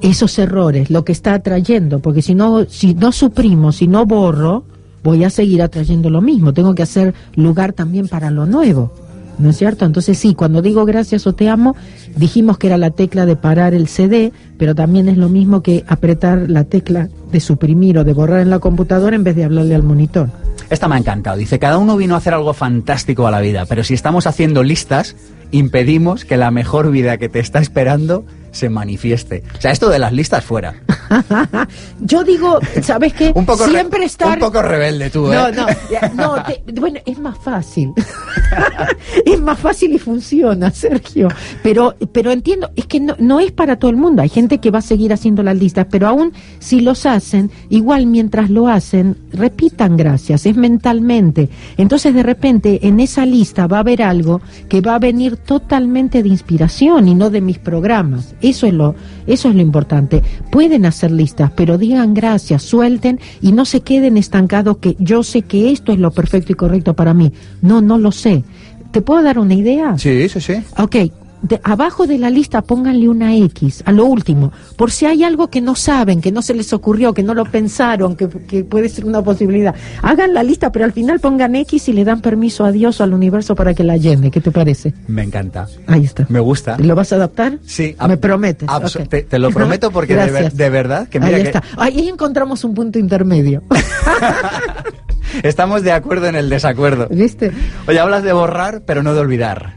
Esos 0.00 0.38
errores, 0.38 0.90
lo 0.90 1.04
que 1.04 1.12
está 1.12 1.34
atrayendo, 1.34 2.00
porque 2.00 2.22
si 2.22 2.34
no, 2.34 2.64
si 2.64 2.94
no 2.94 3.12
suprimo, 3.12 3.70
si 3.70 3.86
no 3.86 4.04
borro, 4.04 4.64
voy 5.04 5.22
a 5.22 5.30
seguir 5.30 5.62
atrayendo 5.62 6.10
lo 6.10 6.20
mismo. 6.20 6.52
Tengo 6.52 6.74
que 6.74 6.82
hacer 6.82 7.14
lugar 7.36 7.72
también 7.72 8.08
para 8.08 8.30
lo 8.30 8.46
nuevo. 8.46 8.92
¿No 9.38 9.50
es 9.50 9.58
cierto? 9.58 9.84
Entonces 9.84 10.18
sí, 10.18 10.34
cuando 10.34 10.62
digo 10.62 10.84
gracias 10.86 11.26
o 11.26 11.34
te 11.34 11.48
amo, 11.48 11.76
dijimos 12.16 12.56
que 12.56 12.68
era 12.68 12.78
la 12.78 12.90
tecla 12.90 13.26
de 13.26 13.36
parar 13.36 13.74
el 13.74 13.86
CD, 13.86 14.32
pero 14.58 14.74
también 14.74 15.08
es 15.08 15.18
lo 15.18 15.28
mismo 15.28 15.62
que 15.62 15.84
apretar 15.86 16.50
la 16.50 16.64
tecla 16.64 17.10
de 17.30 17.40
suprimir 17.40 17.98
o 17.98 18.04
de 18.04 18.14
borrar 18.14 18.40
en 18.40 18.50
la 18.50 18.58
computadora 18.58 19.14
en 19.14 19.24
vez 19.24 19.36
de 19.36 19.44
hablarle 19.44 19.74
al 19.74 19.82
monitor. 19.82 20.30
Esta 20.70 20.88
me 20.88 20.96
ha 20.96 20.98
encantado. 20.98 21.36
Dice, 21.36 21.58
cada 21.58 21.78
uno 21.78 21.96
vino 21.96 22.14
a 22.14 22.18
hacer 22.18 22.34
algo 22.34 22.52
fantástico 22.52 23.26
a 23.26 23.30
la 23.30 23.40
vida, 23.40 23.66
pero 23.66 23.84
si 23.84 23.94
estamos 23.94 24.26
haciendo 24.26 24.62
listas, 24.62 25.16
impedimos 25.50 26.24
que 26.24 26.36
la 26.36 26.50
mejor 26.50 26.90
vida 26.90 27.18
que 27.18 27.28
te 27.28 27.38
está 27.38 27.60
esperando 27.60 28.24
se 28.56 28.68
manifieste. 28.68 29.42
O 29.56 29.60
sea, 29.60 29.70
esto 29.70 29.88
de 29.88 29.98
las 29.98 30.12
listas 30.12 30.44
fuera. 30.44 30.74
Yo 32.00 32.24
digo, 32.24 32.58
¿sabes 32.82 33.12
qué? 33.12 33.32
Un 33.34 33.46
poco, 33.46 33.66
re- 33.66 33.72
Siempre 33.72 34.04
estar... 34.04 34.34
un 34.38 34.40
poco 34.40 34.62
rebelde 34.62 35.10
tú, 35.10 35.30
¿eh? 35.32 35.34
No, 35.36 35.50
no, 35.52 35.66
no, 36.14 36.42
te- 36.44 36.62
bueno, 36.80 36.98
es 37.06 37.18
más 37.18 37.36
fácil. 37.38 37.92
es 39.24 39.40
más 39.40 39.58
fácil 39.58 39.92
y 39.92 39.98
funciona, 39.98 40.70
Sergio. 40.70 41.28
Pero, 41.62 41.94
pero 42.12 42.30
entiendo, 42.30 42.70
es 42.76 42.86
que 42.86 43.00
no, 43.00 43.14
no 43.18 43.40
es 43.40 43.52
para 43.52 43.76
todo 43.76 43.90
el 43.90 43.96
mundo. 43.96 44.22
Hay 44.22 44.28
gente 44.28 44.58
que 44.58 44.70
va 44.70 44.78
a 44.80 44.82
seguir 44.82 45.12
haciendo 45.12 45.42
las 45.42 45.56
listas, 45.56 45.86
pero 45.90 46.06
aún 46.08 46.32
si 46.58 46.80
los 46.80 47.06
hacen, 47.06 47.50
igual 47.70 48.06
mientras 48.06 48.50
lo 48.50 48.68
hacen, 48.68 49.16
repitan 49.32 49.96
gracias, 49.96 50.46
es 50.46 50.56
mentalmente. 50.56 51.48
Entonces, 51.76 52.14
de 52.14 52.22
repente, 52.22 52.86
en 52.86 53.00
esa 53.00 53.26
lista 53.26 53.66
va 53.66 53.78
a 53.78 53.80
haber 53.80 54.02
algo 54.02 54.40
que 54.68 54.80
va 54.80 54.94
a 54.96 54.98
venir 54.98 55.36
totalmente 55.36 56.22
de 56.22 56.28
inspiración 56.28 57.08
y 57.08 57.14
no 57.14 57.30
de 57.30 57.40
mis 57.40 57.58
programas. 57.58 58.34
Eso 58.46 58.68
es 58.68 58.74
lo, 58.74 58.94
eso 59.26 59.48
es 59.48 59.56
lo 59.56 59.60
importante. 59.60 60.22
Pueden 60.52 60.86
hacer 60.86 61.10
listas, 61.10 61.50
pero 61.56 61.78
digan 61.78 62.14
gracias, 62.14 62.62
suelten 62.62 63.18
y 63.42 63.50
no 63.50 63.64
se 63.64 63.80
queden 63.80 64.16
estancados 64.16 64.78
que 64.78 64.94
yo 65.00 65.24
sé 65.24 65.42
que 65.42 65.72
esto 65.72 65.92
es 65.92 65.98
lo 65.98 66.12
perfecto 66.12 66.52
y 66.52 66.54
correcto 66.54 66.94
para 66.94 67.12
mí. 67.12 67.32
No, 67.60 67.80
no 67.80 67.98
lo 67.98 68.12
sé. 68.12 68.44
¿Te 68.92 69.02
puedo 69.02 69.20
dar 69.24 69.40
una 69.40 69.54
idea? 69.54 69.98
Sí, 69.98 70.28
sí, 70.28 70.40
sí. 70.40 70.54
Ok, 70.78 70.96
de- 71.42 71.60
abajo 71.64 72.06
de 72.06 72.18
la 72.18 72.30
lista 72.30 72.62
pónganle 72.62 73.08
una 73.08 73.34
X, 73.36 73.82
a 73.86 73.92
lo 73.92 74.04
último, 74.06 74.52
por 74.76 74.90
si 74.90 75.06
hay 75.06 75.24
algo 75.24 75.48
que 75.48 75.60
no 75.60 75.74
saben, 75.74 76.20
que 76.20 76.32
no 76.32 76.42
se 76.42 76.54
les 76.54 76.72
ocurrió, 76.72 77.12
que 77.14 77.22
no 77.22 77.34
lo 77.34 77.44
pensaron, 77.44 78.16
que, 78.16 78.28
que 78.28 78.64
puede 78.64 78.88
ser 78.88 79.04
una 79.04 79.22
posibilidad. 79.22 79.74
Hagan 80.02 80.34
la 80.34 80.42
lista, 80.42 80.72
pero 80.72 80.84
al 80.84 80.92
final 80.92 81.20
pongan 81.20 81.54
X 81.56 81.88
y 81.88 81.92
le 81.92 82.04
dan 82.04 82.20
permiso 82.20 82.64
a 82.64 82.72
Dios 82.72 83.00
o 83.00 83.04
al 83.04 83.12
universo 83.14 83.54
para 83.54 83.74
que 83.74 83.84
la 83.84 83.96
llene. 83.96 84.30
¿Qué 84.30 84.40
te 84.40 84.50
parece? 84.50 84.94
Me 85.08 85.22
encanta. 85.22 85.66
Ahí 85.86 86.04
está. 86.04 86.26
Me 86.28 86.40
gusta. 86.40 86.76
¿Lo 86.78 86.94
vas 86.94 87.12
a 87.12 87.16
adaptar? 87.16 87.58
Sí. 87.64 87.96
Me 88.06 88.16
prometes. 88.16 88.68
te, 89.08 89.22
te 89.22 89.38
lo 89.38 89.50
prometo 89.50 89.90
porque 89.90 90.16
de, 90.16 90.30
ver- 90.30 90.52
de 90.52 90.70
verdad 90.70 91.08
que 91.08 91.20
mira 91.20 91.36
Ahí 91.36 91.42
que 91.42 91.48
está. 91.48 91.62
Ahí 91.76 92.08
encontramos 92.08 92.64
un 92.64 92.74
punto 92.74 92.98
intermedio. 92.98 93.62
estamos 95.42 95.82
de 95.82 95.92
acuerdo 95.92 96.26
en 96.26 96.34
el 96.36 96.48
desacuerdo. 96.48 97.08
¿Viste? 97.10 97.52
Oye, 97.86 97.98
hablas 98.00 98.22
de 98.22 98.32
borrar, 98.32 98.82
pero 98.86 99.02
no 99.02 99.14
de 99.14 99.20
olvidar. 99.20 99.74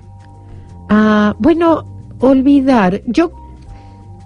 Ah, 0.90 1.36
bueno, 1.40 1.86
olvidar. 2.20 3.02
Yo. 3.06 3.32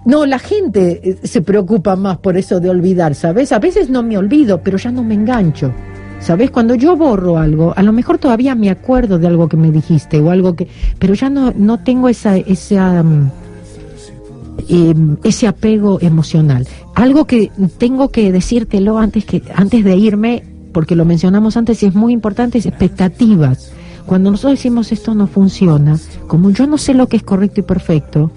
No, 0.06 0.26
la 0.26 0.38
gente 0.38 1.00
eh, 1.02 1.26
se 1.26 1.40
preocupa 1.40 1.96
más 1.96 2.18
por 2.18 2.36
eso 2.36 2.60
de 2.60 2.68
olvidar, 2.68 3.14
¿sabes? 3.14 3.52
A 3.52 3.58
veces 3.58 3.88
no 3.88 4.02
me 4.02 4.18
olvido, 4.18 4.60
pero 4.62 4.76
ya 4.76 4.90
no 4.90 5.02
me 5.02 5.14
engancho. 5.14 5.72
¿Sabes? 6.20 6.50
Cuando 6.50 6.74
yo 6.74 6.96
borro 6.96 7.36
algo, 7.36 7.74
a 7.76 7.82
lo 7.82 7.92
mejor 7.92 8.18
todavía 8.18 8.54
me 8.54 8.70
acuerdo 8.70 9.18
de 9.18 9.26
algo 9.26 9.48
que 9.48 9.58
me 9.58 9.70
dijiste 9.70 10.20
o 10.20 10.30
algo 10.30 10.54
que. 10.54 10.68
Pero 10.98 11.14
ya 11.14 11.28
no, 11.28 11.52
no 11.54 11.80
tengo 11.80 12.08
esa. 12.08 12.36
esa 12.36 13.02
mm, 13.02 13.30
em, 14.68 15.16
ese 15.22 15.46
apego 15.46 15.98
emocional. 16.00 16.66
Algo 16.94 17.26
que 17.26 17.50
tengo 17.76 18.10
que 18.10 18.32
decírtelo 18.32 18.98
antes 18.98 19.24
que 19.24 19.42
antes 19.54 19.84
de 19.84 19.96
irme, 19.96 20.42
porque 20.72 20.96
lo 20.96 21.04
mencionamos 21.04 21.56
antes 21.56 21.82
y 21.82 21.86
es 21.86 21.94
muy 21.94 22.12
importante, 22.12 22.58
es 22.58 22.66
expectativas. 22.66 23.72
Cuando 24.06 24.30
nosotros 24.30 24.58
decimos 24.58 24.92
esto 24.92 25.14
no 25.14 25.26
funciona, 25.26 25.98
como 26.26 26.50
yo 26.50 26.66
no 26.66 26.78
sé 26.78 26.94
lo 26.94 27.08
que 27.08 27.16
es 27.16 27.22
correcto 27.22 27.60
y 27.60 27.62
perfecto, 27.64 28.30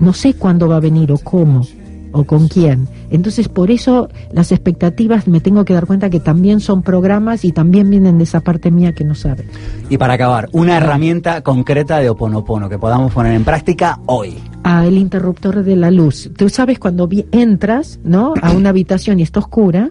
no 0.00 0.12
sé 0.12 0.34
cuándo 0.34 0.68
va 0.68 0.76
a 0.76 0.80
venir 0.80 1.10
o 1.12 1.18
cómo 1.18 1.66
o 2.12 2.24
con 2.24 2.48
quién. 2.48 2.88
Entonces, 3.10 3.48
por 3.48 3.70
eso 3.70 4.08
las 4.32 4.50
expectativas 4.50 5.28
me 5.28 5.40
tengo 5.40 5.64
que 5.66 5.74
dar 5.74 5.84
cuenta 5.86 6.08
que 6.08 6.18
también 6.20 6.60
son 6.60 6.82
programas 6.82 7.44
y 7.44 7.52
también 7.52 7.90
vienen 7.90 8.16
de 8.18 8.24
esa 8.24 8.40
parte 8.40 8.70
mía 8.70 8.94
que 8.94 9.04
no 9.04 9.14
sabe. 9.14 9.44
Y 9.90 9.98
para 9.98 10.14
acabar, 10.14 10.48
una 10.52 10.78
herramienta 10.78 11.42
concreta 11.42 11.98
de 11.98 12.08
Oponopono 12.08 12.68
que 12.70 12.78
podamos 12.78 13.12
poner 13.12 13.32
en 13.34 13.44
práctica 13.44 14.00
hoy. 14.06 14.38
a 14.64 14.86
el 14.86 14.96
interruptor 14.98 15.62
de 15.62 15.76
la 15.76 15.90
luz. 15.90 16.30
Tú 16.36 16.48
sabes 16.48 16.78
cuando 16.78 17.06
vi- 17.06 17.26
entras, 17.32 18.00
¿no? 18.02 18.32
A 18.42 18.50
una 18.52 18.70
habitación 18.70 19.20
y 19.20 19.22
está 19.22 19.38
oscura, 19.40 19.90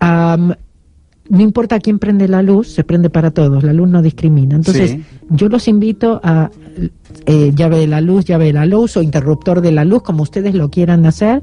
am, 0.00 0.54
no 1.28 1.40
importa 1.40 1.78
quién 1.80 1.98
prende 1.98 2.28
la 2.28 2.42
luz, 2.42 2.68
se 2.68 2.84
prende 2.84 3.08
para 3.10 3.30
todos, 3.30 3.62
la 3.62 3.72
luz 3.72 3.88
no 3.88 4.02
discrimina. 4.02 4.56
Entonces, 4.56 4.90
Sí. 4.92 5.04
yo 5.30 5.48
los 5.48 5.68
invito 5.68 6.20
a 6.22 6.50
eh, 7.26 7.52
llave 7.54 7.78
de 7.78 7.86
la 7.86 8.00
luz, 8.00 8.24
llave 8.24 8.46
de 8.46 8.52
la 8.54 8.66
luz 8.66 8.96
o 8.96 9.02
interruptor 9.02 9.60
de 9.60 9.72
la 9.72 9.84
luz, 9.84 10.02
como 10.02 10.22
ustedes 10.22 10.54
lo 10.54 10.70
quieran 10.70 11.06
hacer. 11.06 11.42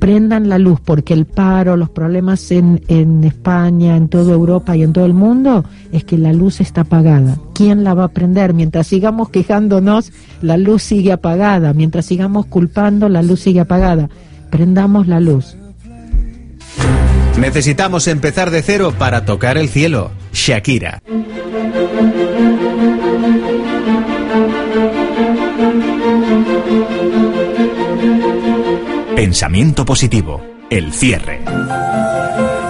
prendan 0.00 0.48
la 0.48 0.58
luz, 0.58 0.80
porque 0.84 1.14
el 1.14 1.26
paro, 1.26 1.76
los 1.76 1.90
problemas 1.90 2.50
en, 2.50 2.80
en 2.88 3.22
España, 3.22 3.96
en 3.96 4.08
toda 4.08 4.32
Europa 4.32 4.76
y 4.76 4.82
en 4.82 4.92
todo 4.92 5.06
el 5.06 5.14
mundo, 5.14 5.64
es 5.92 6.02
que 6.02 6.18
la 6.18 6.32
luz 6.32 6.60
está 6.60 6.80
apagada. 6.80 7.38
¿Quién 7.54 7.84
la 7.84 7.94
va 7.94 8.04
a 8.04 8.08
prender? 8.08 8.52
Mientras 8.52 8.88
sigamos 8.88 9.28
quejándonos, 9.30 10.10
la 10.42 10.56
luz 10.56 10.82
sigue 10.82 11.12
apagada. 11.12 11.72
Mientras 11.72 12.04
sigamos 12.06 12.46
culpando, 12.46 13.08
la 13.08 13.22
luz 13.22 13.42
sigue 13.42 13.60
apagada. 13.60 14.08
Prendamos 14.50 15.06
la 15.06 15.20
luz. 15.20 15.56
Necesitamos 17.40 18.06
empezar 18.06 18.50
de 18.50 18.60
cero 18.60 18.92
para 18.98 19.24
tocar 19.24 19.56
el 19.56 19.70
cielo. 19.70 20.10
Shakira. 20.32 21.00
Pensamiento 29.16 29.86
positivo. 29.86 30.42
El 30.68 30.92
cierre. 30.92 31.40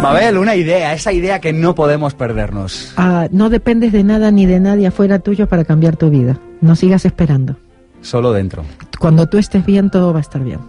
Mabel, 0.01 0.39
una 0.39 0.55
idea, 0.55 0.95
esa 0.95 1.13
idea 1.13 1.41
que 1.41 1.53
no 1.53 1.75
podemos 1.75 2.15
perdernos. 2.15 2.95
Ah, 2.97 3.27
no 3.33 3.51
dependes 3.51 3.93
de 3.93 4.05
nada 4.05 4.31
ni 4.31 4.47
de 4.47 4.61
nadie 4.61 4.87
afuera 4.87 5.19
tuyo 5.19 5.49
para 5.49 5.65
cambiar 5.65 5.97
tu 5.97 6.11
vida. 6.11 6.39
No 6.61 6.77
sigas 6.77 7.05
esperando. 7.05 7.57
Solo 8.03 8.33
dentro. 8.33 8.65
Cuando 8.99 9.29
tú 9.29 9.37
estés 9.37 9.67
bien, 9.67 9.91
todo 9.91 10.13
va 10.13 10.21
a 10.21 10.23
estar 10.23 10.43
bien. 10.43 10.61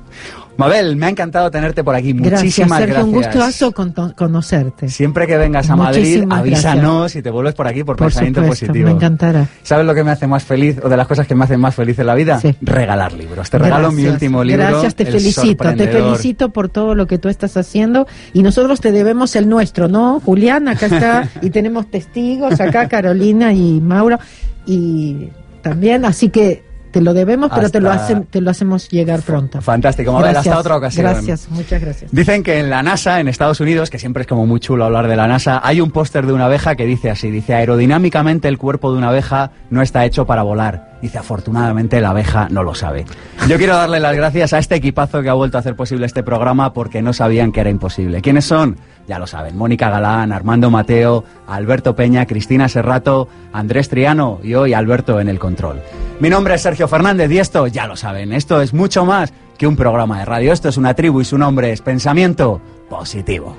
Mabel, 0.62 0.95
me 0.95 1.07
ha 1.07 1.09
encantado 1.09 1.49
tenerte 1.51 1.84
por 1.84 1.95
aquí. 1.95 2.14
Gracias, 2.14 2.41
Muchísimas 2.41 2.80
Sergio. 2.80 3.05
Un 3.05 3.12
gracias. 3.14 3.36
gustazo 3.36 3.72
con- 3.72 3.93
conocerte. 4.14 4.89
Siempre 4.89 5.26
que 5.28 5.38
vengas 5.38 5.70
a 5.70 5.76
Madrid, 5.76 6.24
avísanos 6.30 7.16
y 7.16 7.22
te 7.22 7.30
vuelves 7.32 7.53
por 7.55 7.68
aquí 7.68 7.84
por, 7.84 7.95
Por 7.95 8.07
pensamiento 8.07 8.41
supuesto, 8.41 8.68
positivo. 8.68 8.89
me 8.89 8.95
encantará. 8.95 9.47
¿Sabes 9.64 9.86
lo 9.86 9.93
que 9.93 10.03
me 10.03 10.12
hace 10.12 10.28
más 10.28 10.43
feliz 10.43 10.78
o 10.84 10.88
de 10.89 10.97
las 10.97 11.07
cosas 11.07 11.26
que 11.28 11.36
me 11.36 11.45
hacen 11.45 11.59
más 11.59 11.74
feliz 11.76 11.97
en 11.99 12.05
la 12.07 12.16
vida? 12.16 12.39
Sí. 12.39 12.55
Regalar 12.62 13.14
libros. 13.14 13.49
Te 13.49 13.57
regalo 13.57 13.89
mi 13.91 14.03
Gracias, 14.03 14.14
último 14.14 14.43
libro. 14.43 14.64
Gracias, 14.68 14.95
te 14.95 15.03
El 15.03 15.09
felicito, 15.14 15.74
te 15.76 15.88
felicito 15.88 16.49
por 16.49 16.70
todo 16.70 16.95
lo 16.95 17.07
que 17.07 17.18
tú 17.18 17.28
estás 17.30 17.57
haciendo 17.57 18.07
y 18.34 18.43
nosotros 18.43 18.82
te 18.82 18.91
debemos 18.91 19.36
el 19.36 19.49
nuestro, 19.49 19.88
¿no? 19.88 20.20
Julián, 20.20 20.68
acá 20.68 20.86
está 20.86 21.30
y 21.41 21.49
tenemos 21.49 21.89
testigos, 21.89 22.59
acá 22.62 22.88
Carolina 22.88 23.53
y 23.53 23.82
Mauro 23.82 24.20
y 24.66 25.30
también, 25.62 26.05
así 26.05 26.30
que 26.30 26.64
te 26.91 27.01
lo 27.01 27.13
debemos, 27.13 27.49
pero 27.53 27.69
te 27.69 27.79
lo, 27.79 27.89
hacen, 27.89 28.25
te 28.25 28.41
lo 28.41 28.51
hacemos 28.51 28.89
llegar 28.89 29.21
pronto. 29.21 29.61
Fantástico, 29.61 30.11
Mabel, 30.11 30.33
Gracias, 30.33 30.47
hasta 30.47 30.59
otra 30.59 30.77
ocasión. 30.77 31.05
Gracias, 31.05 31.47
muchas 31.49 31.81
gracias. 31.81 32.11
Dicen 32.11 32.43
que 32.43 32.59
en 32.59 32.69
la 32.69 32.83
NASA, 32.83 33.19
en 33.19 33.27
Estados 33.27 33.59
Unidos, 33.59 33.89
que 33.89 33.99
siempre 33.99 34.21
es 34.21 34.27
como 34.27 34.45
muy 34.45 34.59
chulo 34.59 34.85
hablar 34.85 35.07
de 35.07 35.15
la 35.15 35.27
NASA, 35.27 35.61
hay 35.63 35.81
un 35.81 35.91
póster 35.91 36.25
de 36.25 36.33
una 36.33 36.45
abeja 36.45 36.75
que 36.75 36.85
dice 36.85 37.09
así, 37.09 37.31
dice, 37.31 37.53
aerodinámicamente 37.53 38.47
el 38.47 38.57
cuerpo 38.57 38.91
de 38.91 38.97
una 38.97 39.09
abeja 39.09 39.51
no 39.69 39.81
está 39.81 40.05
hecho 40.05 40.25
para 40.25 40.43
volar. 40.43 40.90
Dice, 41.01 41.17
afortunadamente 41.17 41.99
la 41.99 42.11
abeja 42.11 42.47
no 42.49 42.63
lo 42.63 42.75
sabe. 42.75 43.05
Yo 43.47 43.57
quiero 43.57 43.75
darle 43.75 43.99
las 43.99 44.15
gracias 44.15 44.53
a 44.53 44.59
este 44.59 44.75
equipazo 44.75 45.21
que 45.21 45.29
ha 45.29 45.33
vuelto 45.33 45.57
a 45.57 45.61
hacer 45.61 45.75
posible 45.75 46.05
este 46.05 46.23
programa 46.23 46.73
porque 46.73 47.01
no 47.01 47.13
sabían 47.13 47.51
que 47.51 47.61
era 47.61 47.69
imposible. 47.69 48.21
¿Quiénes 48.21 48.45
son? 48.45 48.77
Ya 49.07 49.17
lo 49.17 49.27
saben, 49.27 49.57
Mónica 49.57 49.89
Galán, 49.89 50.31
Armando 50.31 50.69
Mateo, 50.69 51.23
Alberto 51.47 51.95
Peña, 51.95 52.25
Cristina 52.27 52.69
Serrato, 52.69 53.27
Andrés 53.51 53.89
Triano 53.89 54.39
y 54.43 54.53
hoy 54.53 54.73
Alberto 54.73 55.19
en 55.19 55.27
el 55.27 55.39
control. 55.39 55.81
Mi 56.19 56.29
nombre 56.29 56.53
es 56.53 56.61
Sergio 56.61 56.87
Fernández 56.87 57.31
y 57.31 57.39
esto, 57.39 57.67
ya 57.67 57.87
lo 57.87 57.95
saben, 57.95 58.31
esto 58.31 58.61
es 58.61 58.73
mucho 58.73 59.03
más 59.03 59.33
que 59.61 59.67
un 59.67 59.75
programa 59.75 60.17
de 60.17 60.25
radio. 60.25 60.53
Esto 60.53 60.69
es 60.69 60.77
una 60.77 60.95
tribu 60.95 61.21
y 61.21 61.25
su 61.25 61.37
nombre 61.37 61.71
es 61.71 61.81
Pensamiento 61.81 62.59
Positivo. 62.89 63.55